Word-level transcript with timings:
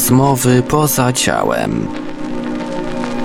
Rozmowy 0.00 0.62
poza 0.62 1.12
ciałem. 1.12 1.88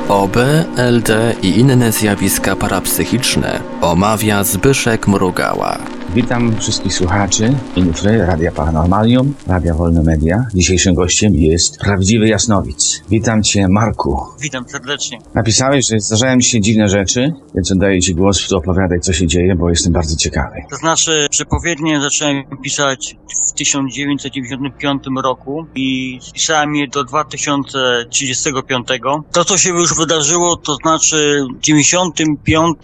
OB, 0.10 0.38
LD 0.78 1.36
i 1.42 1.60
inne 1.60 1.92
zjawiska 1.92 2.56
parapsychiczne 2.56 3.60
omawia 3.82 4.44
Zbyszek 4.44 5.08
Mrugała. 5.08 5.95
Witam 6.16 6.60
wszystkich 6.60 6.94
słuchaczy 6.94 7.56
Infry, 7.76 8.26
Radia 8.26 8.52
Paranormalium, 8.52 9.34
Radia 9.48 9.74
Wolne 9.74 10.04
Media. 10.04 10.46
Dzisiejszym 10.54 10.94
gościem 10.94 11.36
jest 11.36 11.78
prawdziwy 11.78 12.28
jasnowic. 12.28 13.04
Witam 13.10 13.44
Cię, 13.44 13.68
Marku. 13.70 14.20
Witam 14.42 14.70
serdecznie. 14.70 15.20
Napisałeś, 15.34 15.88
że 15.88 16.00
zdarzają 16.00 16.42
się 16.42 16.62
dziwne 16.62 16.90
rzeczy, 16.90 17.34
więc 17.56 17.72
oddaję 17.72 18.02
Ci 18.02 18.16
głos, 18.16 18.54
opowiadaj, 18.54 19.00
co 19.00 19.14
się 19.14 19.28
dzieje, 19.28 19.56
bo 19.56 19.70
jestem 19.70 19.94
bardzo 19.94 20.16
ciekawy. 20.16 20.56
To 20.70 20.76
znaczy, 20.76 21.28
przepowiednie 21.32 22.02
zacząłem 22.02 22.44
pisać 22.64 23.18
w 23.48 23.54
1995 23.54 25.04
roku 25.24 25.66
i 25.76 26.20
pisałem 26.34 26.76
je 26.76 26.88
do 26.88 27.04
2035. 27.04 28.88
To, 29.32 29.46
co 29.46 29.58
się 29.58 29.70
już 29.70 29.98
wydarzyło, 29.98 30.58
to 30.58 30.76
znaczy 30.76 31.46
w 31.58 31.62
95 31.62 32.78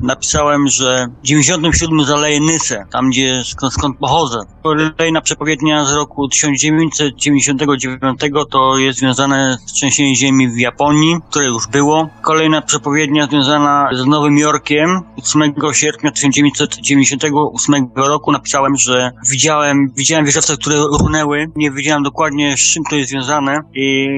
napisałem, 0.00 0.68
że 0.68 1.06
w 1.22 1.26
97 1.26 2.04
zaleje 2.04 2.40
Tam 2.92 3.10
gdzie 3.10 3.44
skąd, 3.44 3.72
skąd 3.72 3.98
pochodzę. 3.98 4.38
Kolejna 4.62 5.20
przepowiednia 5.20 5.84
z 5.84 5.92
roku 5.92 6.28
1999 6.28 8.20
to 8.50 8.78
jest 8.78 8.98
związane 8.98 9.58
z 9.66 9.72
trzęsieniem 9.72 10.14
ziemi 10.14 10.48
w 10.48 10.58
Japonii, 10.58 11.16
które 11.30 11.46
już 11.46 11.66
było. 11.66 12.08
Kolejna 12.22 12.62
przepowiednia 12.62 13.26
związana 13.26 13.88
z 13.92 14.06
Nowym 14.06 14.38
Jorkiem 14.38 15.00
8 15.16 15.54
sierpnia 15.72 16.10
1998 16.10 17.90
roku 17.96 18.32
napisałem, 18.32 18.76
że 18.76 19.12
widziałem, 19.30 19.92
widziałem 19.96 20.24
wieżowce, 20.24 20.56
które 20.56 20.76
runęły. 21.00 21.46
Nie 21.56 21.70
wiedziałem 21.70 22.02
dokładnie 22.02 22.56
z 22.56 22.60
czym 22.60 22.82
to 22.90 22.96
jest 22.96 23.10
związane 23.10 23.60
i 23.74 24.08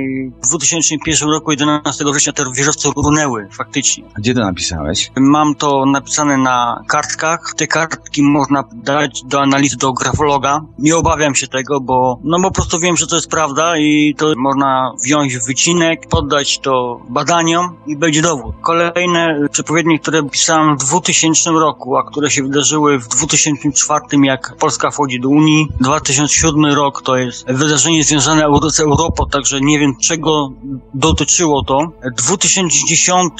w 0.44 0.48
2001 0.48 1.28
roku 1.28 1.50
11 1.50 2.04
września 2.04 2.32
te 2.32 2.44
wieżowce 2.56 2.90
runęły 2.96 3.48
faktycznie. 3.52 4.04
Gdzie 4.18 4.34
to 4.34 4.40
napisałeś? 4.40 5.10
Mam 5.16 5.54
to 5.54 5.86
napisane 5.86 6.36
na 6.36 6.84
kartkach. 6.88 7.54
Te 7.56 7.66
kartki 7.66 8.22
można 8.40 8.64
dać 8.74 9.22
do 9.24 9.40
analizy 9.40 9.76
do 9.76 9.92
grafologa. 9.92 10.60
Nie 10.78 10.96
obawiam 10.96 11.34
się 11.34 11.46
tego, 11.46 11.80
bo 11.80 12.18
no 12.24 12.38
po 12.42 12.50
prostu 12.50 12.78
wiem, 12.80 12.96
że 12.96 13.06
to 13.06 13.16
jest 13.16 13.30
prawda 13.30 13.78
i 13.78 14.14
to 14.18 14.32
można 14.36 14.92
wziąć 15.04 15.38
wycinek, 15.38 16.08
poddać 16.08 16.58
to 16.58 17.00
badaniom 17.08 17.76
i 17.86 17.96
będzie 17.96 18.22
dowód. 18.22 18.54
Kolejne 18.62 19.48
przepowiednie, 19.50 19.98
które 19.98 20.22
pisałem 20.22 20.78
w 20.78 20.84
2000 20.84 21.50
roku, 21.50 21.96
a 21.96 22.02
które 22.10 22.30
się 22.30 22.42
wydarzyły 22.42 22.98
w 22.98 23.08
2004, 23.08 24.04
jak 24.22 24.56
Polska 24.58 24.90
wchodzi 24.90 25.20
do 25.20 25.28
Unii. 25.28 25.68
2007 25.80 26.64
rok 26.64 27.02
to 27.02 27.16
jest 27.16 27.46
wydarzenie 27.46 28.04
związane 28.04 28.42
z 28.70 28.80
Europą, 28.80 29.24
także 29.30 29.60
nie 29.60 29.78
wiem 29.78 29.92
czego 30.02 30.48
dotyczyło 30.94 31.64
to. 31.64 31.78
2010 32.16 33.32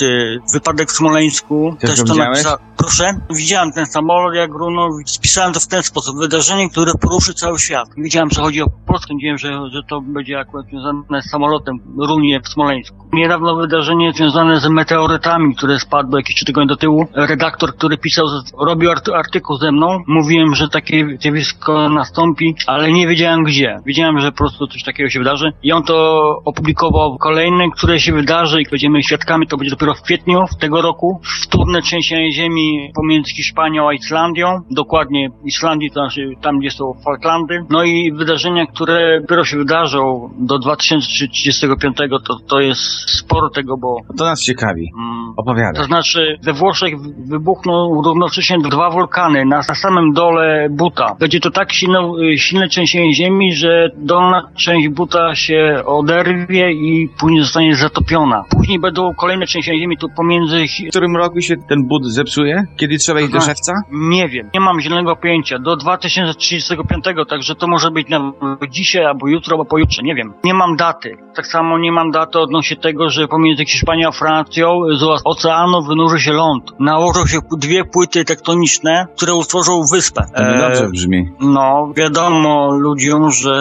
wypadek 0.53 0.93
w 0.93 0.97
Smoleńsku. 0.97 1.77
Też 1.81 2.03
go 2.03 2.13
widziałeś? 2.13 2.43
Proszę? 2.77 3.05
Widziałem 3.31 3.73
ten 3.73 3.87
samolot, 3.87 4.35
jak 4.35 4.51
runął. 4.51 4.80
Spisałem 5.07 5.53
to 5.53 5.61
w 5.61 5.67
ten 5.67 5.83
sposób. 5.83 6.19
Wydarzenie, 6.19 6.71
które 6.71 6.93
poruszy 7.01 7.35
cały 7.35 7.59
świat. 7.59 7.89
Wiedziałem, 7.97 8.31
że 8.31 8.41
chodzi 8.41 8.63
o 8.63 8.67
Polskę, 8.87 9.15
wiedziałem, 9.15 9.39
że, 9.39 9.71
że 9.73 9.83
to 9.89 10.01
będzie 10.01 10.39
akurat 10.39 10.67
związane 10.67 11.23
z 11.23 11.31
samolotem 11.31 11.77
runie 11.99 12.41
w 12.41 12.49
Smoleńsku. 12.49 12.97
Niedawno 13.13 13.57
wydarzenie 13.57 14.13
związane 14.13 14.61
z 14.61 14.69
meteorytami, 14.69 15.55
które 15.57 15.79
spadły 15.79 16.21
jakieś 16.21 16.37
trzy 16.37 16.45
tygodnie 16.45 16.69
do 16.69 16.77
tyłu. 16.77 17.07
Redaktor, 17.15 17.75
który 17.77 17.99
pisał, 17.99 18.27
robił 18.59 18.91
arty 18.91 19.15
artykuł 19.15 19.57
ze 19.57 19.73
mną. 19.73 19.99
Mówiłem, 20.07 20.55
że 20.55 20.69
takie 20.69 21.07
zjawisko 21.21 21.89
nastąpi, 21.89 22.55
ale 22.67 22.93
nie 22.93 23.07
wiedziałem 23.07 23.45
gdzie. 23.45 23.77
Wiedziałem, 23.87 24.21
że 24.21 24.33
po 24.33 24.39
prostu 24.39 24.67
coś 24.67 24.83
takiego 24.85 25.11
się 25.11 25.19
wydarzy. 25.19 25.53
I 25.63 25.73
on 25.73 25.83
to 25.83 26.21
opublikował 26.45 27.19
kolejne, 27.19 27.71
które 27.71 28.01
się 28.01 28.13
wydarzy 28.13 28.63
i 28.63 28.71
będziemy 28.71 29.03
świadkami. 29.03 29.47
To 29.47 29.57
będzie 29.57 29.71
dopiero 29.71 29.95
w 29.95 30.03
kwietniu 30.03 30.45
tego 30.61 30.83
roku. 30.83 31.21
Wtórne 31.43 31.83
trzęsienie 31.83 32.33
ziemi 32.33 32.93
pomiędzy 32.95 33.33
Hiszpanią 33.33 33.89
a 33.89 33.93
Islandią. 33.93 34.61
Dokładnie 34.71 35.31
Islandii, 35.45 35.91
to 35.91 36.01
znaczy 36.01 36.31
tam, 36.43 36.59
gdzie 36.59 36.71
są 36.71 36.95
Falklandy. 37.05 37.65
No 37.71 37.85
i 37.85 38.13
wydarzenia, 38.13 38.67
które 38.67 39.21
dopiero 39.21 39.45
się 39.45 39.57
wydarzą 39.57 40.31
do 40.39 40.59
2035, 40.59 41.97
to, 42.27 42.39
to 42.49 42.61
jest 42.61 42.81
sporo 43.11 43.51
tego, 43.51 43.77
bo... 43.77 43.97
To 44.19 44.25
nas 44.25 44.43
ciekawi. 44.43 44.91
Mm, 44.99 45.33
Opowiadaj. 45.37 45.75
to 45.75 45.85
znaczy, 45.85 46.39
we 46.43 46.53
Włoszech 46.53 46.95
wybuchną 47.27 48.03
równocześnie 48.03 48.59
dwa 48.59 48.91
wulkany 48.91 49.45
na, 49.45 49.57
na 49.57 49.75
samym 49.75 50.13
dole 50.13 50.69
Buta. 50.71 51.17
Będzie 51.21 51.41
to 51.41 51.51
tak 51.51 51.73
silne, 51.73 52.13
silne 52.37 52.69
trzęsienie 52.69 53.15
ziemi, 53.15 53.55
że 53.55 53.91
dolna 53.97 54.49
część 54.57 54.89
Buta 54.89 55.35
się 55.35 55.83
oderwie 55.87 56.73
i 56.73 57.09
później 57.21 57.43
zostanie 57.43 57.77
zatopiona. 57.77 58.45
Później 58.51 58.79
będą 58.81 59.15
kolejne 59.15 59.47
trzęsienia 59.47 59.79
ziemi 59.79 59.97
tu 59.99 60.09
pomiędzy... 60.17 60.65
W 60.87 60.91
którym 60.91 61.17
roku 61.17 61.41
się 61.41 61.57
ten 61.69 61.89
bud 61.89 62.05
zepsuje? 62.05 62.65
Kiedy 62.77 62.99
trzeba 62.99 63.21
iść 63.21 63.33
do 63.33 63.41
szewca? 63.41 63.73
Nie 63.93 64.29
wiem, 64.29 64.51
nie 64.55 64.60
mam 64.61 64.81
zielonego 64.81 65.17
pojęcia. 65.17 65.59
Do 65.59 65.77
2035, 65.77 67.05
także 67.29 67.55
to 67.55 67.67
może 67.67 67.91
być 67.91 68.09
nawet 68.09 68.71
dzisiaj, 68.71 69.05
albo 69.05 69.29
jutro, 69.29 69.53
albo 69.55 69.65
pojutrze, 69.65 70.03
nie 70.03 70.15
wiem. 70.15 70.35
Nie 70.45 70.55
mam 70.55 70.77
daty. 70.77 71.17
Tak 71.35 71.47
samo 71.47 71.79
nie 71.79 71.93
mam 71.93 72.11
daty 72.11 72.39
odnośnie 72.39 72.77
tego, 72.77 73.11
że 73.11 73.29
pomiędzy 73.29 73.65
Hiszpanią 73.65 74.09
a 74.09 74.13
Francją 74.13 74.81
z 74.99 75.21
oceanu 75.25 75.83
wynurzy 75.83 76.21
się 76.21 76.33
ląd. 76.33 76.73
Nałożą 76.81 77.27
się 77.27 77.39
dwie 77.59 77.85
płyty 77.85 78.25
tektoniczne, 78.25 79.07
które 79.17 79.35
utworzą 79.35 79.83
wyspę. 79.93 80.23
To 80.37 80.43
niedobrze 80.53 80.89
brzmi. 80.89 81.29
No, 81.41 81.93
wiadomo 81.97 82.71
ludziom, 82.71 83.31
że 83.31 83.53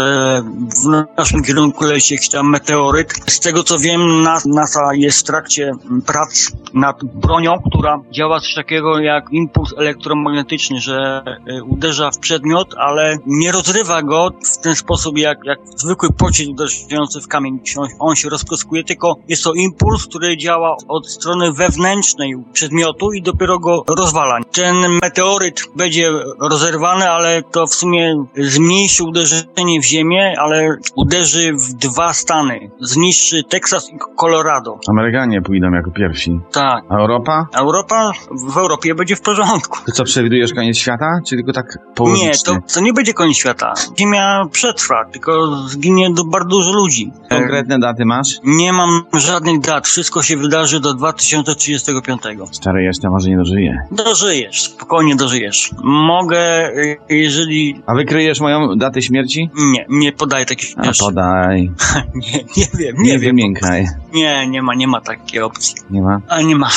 w 0.84 1.08
naszym 1.18 1.44
kierunku 1.44 1.86
leci 1.86 2.14
jakiś 2.14 2.30
tam 2.30 2.50
meteoryt. 2.50 3.14
Z 3.28 3.40
tego 3.40 3.64
co 3.64 3.78
wiem, 3.80 4.22
nas- 4.22 4.46
NASA 4.46 4.90
jest 4.94 5.20
w 5.20 5.24
trakcie 5.24 5.72
prac 6.06 6.52
nad 6.74 7.04
bronią, 7.04 7.54
która 7.72 8.00
działa 8.12 8.40
coś 8.40 8.54
takiego 8.54 9.00
jak 9.00 9.26
impuls 9.32 9.74
elektromagnetyczny, 9.78 10.80
że 10.80 10.89
y, 10.90 11.64
uderza 11.64 12.12
w 12.12 12.20
przedmiot, 12.20 12.76
ale 12.78 13.18
nie 13.26 13.52
rozrywa 13.52 14.02
go 14.02 14.32
w 14.54 14.58
ten 14.58 14.76
sposób 14.76 15.18
jak, 15.18 15.38
jak 15.44 15.60
zwykły 15.76 16.10
pocisk 16.14 16.50
uderzający 16.52 17.22
w 17.22 17.28
kamień. 17.28 17.60
On, 17.78 17.88
on 18.00 18.16
się 18.16 18.30
rozproskuje, 18.30 18.84
tylko 18.84 19.16
jest 19.28 19.44
to 19.44 19.54
impuls, 19.54 20.08
który 20.08 20.38
działa 20.38 20.76
od 20.88 21.10
strony 21.10 21.52
wewnętrznej 21.52 22.34
przedmiotu 22.54 23.14
i 23.14 23.22
dopiero 23.22 23.60
go 23.60 23.84
rozwala. 23.98 24.40
Ten 24.52 24.76
meteoryt 25.04 25.62
będzie 25.76 26.12
rozerwany, 26.42 27.10
ale 27.10 27.44
to 27.44 27.68
w 27.68 27.74
sumie 27.74 28.26
zmniejszy 28.38 29.04
uderzenie 29.04 29.82
w 29.82 29.86
ziemię, 29.86 30.34
ale 30.40 30.78
uderzy 30.96 31.54
w 31.54 31.74
dwa 31.74 32.14
stany. 32.14 32.72
Zniszczy 32.80 33.44
Teksas 33.44 33.90
i 33.90 33.98
Colorado. 34.16 34.80
Amerykanie 34.90 35.42
pójdą 35.42 35.72
jako 35.72 35.92
pierwsi. 35.92 36.40
Tak. 36.52 36.84
A 36.90 36.98
Europa? 36.98 37.48
Europa, 37.54 38.12
w 38.54 38.58
Europie 38.58 38.96
będzie 38.96 39.16
w 39.16 39.22
porządku. 39.22 39.78
To 39.86 39.92
co, 39.92 40.04
przewidujesz 40.04 40.54
koniec 40.54 40.78
świata? 40.80 41.20
Czy 41.28 41.36
tylko 41.36 41.54
tak 41.54 41.66
Nie, 41.66 41.94
połowicznie? 41.96 42.32
to, 42.46 42.58
to 42.74 42.82
nie 42.82 42.94
będzie 42.94 43.14
koniec 43.14 43.38
świata. 43.38 43.74
Ziemia 44.00 44.46
przetrwa, 44.52 45.06
tylko 45.12 45.58
zginie 45.68 46.14
do 46.14 46.24
bardzo 46.24 46.50
dużo 46.50 46.72
ludzi. 46.74 47.12
Konkretne 47.30 47.80
daty 47.80 48.06
masz? 48.06 48.28
Nie 48.44 48.74
mam 48.74 49.02
żadnych 49.14 49.60
dat. 49.60 49.88
Wszystko 49.88 50.24
się 50.24 50.38
wydarzy 50.38 50.80
do 50.80 50.94
2035. 50.94 52.22
Stary 52.52 52.84
jestem, 52.84 53.12
może 53.12 53.30
nie 53.30 53.38
dożyję. 53.38 53.78
Dożyjesz, 53.92 54.62
spokojnie 54.62 55.16
dożyjesz. 55.16 55.72
Mogę, 55.84 56.70
y, 56.70 56.98
jeżeli... 57.10 57.82
A 57.86 57.96
wykryjesz 57.96 58.40
moją 58.40 58.78
datę 58.78 59.02
śmierci? 59.02 59.50
Nie, 59.58 59.86
nie 59.90 60.12
podaję 60.12 60.46
takich 60.46 60.70
A 60.78 60.84
rzeczy. 60.84 61.00
podaj. 61.04 61.72
Nie, 62.16 62.40
nie 62.58 62.68
wiem, 62.80 62.96
nie, 62.98 63.04
Nie 63.04 63.12
wiem. 63.12 63.22
wymiękaj. 63.22 63.86
Nie, 64.14 64.48
nie 64.48 64.62
ma, 64.62 64.76
nie 64.76 64.88
ma 64.88 65.02
takiej 65.02 65.42
opcji. 65.42 65.76
Nie 65.90 66.02
ma? 66.02 66.22
A 66.28 66.42
nie 66.42 66.56
ma. 66.56 66.70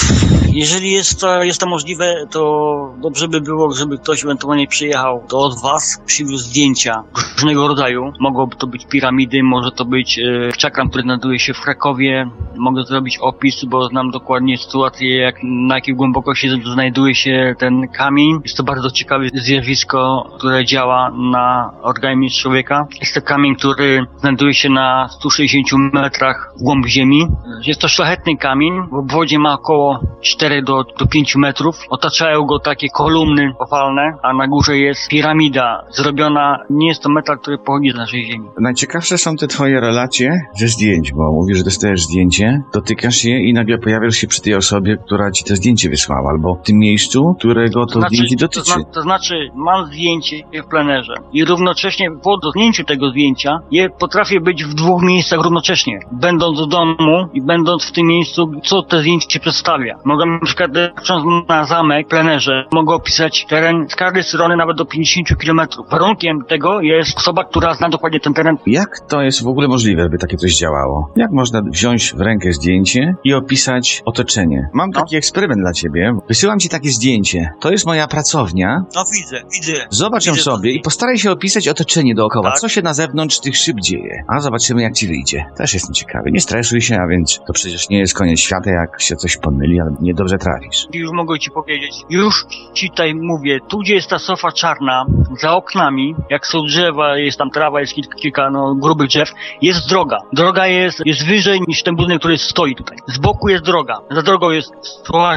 Jeżeli 0.52 0.92
jest 0.92 1.20
to, 1.20 1.42
jest 1.42 1.60
to 1.60 1.66
możliwe, 1.66 2.14
to 2.30 2.94
dobrze 3.02 3.28
by 3.28 3.40
było, 3.40 3.72
żeby 3.72 3.92
ktoś 3.99 4.25
ewentualnie 4.25 4.67
przyjechał 4.67 5.25
od 5.33 5.62
was, 5.62 6.03
przywiózł 6.06 6.44
zdjęcia 6.44 7.05
różnego 7.43 7.69
rodzaju. 7.69 8.12
Mogłoby 8.21 8.56
to 8.56 8.67
być 8.67 8.87
piramidy, 8.87 9.43
może 9.43 9.71
to 9.73 9.85
być 9.85 10.19
e, 10.19 10.53
czakram, 10.56 10.89
który 10.89 11.03
znajduje 11.03 11.39
się 11.39 11.55
w 11.55 11.61
Krakowie. 11.61 12.31
Mogę 12.56 12.83
zrobić 12.83 13.19
opis, 13.19 13.65
bo 13.65 13.89
znam 13.89 14.11
dokładnie 14.11 14.59
sytuację, 14.59 15.17
jak, 15.17 15.37
na 15.43 15.75
jakiej 15.75 15.94
głębokości 15.94 16.49
znajduje 16.75 17.15
się 17.15 17.55
ten 17.59 17.89
kamień. 17.89 18.41
Jest 18.44 18.56
to 18.56 18.62
bardzo 18.62 18.91
ciekawe 18.91 19.25
zjawisko, 19.35 20.31
które 20.39 20.65
działa 20.65 21.11
na 21.33 21.73
organizm 21.83 22.41
człowieka. 22.41 22.87
Jest 23.00 23.15
to 23.15 23.23
kamień, 23.23 23.56
który 23.56 24.06
znajduje 24.17 24.55
się 24.55 24.69
na 24.69 25.09
160 25.09 25.94
metrach 25.94 26.53
w 26.61 26.62
głąb 26.62 26.87
ziemi. 26.87 27.27
Jest 27.67 27.81
to 27.81 27.89
szlachetny 27.89 28.37
kamień. 28.37 28.73
W 28.91 28.94
obwodzie 28.94 29.39
ma 29.39 29.55
około 29.55 30.00
4 30.21 30.62
do, 30.62 30.85
do 30.99 31.06
5 31.06 31.37
metrów. 31.37 31.79
Otaczają 31.91 32.44
go 32.44 32.59
takie 32.59 32.89
kolumny 32.89 33.55
kopalne, 33.82 34.19
a 34.23 34.32
na 34.32 34.49
górze 34.49 34.79
jest 34.79 35.08
piramida 35.08 35.84
zrobiona, 35.90 36.58
nie 36.70 36.88
jest 36.88 37.02
to 37.02 37.11
metal, 37.11 37.38
który 37.38 37.58
pochodzi 37.58 37.90
z 37.90 37.94
naszej 37.94 38.26
ziemi. 38.26 38.49
Najciekawsze 38.61 39.19
są 39.19 39.37
te 39.37 39.46
twoje 39.46 39.81
relacje 39.81 40.40
ze 40.55 40.69
zdjęć, 40.69 41.12
bo 41.12 41.32
mówisz, 41.32 41.58
że 41.58 41.64
dostajesz 41.64 42.02
zdjęcie, 42.02 42.62
dotykasz 42.75 43.25
je 43.25 43.49
i 43.49 43.52
nagle 43.52 43.79
pojawiasz 43.79 44.14
się 44.14 44.26
przy 44.26 44.43
tej 44.43 44.55
osobie, 44.55 44.96
która 45.06 45.31
ci 45.31 45.44
to 45.44 45.56
zdjęcie 45.56 45.90
wysłała, 45.90 46.31
albo 46.31 46.55
w 46.55 46.67
tym 46.67 46.79
miejscu, 46.79 47.34
którego 47.38 47.87
to, 47.87 48.00
zdjęcie 48.00 48.37
to, 48.37 48.44
dotyczy. 48.44 48.73
zna, 48.73 48.84
to 48.84 49.02
znaczy, 49.02 49.34
mam 49.55 49.87
zdjęcie 49.87 50.37
w 50.67 50.70
plenerze 50.70 51.14
i 51.32 51.44
równocześnie 51.44 52.11
po 52.23 52.38
dotknięciu 52.38 52.84
tego 52.84 53.11
zdjęcia 53.11 53.58
je 53.70 53.90
potrafię 53.90 54.40
być 54.40 54.64
w 54.64 54.75
dwóch 54.75 55.02
miejscach 55.02 55.40
równocześnie. 55.44 55.99
Będąc 56.12 56.61
w 56.61 56.67
domu 56.67 57.29
i 57.32 57.43
będąc 57.43 57.84
w 57.84 57.93
tym 57.93 58.06
miejscu, 58.06 58.50
co 58.64 58.82
te 58.82 59.00
zdjęcie 59.00 59.40
przedstawia. 59.40 59.99
Mogę 60.05 60.26
na 60.26 60.40
przykład 60.44 60.70
patrząc 60.94 61.49
na 61.49 61.64
zamek 61.64 62.06
w 62.06 62.11
plenerze, 62.11 62.64
mogę 62.73 62.94
opisać 62.94 63.46
teren 63.49 63.71
z 63.90 63.96
każdej 63.96 64.22
strony 64.22 64.56
nawet 64.56 64.76
do 64.76 64.84
50 64.84 65.28
km. 65.28 65.60
Warunkiem 65.90 66.44
tego 66.48 66.80
jest 66.80 67.16
osoba, 67.19 67.44
która 67.44 67.74
zna 67.74 67.88
dokładnie 67.88 68.20
ten 68.20 68.34
teren. 68.34 68.56
Jak 68.66 69.00
to 69.08 69.22
jest 69.22 69.42
w 69.42 69.46
ogóle 69.48 69.69
możliwe, 69.69 70.08
by 70.08 70.19
takie 70.19 70.36
coś 70.36 70.56
działało? 70.56 71.10
Jak 71.16 71.30
można 71.30 71.62
wziąć 71.62 72.14
w 72.14 72.20
rękę 72.20 72.52
zdjęcie 72.52 73.14
i 73.24 73.34
opisać 73.34 74.02
otoczenie? 74.04 74.69
Mam 74.72 74.90
No. 74.94 75.00
taki 75.00 75.16
eksperyment 75.16 75.60
dla 75.60 75.72
ciebie. 75.72 76.12
Wysyłam 76.28 76.58
ci 76.58 76.69
takie 76.69 76.88
zdjęcie. 76.88 77.50
To 77.60 77.70
jest 77.70 77.86
moja 77.86 78.06
pracownia. 78.08 78.84
No 78.94 79.04
widzę, 79.12 79.42
widzę. 79.52 79.72
Zobacz 79.90 80.26
ją 80.26 80.32
Widzę 80.32 80.44
to. 80.44 80.50
sobie 80.56 80.72
i 80.72 80.80
postaraj 80.80 81.19
się 81.19 81.30
opisać 81.30 81.69
otoczenie 81.69 82.14
dookoła. 82.14 82.50
Tak. 82.50 82.58
Co 82.60 82.69
się 82.69 82.82
na 82.82 82.94
zewnątrz 82.94 83.40
tych 83.40 83.56
szyb 83.56 83.76
dzieje? 83.80 84.24
A 84.28 84.40
zobaczymy, 84.40 84.82
jak 84.82 84.94
ci 84.94 85.06
wyjdzie. 85.06 85.44
Też 85.56 85.74
jestem 85.74 85.94
ciekawy. 85.94 86.30
Nie 86.32 86.40
stresuj 86.40 86.80
się, 86.80 86.96
a 87.04 87.06
więc 87.08 87.40
to 87.46 87.52
przecież 87.52 87.88
nie 87.88 87.98
jest 87.98 88.14
koniec 88.14 88.40
świata, 88.40 88.70
jak 88.70 89.00
się 89.00 89.16
coś 89.16 89.36
pomyli, 89.36 89.80
ale 89.80 89.90
niedobrze 90.00 90.38
trafisz. 90.38 90.86
Już 90.94 91.10
mogę 91.12 91.38
ci 91.38 91.50
powiedzieć. 91.50 91.92
Już 92.10 92.34
ci 92.74 92.90
tutaj 92.90 93.14
mówię, 93.14 93.51
tu 93.69 93.78
gdzie 93.78 93.94
jest 93.94 94.10
ta 94.10 94.19
sofa 94.19 94.52
czarna, 94.52 95.04
za 95.40 95.56
oknami, 95.56 96.14
jak 96.31 96.46
są 96.46 96.62
drzewa, 96.62 97.16
jest 97.16 97.38
tam 97.38 97.50
trawa, 97.50 97.81
jest 97.81 97.94
kilka, 98.16 98.50
no, 98.50 98.75
grubych 98.75 99.08
drzew, 99.08 99.32
jest 99.62 99.88
droga. 99.88 100.19
Droga 100.32 100.66
jest, 100.66 101.02
jest 101.06 101.26
wyżej 101.26 101.60
niż 101.69 101.82
ten 101.82 101.96
budynek, 101.96 102.19
który 102.19 102.38
stoi 102.38 102.75
tutaj. 102.75 102.99
Z 103.06 103.19
boku 103.19 103.49
jest 103.49 103.64
droga. 103.64 103.99
Za 104.10 104.22
drogą 104.22 104.50
jest, 104.50 104.72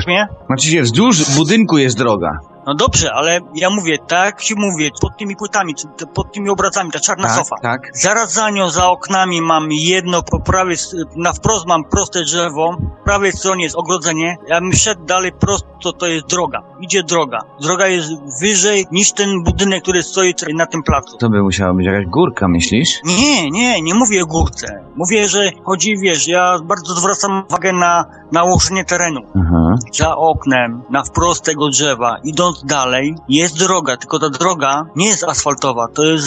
mnie? 0.08 0.28
Znaczy 0.46 0.68
się, 0.68 0.82
wzdłuż 0.82 1.18
budynku 1.36 1.78
jest 1.78 1.98
droga. 1.98 2.40
No 2.66 2.76
dobrze, 2.76 3.14
ale 3.14 3.40
ja 3.56 3.70
mówię, 3.70 3.98
tak 4.08 4.42
ci 4.42 4.56
mówię, 4.58 4.90
pod 5.02 5.18
tymi 5.18 5.36
płytami, 5.36 5.76
pod 6.14 6.32
tymi 6.34 6.50
obrazami, 6.50 6.92
ta 6.92 7.00
czarna 7.00 7.28
Tak, 7.28 7.38
sofa. 7.38 7.56
tak. 7.62 7.82
Zaraz 7.94 8.34
za 8.34 8.50
nią, 8.50 8.70
za 8.70 8.90
oknami 8.90 9.42
mam 9.42 9.68
jedno, 9.72 10.24
po 10.24 10.40
prawej, 10.40 10.78
na 11.16 11.34
wprost 11.34 11.66
mam 11.68 11.84
proste 11.84 12.22
drzewo, 12.24 12.78
po 12.80 13.04
prawej 13.06 13.32
stronie 13.32 13.64
jest 13.64 13.76
ogrodzenie, 13.76 14.38
ja 14.48 14.60
bym 14.62 14.74
szedł 14.74 15.06
dalej 15.06 15.32
prosto, 15.32 15.94
to 15.94 16.08
jest 16.08 16.26
droga. 16.28 16.62
Idzie 16.82 17.04
droga. 17.04 17.40
Droga 17.62 17.88
jest 17.88 18.10
wyżej 18.42 18.86
niż 18.92 19.12
ten 19.12 19.44
budynek, 19.44 19.84
który 19.84 20.04
stoi 20.04 20.34
na 20.54 20.66
tym 20.66 20.84
placu. 20.84 21.18
To 21.18 21.30
by 21.30 21.44
musiała 21.44 21.74
być 21.74 21.86
jakaś 21.86 22.06
górka, 22.06 22.48
myślisz? 22.48 23.00
Nie, 23.04 23.52
nie, 23.52 23.82
nie 23.82 23.94
mówię 23.94 24.24
o 24.24 24.26
górce. 24.26 24.84
Mówię, 24.96 25.28
że 25.28 25.52
chodzi, 25.64 25.98
wiesz, 25.98 26.28
ja 26.28 26.60
bardzo 26.64 26.94
zwracam 26.94 27.44
uwagę 27.50 27.74
na, 27.74 28.06
na 28.32 28.44
ułożenie 28.44 28.86
terenu. 28.86 29.22
Aha. 29.36 29.76
Za 29.94 30.18
oknem, 30.18 30.82
na 30.90 31.04
wprost 31.04 31.44
tego 31.46 31.70
drzewa, 31.70 32.18
idąc 32.24 32.55
dalej, 32.64 33.16
jest 33.30 33.60
droga, 33.60 33.98
tylko 33.98 34.20
ta 34.20 34.30
droga 34.30 34.86
nie 34.96 35.08
jest 35.08 35.24
asfaltowa, 35.24 35.88
to 35.96 36.04
jest 36.04 36.26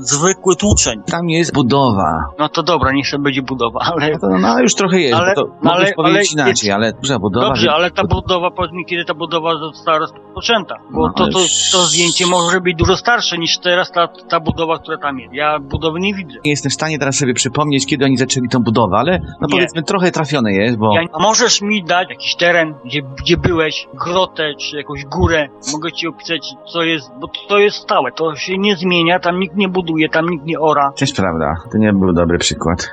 zwykły 0.00 0.56
tłuczeń. 0.56 1.02
Tam 1.10 1.28
jest 1.28 1.54
budowa. 1.54 2.24
No 2.38 2.48
to 2.48 2.62
dobra, 2.62 2.92
niech 2.92 3.08
sobie 3.08 3.22
będzie 3.22 3.42
budowa, 3.42 3.80
ale 3.92 4.10
No, 4.12 4.18
to, 4.18 4.38
no 4.38 4.48
ale 4.48 4.62
już 4.62 4.74
trochę 4.74 5.00
jest, 5.00 5.14
Ale- 5.20 5.34
to 5.34 5.46
mogłeś 5.62 5.84
ale- 5.86 5.94
powiedzieć 5.94 6.34
ale 6.36 6.46
inaczej, 6.46 6.70
ale 6.72 6.92
duża 6.92 7.18
budowa... 7.18 7.46
Dobrze, 7.46 7.62
że- 7.62 7.72
ale 7.72 7.90
ta 7.90 8.04
budowa, 8.04 8.50
powiedz 8.50 8.72
mi, 8.72 8.86
kiedy 8.86 9.04
ta 9.04 9.14
budowa 9.14 9.58
została 9.58 9.98
rozpoczęta. 9.98 10.74
Bo 10.90 11.06
No, 11.06 11.12
to, 11.12 11.22
ale 11.24 11.32
to, 11.32 11.38
to 11.72 11.78
zdjęcie 11.78 12.26
może 12.26 12.60
być 12.60 12.76
dużo 12.76 12.96
starsze 12.96 13.38
niż 13.38 13.58
teraz 13.58 13.92
ta, 13.92 14.08
ta 14.28 14.40
budowa, 14.40 14.78
która 14.78 14.98
tam 14.98 15.18
jest. 15.18 15.34
Ja 15.34 15.58
budowy 15.58 16.00
nie 16.00 16.14
widzę. 16.14 16.34
Nie 16.44 16.50
jestem 16.50 16.70
w 16.70 16.74
stanie 16.74 16.98
teraz 16.98 17.16
sobie 17.16 17.34
przypomnieć, 17.34 17.86
kiedy 17.86 18.04
oni 18.04 18.16
zaczęli 18.16 18.48
tą 18.48 18.58
budowę, 18.62 18.96
ale 18.98 19.18
no 19.18 19.46
Nie. 19.46 19.48
powiedzmy 19.50 19.82
trochę 19.82 20.10
trafione 20.10 20.52
jest, 20.52 20.76
bo... 20.78 20.94
Ja, 20.94 21.02
a 21.12 21.18
możesz 21.22 21.62
mi 21.62 21.84
dać 21.84 22.10
jakiś 22.10 22.36
teren, 22.36 22.74
gdzie, 22.84 23.02
gdzie 23.02 23.36
byłeś, 23.36 23.88
grotę, 23.94 24.54
czy 24.60 24.76
jakąś 24.76 25.04
górę. 25.04 25.48
Mogę 25.72 25.92
ci 25.92 26.08
opisać, 26.08 26.54
co 26.72 26.82
jest, 26.82 27.10
bo 27.20 27.28
to 27.48 27.58
jest 27.58 27.76
stałe. 27.76 28.12
To 28.12 28.36
się 28.36 28.58
nie 28.58 28.76
zmienia, 28.76 29.18
tam 29.18 29.40
nikt 29.40 29.56
nie 29.56 29.68
buduje, 29.68 30.08
tam 30.08 30.28
nikt 30.28 30.44
nie 30.44 30.60
ora. 30.60 30.92
To 30.98 31.04
jest 31.04 31.16
prawda, 31.16 31.54
to 31.72 31.78
nie 31.78 31.92
był 31.92 32.12
dobry 32.12 32.38
przykład. 32.38 32.88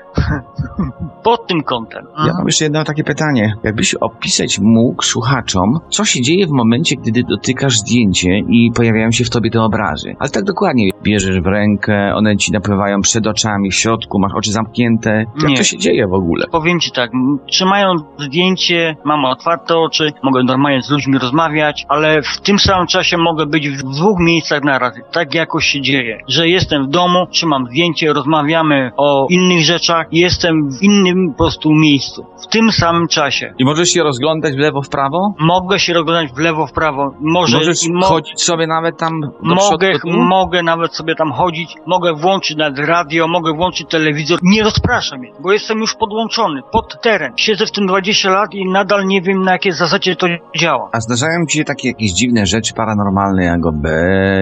Pod 1.24 1.48
tym 1.48 1.64
kątem. 1.64 2.06
Ja 2.28 2.34
mam 2.34 2.46
jeszcze 2.46 2.66
jedno 2.66 2.84
takie 2.84 3.04
pytanie. 3.04 3.56
Jakbyś 3.64 3.96
opisać 3.96 4.60
mógł 4.60 5.04
słuchaczom, 5.04 5.80
co 5.90 6.06
się 6.06 6.22
dzieje 6.22 6.48
w 6.48 6.52
momencie, 6.52 6.96
gdy 6.96 7.24
dotykasz 7.24 7.78
zdjęcie 7.78 8.38
i 8.38 8.72
pojawiają 8.76 9.12
się 9.12 9.24
w 9.24 9.30
tobie 9.30 9.52
te 9.52 9.62
obrazy. 9.62 10.16
Ale 10.20 10.30
tak 10.30 10.44
dokładnie. 10.44 10.90
Bierzesz 11.04 11.42
w 11.42 11.46
rękę, 11.46 12.16
one 12.16 12.38
ci 12.38 12.52
napływają 12.52 13.02
przed 13.02 13.28
oczami, 13.28 13.72
w 13.72 13.76
środku, 13.76 14.20
masz 14.20 14.32
oczy 14.36 14.52
zamknięte. 14.52 15.26
Jak 15.42 15.50
Nie. 15.50 15.58
to 15.58 15.64
się 15.64 15.78
dzieje 15.78 16.08
w 16.08 16.14
ogóle? 16.14 16.46
Powiem 16.52 16.80
ci 16.80 16.92
tak, 16.92 17.12
trzymając 17.48 18.02
zdjęcie, 18.20 18.96
mam 19.06 19.26
otwarte 19.26 19.78
oczy, 19.78 20.14
mogę 20.24 20.44
normalnie 20.44 20.82
z 20.82 20.90
ludźmi 20.90 21.18
rozmawiać, 21.18 21.86
ale 21.90 22.22
w 22.22 22.42
tym 22.42 22.60
samym 22.64 22.88
czasie 22.88 23.18
mogę 23.18 23.46
być 23.46 23.70
w 23.70 23.84
dwóch 23.84 24.20
miejscach 24.20 24.64
naraz. 24.64 24.94
Tak 25.12 25.34
jakoś 25.36 25.66
się 25.66 25.82
dzieje, 25.82 26.18
że 26.28 26.48
jestem 26.48 26.86
w 26.86 26.90
domu, 26.90 27.28
trzymam 27.32 27.66
zdjęcie, 27.68 28.14
rozmawiamy 28.14 28.92
o 28.98 29.28
innych 29.30 29.62
rzeczach, 29.66 30.08
jestem 30.12 30.70
w 30.72 30.84
innym 30.84 31.32
po 31.32 31.38
prostu 31.38 31.72
miejscu. 31.72 32.26
W 32.44 32.48
tym 32.48 32.72
samym 32.72 33.08
czasie. 33.08 33.54
I 33.60 33.66
możesz 33.66 33.90
się 33.90 34.04
rozglądać 34.04 34.54
w 34.56 34.58
lewo, 34.58 34.82
w 34.82 34.90
prawo? 34.90 35.34
Mogę 35.40 35.80
się 35.80 35.94
rozglądać 35.94 36.32
w 36.36 36.38
lewo, 36.38 36.68
w 36.68 36.72
prawo. 36.72 37.14
Może 37.22 37.58
Możesz 37.58 37.78
mo- 37.90 38.06
chodzić 38.06 38.42
sobie 38.42 38.68
nawet 38.68 38.98
tam 38.98 39.22
do 39.22 39.28
Mogę, 39.42 39.90
przodu, 39.92 40.12
do 40.18 40.24
mogę 40.26 40.64
nawet 40.64 40.96
sobie 40.96 41.16
tam 41.16 41.32
chodzić, 41.32 41.76
mogę 41.88 42.14
włączyć 42.14 42.58
nawet 42.58 42.80
radio, 42.88 43.28
mogę 43.28 43.54
włączyć 43.54 43.90
telewizor. 43.90 44.40
Nie 44.44 44.64
rozpraszam 44.64 45.20
mnie, 45.20 45.32
bo 45.40 45.52
jestem 45.52 45.78
już 45.80 45.96
podłączony 45.96 46.62
pod 46.72 47.02
teren. 47.02 47.34
Siedzę 47.36 47.66
w 47.66 47.72
tym 47.72 47.88
20 47.88 48.30
lat 48.30 48.54
i 48.54 48.70
nadal 48.70 49.06
nie 49.06 49.22
wiem 49.22 49.42
na 49.42 49.52
jakiej 49.52 49.72
zasadzie 49.72 50.16
to 50.16 50.28
działa. 50.58 50.90
A 50.94 51.00
zdarzają 51.02 51.46
ci 51.50 51.58
się 51.58 51.64
takie 51.64 51.88
jakieś 51.88 52.12
dziwne 52.12 52.46
rzeczy 52.46 52.53
paranormalne, 52.76 53.44
jak 53.44 53.66
OB, 53.66 53.84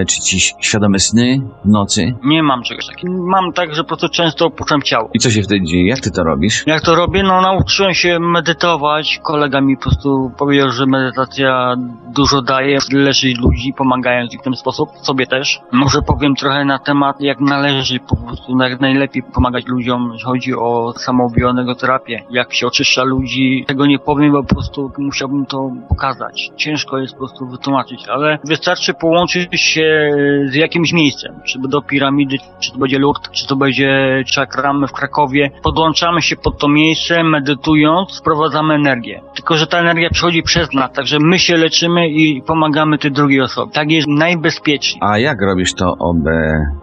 czy 0.08 0.20
ci 0.20 0.40
świadome 0.60 0.98
sny 0.98 1.40
w 1.64 1.68
nocy? 1.68 2.14
Nie 2.24 2.42
mam 2.42 2.62
czegoś 2.62 2.86
takiego. 2.86 3.12
Mam 3.26 3.52
tak, 3.52 3.74
że 3.74 3.82
po 3.82 3.88
prostu 3.88 4.08
często 4.08 4.46
opuszczam 4.46 4.82
ciało. 4.82 5.10
I 5.14 5.18
co 5.18 5.30
się 5.30 5.42
wtedy 5.42 5.64
dzieje? 5.64 5.88
Jak 5.88 6.00
ty 6.00 6.10
to 6.10 6.24
robisz? 6.24 6.66
Jak 6.66 6.80
to 6.80 6.94
robię? 6.94 7.22
No 7.22 7.40
nauczyłem 7.40 7.94
się 7.94 8.18
medytować. 8.20 9.20
Kolega 9.22 9.60
mi 9.60 9.76
po 9.76 9.82
prostu 9.82 10.32
powiedział, 10.38 10.70
że 10.70 10.86
medytacja 10.86 11.76
dużo 12.14 12.42
daje, 12.42 12.78
leczy 12.92 13.34
ludzi, 13.40 13.74
pomagając 13.76 14.34
im 14.34 14.40
w 14.40 14.42
ten 14.42 14.56
sposób, 14.56 14.88
sobie 15.02 15.26
też. 15.26 15.60
Może 15.72 16.02
powiem 16.02 16.34
trochę 16.34 16.64
na 16.64 16.78
temat, 16.78 17.20
jak 17.20 17.40
należy 17.40 18.00
po 18.00 18.16
prostu, 18.16 18.58
jak 18.58 18.80
najlepiej 18.80 19.22
pomagać 19.22 19.66
ludziom, 19.66 20.10
jeśli 20.12 20.24
chodzi 20.24 20.54
o 20.54 20.94
samobionegoterapię, 20.96 22.24
jak 22.30 22.54
się 22.54 22.66
oczyszcza 22.66 23.04
ludzi. 23.04 23.64
Tego 23.66 23.86
nie 23.86 23.98
powiem, 23.98 24.32
bo 24.32 24.44
po 24.44 24.54
prostu 24.54 24.90
musiałbym 24.98 25.46
to 25.46 25.70
pokazać. 25.88 26.50
Ciężko 26.56 26.98
jest 26.98 27.14
po 27.14 27.18
prostu 27.18 27.46
wytłumaczyć, 27.46 27.91
ale 28.08 28.38
wystarczy 28.44 28.94
połączyć 28.94 29.60
się 29.60 30.10
z 30.50 30.54
jakimś 30.54 30.92
miejscem, 30.92 31.40
czy 31.44 31.58
do 31.58 31.82
piramidy, 31.82 32.36
czy 32.60 32.72
to 32.72 32.78
będzie 32.78 32.98
Lourdes, 32.98 33.32
czy 33.32 33.46
to 33.46 33.56
będzie 33.56 34.22
czakram 34.26 34.86
w 34.86 34.92
Krakowie. 34.92 35.50
Podłączamy 35.62 36.22
się 36.22 36.36
pod 36.36 36.58
to 36.58 36.68
miejsce, 36.68 37.24
medytując, 37.24 38.10
sprowadzamy 38.12 38.74
energię. 38.74 39.22
Tylko, 39.34 39.56
że 39.56 39.66
ta 39.66 39.78
energia 39.78 40.10
przychodzi 40.10 40.42
przez 40.42 40.72
nas, 40.72 40.92
także 40.92 41.18
my 41.20 41.38
się 41.38 41.56
leczymy 41.56 42.08
i 42.08 42.42
pomagamy 42.42 42.98
tej 42.98 43.12
drugiej 43.12 43.40
osobie. 43.40 43.72
Tak 43.72 43.90
jest 43.90 44.08
najbezpieczniej. 44.08 45.00
A 45.02 45.18
jak 45.18 45.42
robisz 45.42 45.74
to 45.74 45.96
OB? 45.98 46.26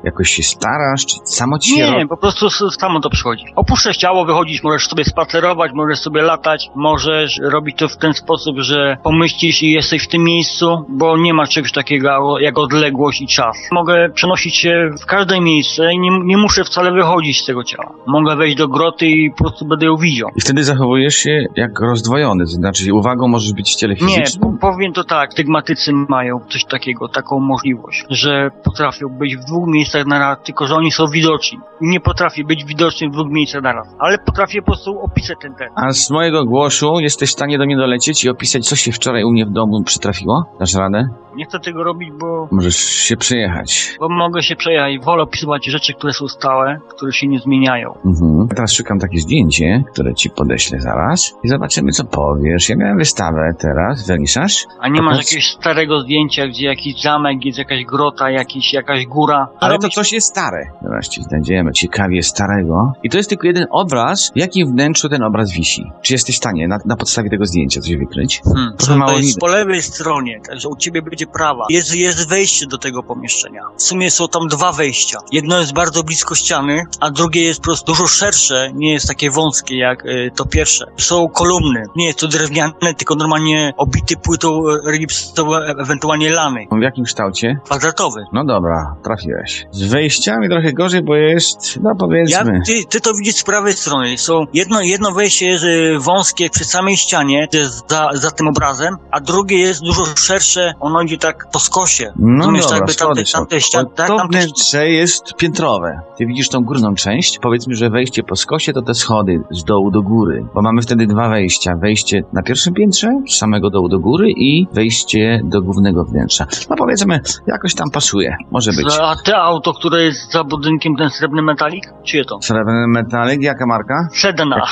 Jakoś 0.03 0.29
się 0.29 0.43
starasz, 0.43 1.05
czy 1.05 1.15
samo 1.23 1.59
ci 1.59 1.75
Nie, 1.75 2.07
po 2.07 2.17
prostu 2.17 2.49
samo 2.49 2.99
to 2.99 3.09
przychodzi. 3.09 3.45
Opuszczasz 3.55 3.97
ciało, 3.97 4.25
wychodzisz, 4.25 4.63
możesz 4.63 4.87
sobie 4.87 5.05
spacerować, 5.05 5.71
możesz 5.73 5.99
sobie 5.99 6.21
latać, 6.21 6.69
możesz 6.75 7.39
robić 7.43 7.77
to 7.77 7.87
w 7.87 7.97
ten 7.97 8.13
sposób, 8.13 8.55
że 8.59 8.97
pomyślisz 9.03 9.63
i 9.63 9.71
jesteś 9.71 10.03
w 10.03 10.07
tym 10.07 10.23
miejscu, 10.23 10.85
bo 10.99 11.17
nie 11.17 11.33
ma 11.33 11.47
czegoś 11.47 11.71
takiego 11.71 12.39
jak 12.39 12.57
odległość 12.57 13.21
i 13.21 13.27
czas. 13.27 13.57
Mogę 13.71 14.09
przenosić 14.13 14.55
się 14.57 14.89
w 15.01 15.05
każde 15.05 15.41
miejsce 15.41 15.93
i 15.93 15.99
nie, 15.99 16.09
nie 16.23 16.37
muszę 16.37 16.63
wcale 16.63 16.91
wychodzić 16.91 17.41
z 17.41 17.45
tego 17.45 17.63
ciała. 17.63 17.91
Mogę 18.07 18.35
wejść 18.35 18.57
do 18.57 18.67
groty 18.67 19.07
i 19.07 19.31
po 19.31 19.43
prostu 19.43 19.65
będę 19.65 19.85
ją 19.85 19.97
widział. 19.97 20.29
I 20.35 20.41
wtedy 20.41 20.63
zachowujesz 20.63 21.15
się 21.15 21.45
jak 21.55 21.79
rozdwojony, 21.79 22.43
to 22.43 22.49
znaczy 22.51 22.93
uwagą 22.93 23.27
możesz 23.27 23.53
być 23.53 23.71
w 23.71 23.75
ciele 23.75 23.93
Nie, 23.93 23.99
fizycznym. 23.99 24.57
po- 24.57 24.71
powiem 24.71 24.93
to 24.93 25.03
tak, 25.03 25.31
stygmatycy 25.33 25.91
mają 25.93 26.39
coś 26.49 26.65
takiego, 26.65 27.07
taką 27.07 27.39
możliwość, 27.39 28.05
że 28.09 28.49
potrafią 28.63 29.09
być 29.09 29.37
w 29.37 29.45
dwóch 29.45 29.67
miejscach 29.67 30.05
naraz, 30.05 30.37
tylko 30.45 30.67
że 30.67 30.75
oni 30.75 30.91
są 30.91 31.07
widoczni. 31.07 31.59
Nie 31.81 31.99
potrafię 31.99 32.43
być 32.43 32.65
widoczny 32.65 33.07
w 33.09 33.11
dwóch 33.11 33.27
miejscach 33.29 33.61
naraz, 33.63 33.87
ale 33.99 34.17
potrafię 34.17 34.61
po 34.61 34.65
prostu 34.65 34.99
opisać 35.01 35.37
ten 35.41 35.55
teren. 35.55 35.73
A 35.75 35.91
z 35.91 36.09
mojego 36.11 36.45
głosu 36.45 36.99
jesteś 36.99 37.29
w 37.29 37.33
stanie 37.33 37.57
do 37.57 37.65
mnie 37.65 37.77
dolecieć 37.77 38.23
i 38.23 38.29
opisać, 38.29 38.65
co 38.69 38.75
się 38.75 38.91
wczoraj 38.91 39.23
u 39.23 39.31
mnie 39.31 39.45
w 39.45 39.51
domu 39.51 39.83
przytrafiło? 39.85 40.43
Dasz 40.59 40.73
radę? 40.75 40.88
Nie 41.35 41.45
chcę 41.45 41.59
tego 41.59 41.83
robić, 41.83 42.09
bo, 42.11 42.47
Możesz 42.51 42.77
się 42.77 43.17
przejechać. 43.17 43.95
bo 43.99 44.09
mogę 44.09 44.43
się 44.43 44.55
przejechać. 44.55 44.99
Wolę 44.99 45.23
opisywać 45.23 45.65
rzeczy, 45.65 45.93
które 45.93 46.13
są 46.13 46.27
stałe, 46.27 46.79
które 46.89 47.11
się 47.11 47.27
nie 47.27 47.39
zmieniają. 47.39 47.93
Mhm. 48.05 48.47
Teraz 48.47 48.73
szukam 48.73 48.99
takie 48.99 49.19
zdjęcie, 49.19 49.83
które 49.93 50.13
ci 50.13 50.29
podeślę 50.29 50.79
zaraz 50.79 51.33
i 51.43 51.47
zobaczymy, 51.47 51.91
co 51.91 52.03
powiesz. 52.03 52.69
Ja 52.69 52.75
miałem 52.75 52.97
wystawę 52.97 53.53
teraz, 53.59 54.07
Welisarz. 54.07 54.65
A 54.79 54.87
nie 54.87 55.01
masz 55.01 55.17
jakiegoś 55.17 55.51
starego 55.51 56.01
zdjęcia, 56.01 56.47
gdzie 56.47 56.65
jakiś 56.65 57.01
zamek, 57.01 57.45
jest 57.45 57.57
jakaś 57.57 57.85
grota, 57.85 58.29
jakiś, 58.29 58.73
jakaś 58.73 59.05
góra. 59.05 59.47
Ale 59.59 59.79
to 59.79 59.89
coś 59.89 60.13
jest 60.13 60.27
stare. 60.27 60.71
Ci 61.09 61.23
znajdziemy 61.23 61.71
ciekawie 61.71 62.23
starego. 62.23 62.93
I 63.03 63.09
to 63.09 63.17
jest 63.17 63.29
tylko 63.29 63.47
jeden 63.47 63.65
obraz. 63.71 64.31
W 64.35 64.37
jakim 64.39 64.71
wnętrzu 64.71 65.09
ten 65.09 65.23
obraz 65.23 65.51
wisi? 65.51 65.91
Czy 66.01 66.13
jesteś 66.13 66.35
w 66.35 66.37
stanie 66.37 66.67
na, 66.67 66.77
na 66.85 66.95
podstawie 66.95 67.29
tego 67.29 67.45
zdjęcia 67.45 67.81
coś 67.81 67.95
wykryć? 67.95 68.41
Hmm, 68.41 68.73
to, 68.77 68.85
to 68.85 69.17
jest 69.17 69.39
po 69.39 69.47
lewej 69.47 69.81
stronie, 69.81 70.41
także 70.49 70.69
u 70.69 70.75
ciebie 70.79 71.01
będzie 71.01 71.27
prawa. 71.27 71.65
Jest, 71.69 71.95
jest 71.95 72.29
wejście 72.29 72.67
do 72.67 72.77
tego 72.77 73.03
pomieszczenia. 73.03 73.61
W 73.77 73.83
sumie 73.83 74.11
są 74.11 74.27
tam 74.27 74.47
dwa 74.47 74.71
wejścia. 74.71 75.17
Jedno 75.31 75.59
jest 75.59 75.73
bardzo 75.73 76.03
blisko 76.03 76.35
ściany, 76.35 76.83
a 76.99 77.11
drugie 77.11 77.43
jest 77.43 77.59
po 77.59 77.63
prostu 77.63 77.85
dużo 77.91 78.07
szersze, 78.07 78.71
nie 78.73 78.93
jest 78.93 79.07
takie 79.07 79.31
wąskie 79.31 79.77
jak 79.77 80.05
y, 80.05 80.31
to 80.35 80.45
pierwsze. 80.45 80.85
Są 80.97 81.27
kolumny. 81.29 81.83
Nie 81.95 82.05
jest 82.05 82.19
to 82.19 82.27
drewniane, 82.27 82.93
tylko 82.97 83.15
normalnie 83.15 83.73
obity 83.77 84.15
płytą 84.17 84.61
y, 84.93 84.97
gipsową, 84.97 85.55
e- 85.55 85.75
ewentualnie 85.79 86.29
lany. 86.29 86.65
W 86.71 86.81
jakim 86.81 87.03
kształcie? 87.03 87.59
Kwadratowy. 87.65 88.23
No 88.33 88.45
dobra, 88.45 88.95
trafiłeś. 89.03 89.65
Z 89.71 89.83
wejściami 89.83 90.49
trochę 90.49 90.73
gorzej, 90.73 91.03
bo 91.03 91.15
jest, 91.15 91.79
no 91.83 91.89
Ja, 91.89 91.95
powiedzmy... 91.95 92.61
ty, 92.65 92.83
ty 92.89 93.01
to 93.01 93.13
widzisz 93.13 93.35
z 93.35 93.43
prawej 93.43 93.73
strony. 93.73 94.17
Są 94.17 94.45
jedno, 94.53 94.81
jedno 94.81 95.11
wejście 95.11 95.45
jest 95.45 95.63
y, 95.63 95.99
wąskie 95.99 96.49
przy 96.49 96.65
samej 96.65 96.97
ścianie, 96.97 97.47
jest 97.53 97.89
za, 97.89 98.09
za 98.13 98.31
tym 98.31 98.47
obrazem, 98.47 98.97
a 99.11 99.19
drugie 99.19 99.57
jest 99.57 99.81
dużo 99.81 100.05
szersze, 100.15 100.68
ono 100.79 101.01
idzie 101.01 101.17
tak 101.17 101.47
po 101.51 101.59
skosie. 101.59 102.11
No 102.15 102.37
Rozumiesz, 102.37 102.63
dobra, 102.63 102.77
jakby 102.77 102.95
tamte, 102.95 103.23
tamte 103.23 103.61
ściany, 103.61 103.83
Bo 103.83 103.89
tak, 103.95 104.07
to 104.07 104.17
tamte, 104.17 104.37
wnętrze 104.37 104.89
jest 104.89 105.33
piętrowe. 105.35 105.99
Ty 106.17 106.25
widzisz 106.25 106.49
tą 106.49 106.61
górną 106.61 106.95
część. 106.95 107.39
Powiedzmy, 107.39 107.75
że 107.75 107.89
wejście 107.89 108.23
po 108.23 108.35
skosie 108.35 108.73
to 108.73 108.81
te 108.81 108.93
schody 108.93 109.41
z 109.51 109.63
dołu 109.63 109.91
do 109.91 110.01
góry. 110.01 110.45
Bo 110.53 110.61
mamy 110.61 110.81
wtedy 110.81 111.07
dwa 111.07 111.29
wejścia. 111.29 111.75
Wejście 111.75 112.23
na 112.33 112.41
pierwszym 112.43 112.73
piętrze, 112.73 113.07
z 113.27 113.37
samego 113.37 113.69
dołu 113.69 113.89
do 113.89 113.99
góry 113.99 114.31
i 114.31 114.67
wejście 114.73 115.41
do 115.43 115.61
głównego 115.61 116.05
wnętrza. 116.05 116.45
No 116.69 116.75
powiedzmy, 116.75 117.19
jakoś 117.47 117.75
tam 117.75 117.89
pasuje. 117.91 118.35
Może 118.51 118.71
być. 118.71 118.85
a 119.01 119.15
te 119.25 119.37
auto, 119.37 119.73
które 119.73 120.03
jest 120.03 120.31
za 120.31 120.43
budynkiem, 120.43 120.95
ten 120.95 121.09
srebrny 121.09 121.41
metalik? 121.41 121.83
Czyje 122.03 122.25
to? 122.25 122.41
Srebrny 122.41 122.87
metalik, 122.87 123.41
jaka 123.41 123.65
marka? 123.65 124.07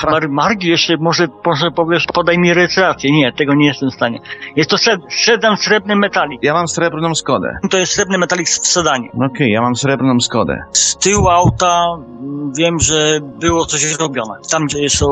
Tra- 0.01 0.11
Mar 0.11 0.29
Margi 0.29 0.67
jeszcze 0.67 0.97
może, 0.97 1.27
może 1.45 1.71
powiesz, 1.71 2.05
podaj 2.13 2.39
mi 2.39 2.53
rejestrację. 2.53 3.11
Nie, 3.11 3.33
tego 3.33 3.53
nie 3.53 3.67
jestem 3.67 3.89
w 3.89 3.93
stanie. 3.93 4.19
Jest 4.55 4.69
to 4.69 4.77
sed 4.77 5.01
sedan 5.25 5.57
srebrny 5.57 5.86
metalik. 5.95 6.39
Ja 6.43 6.53
mam 6.53 6.67
srebrną 6.67 7.15
Skodę. 7.15 7.57
To 7.69 7.77
jest 7.77 7.91
srebrny 7.91 8.17
metalik 8.17 8.47
w 8.47 8.67
sedanie. 8.67 9.09
No 9.13 9.25
Okej, 9.25 9.51
ja 9.51 9.61
mam 9.61 9.75
srebrną 9.75 10.19
Skodę. 10.19 10.63
Z 10.71 10.97
tyłu 10.97 11.29
auta 11.29 11.85
mm, 12.19 12.51
wiem, 12.57 12.79
że 12.79 13.19
było 13.39 13.65
coś 13.65 13.97
robione. 13.99 14.33
Tam, 14.51 14.65
gdzie 14.65 14.89
są 14.89 15.05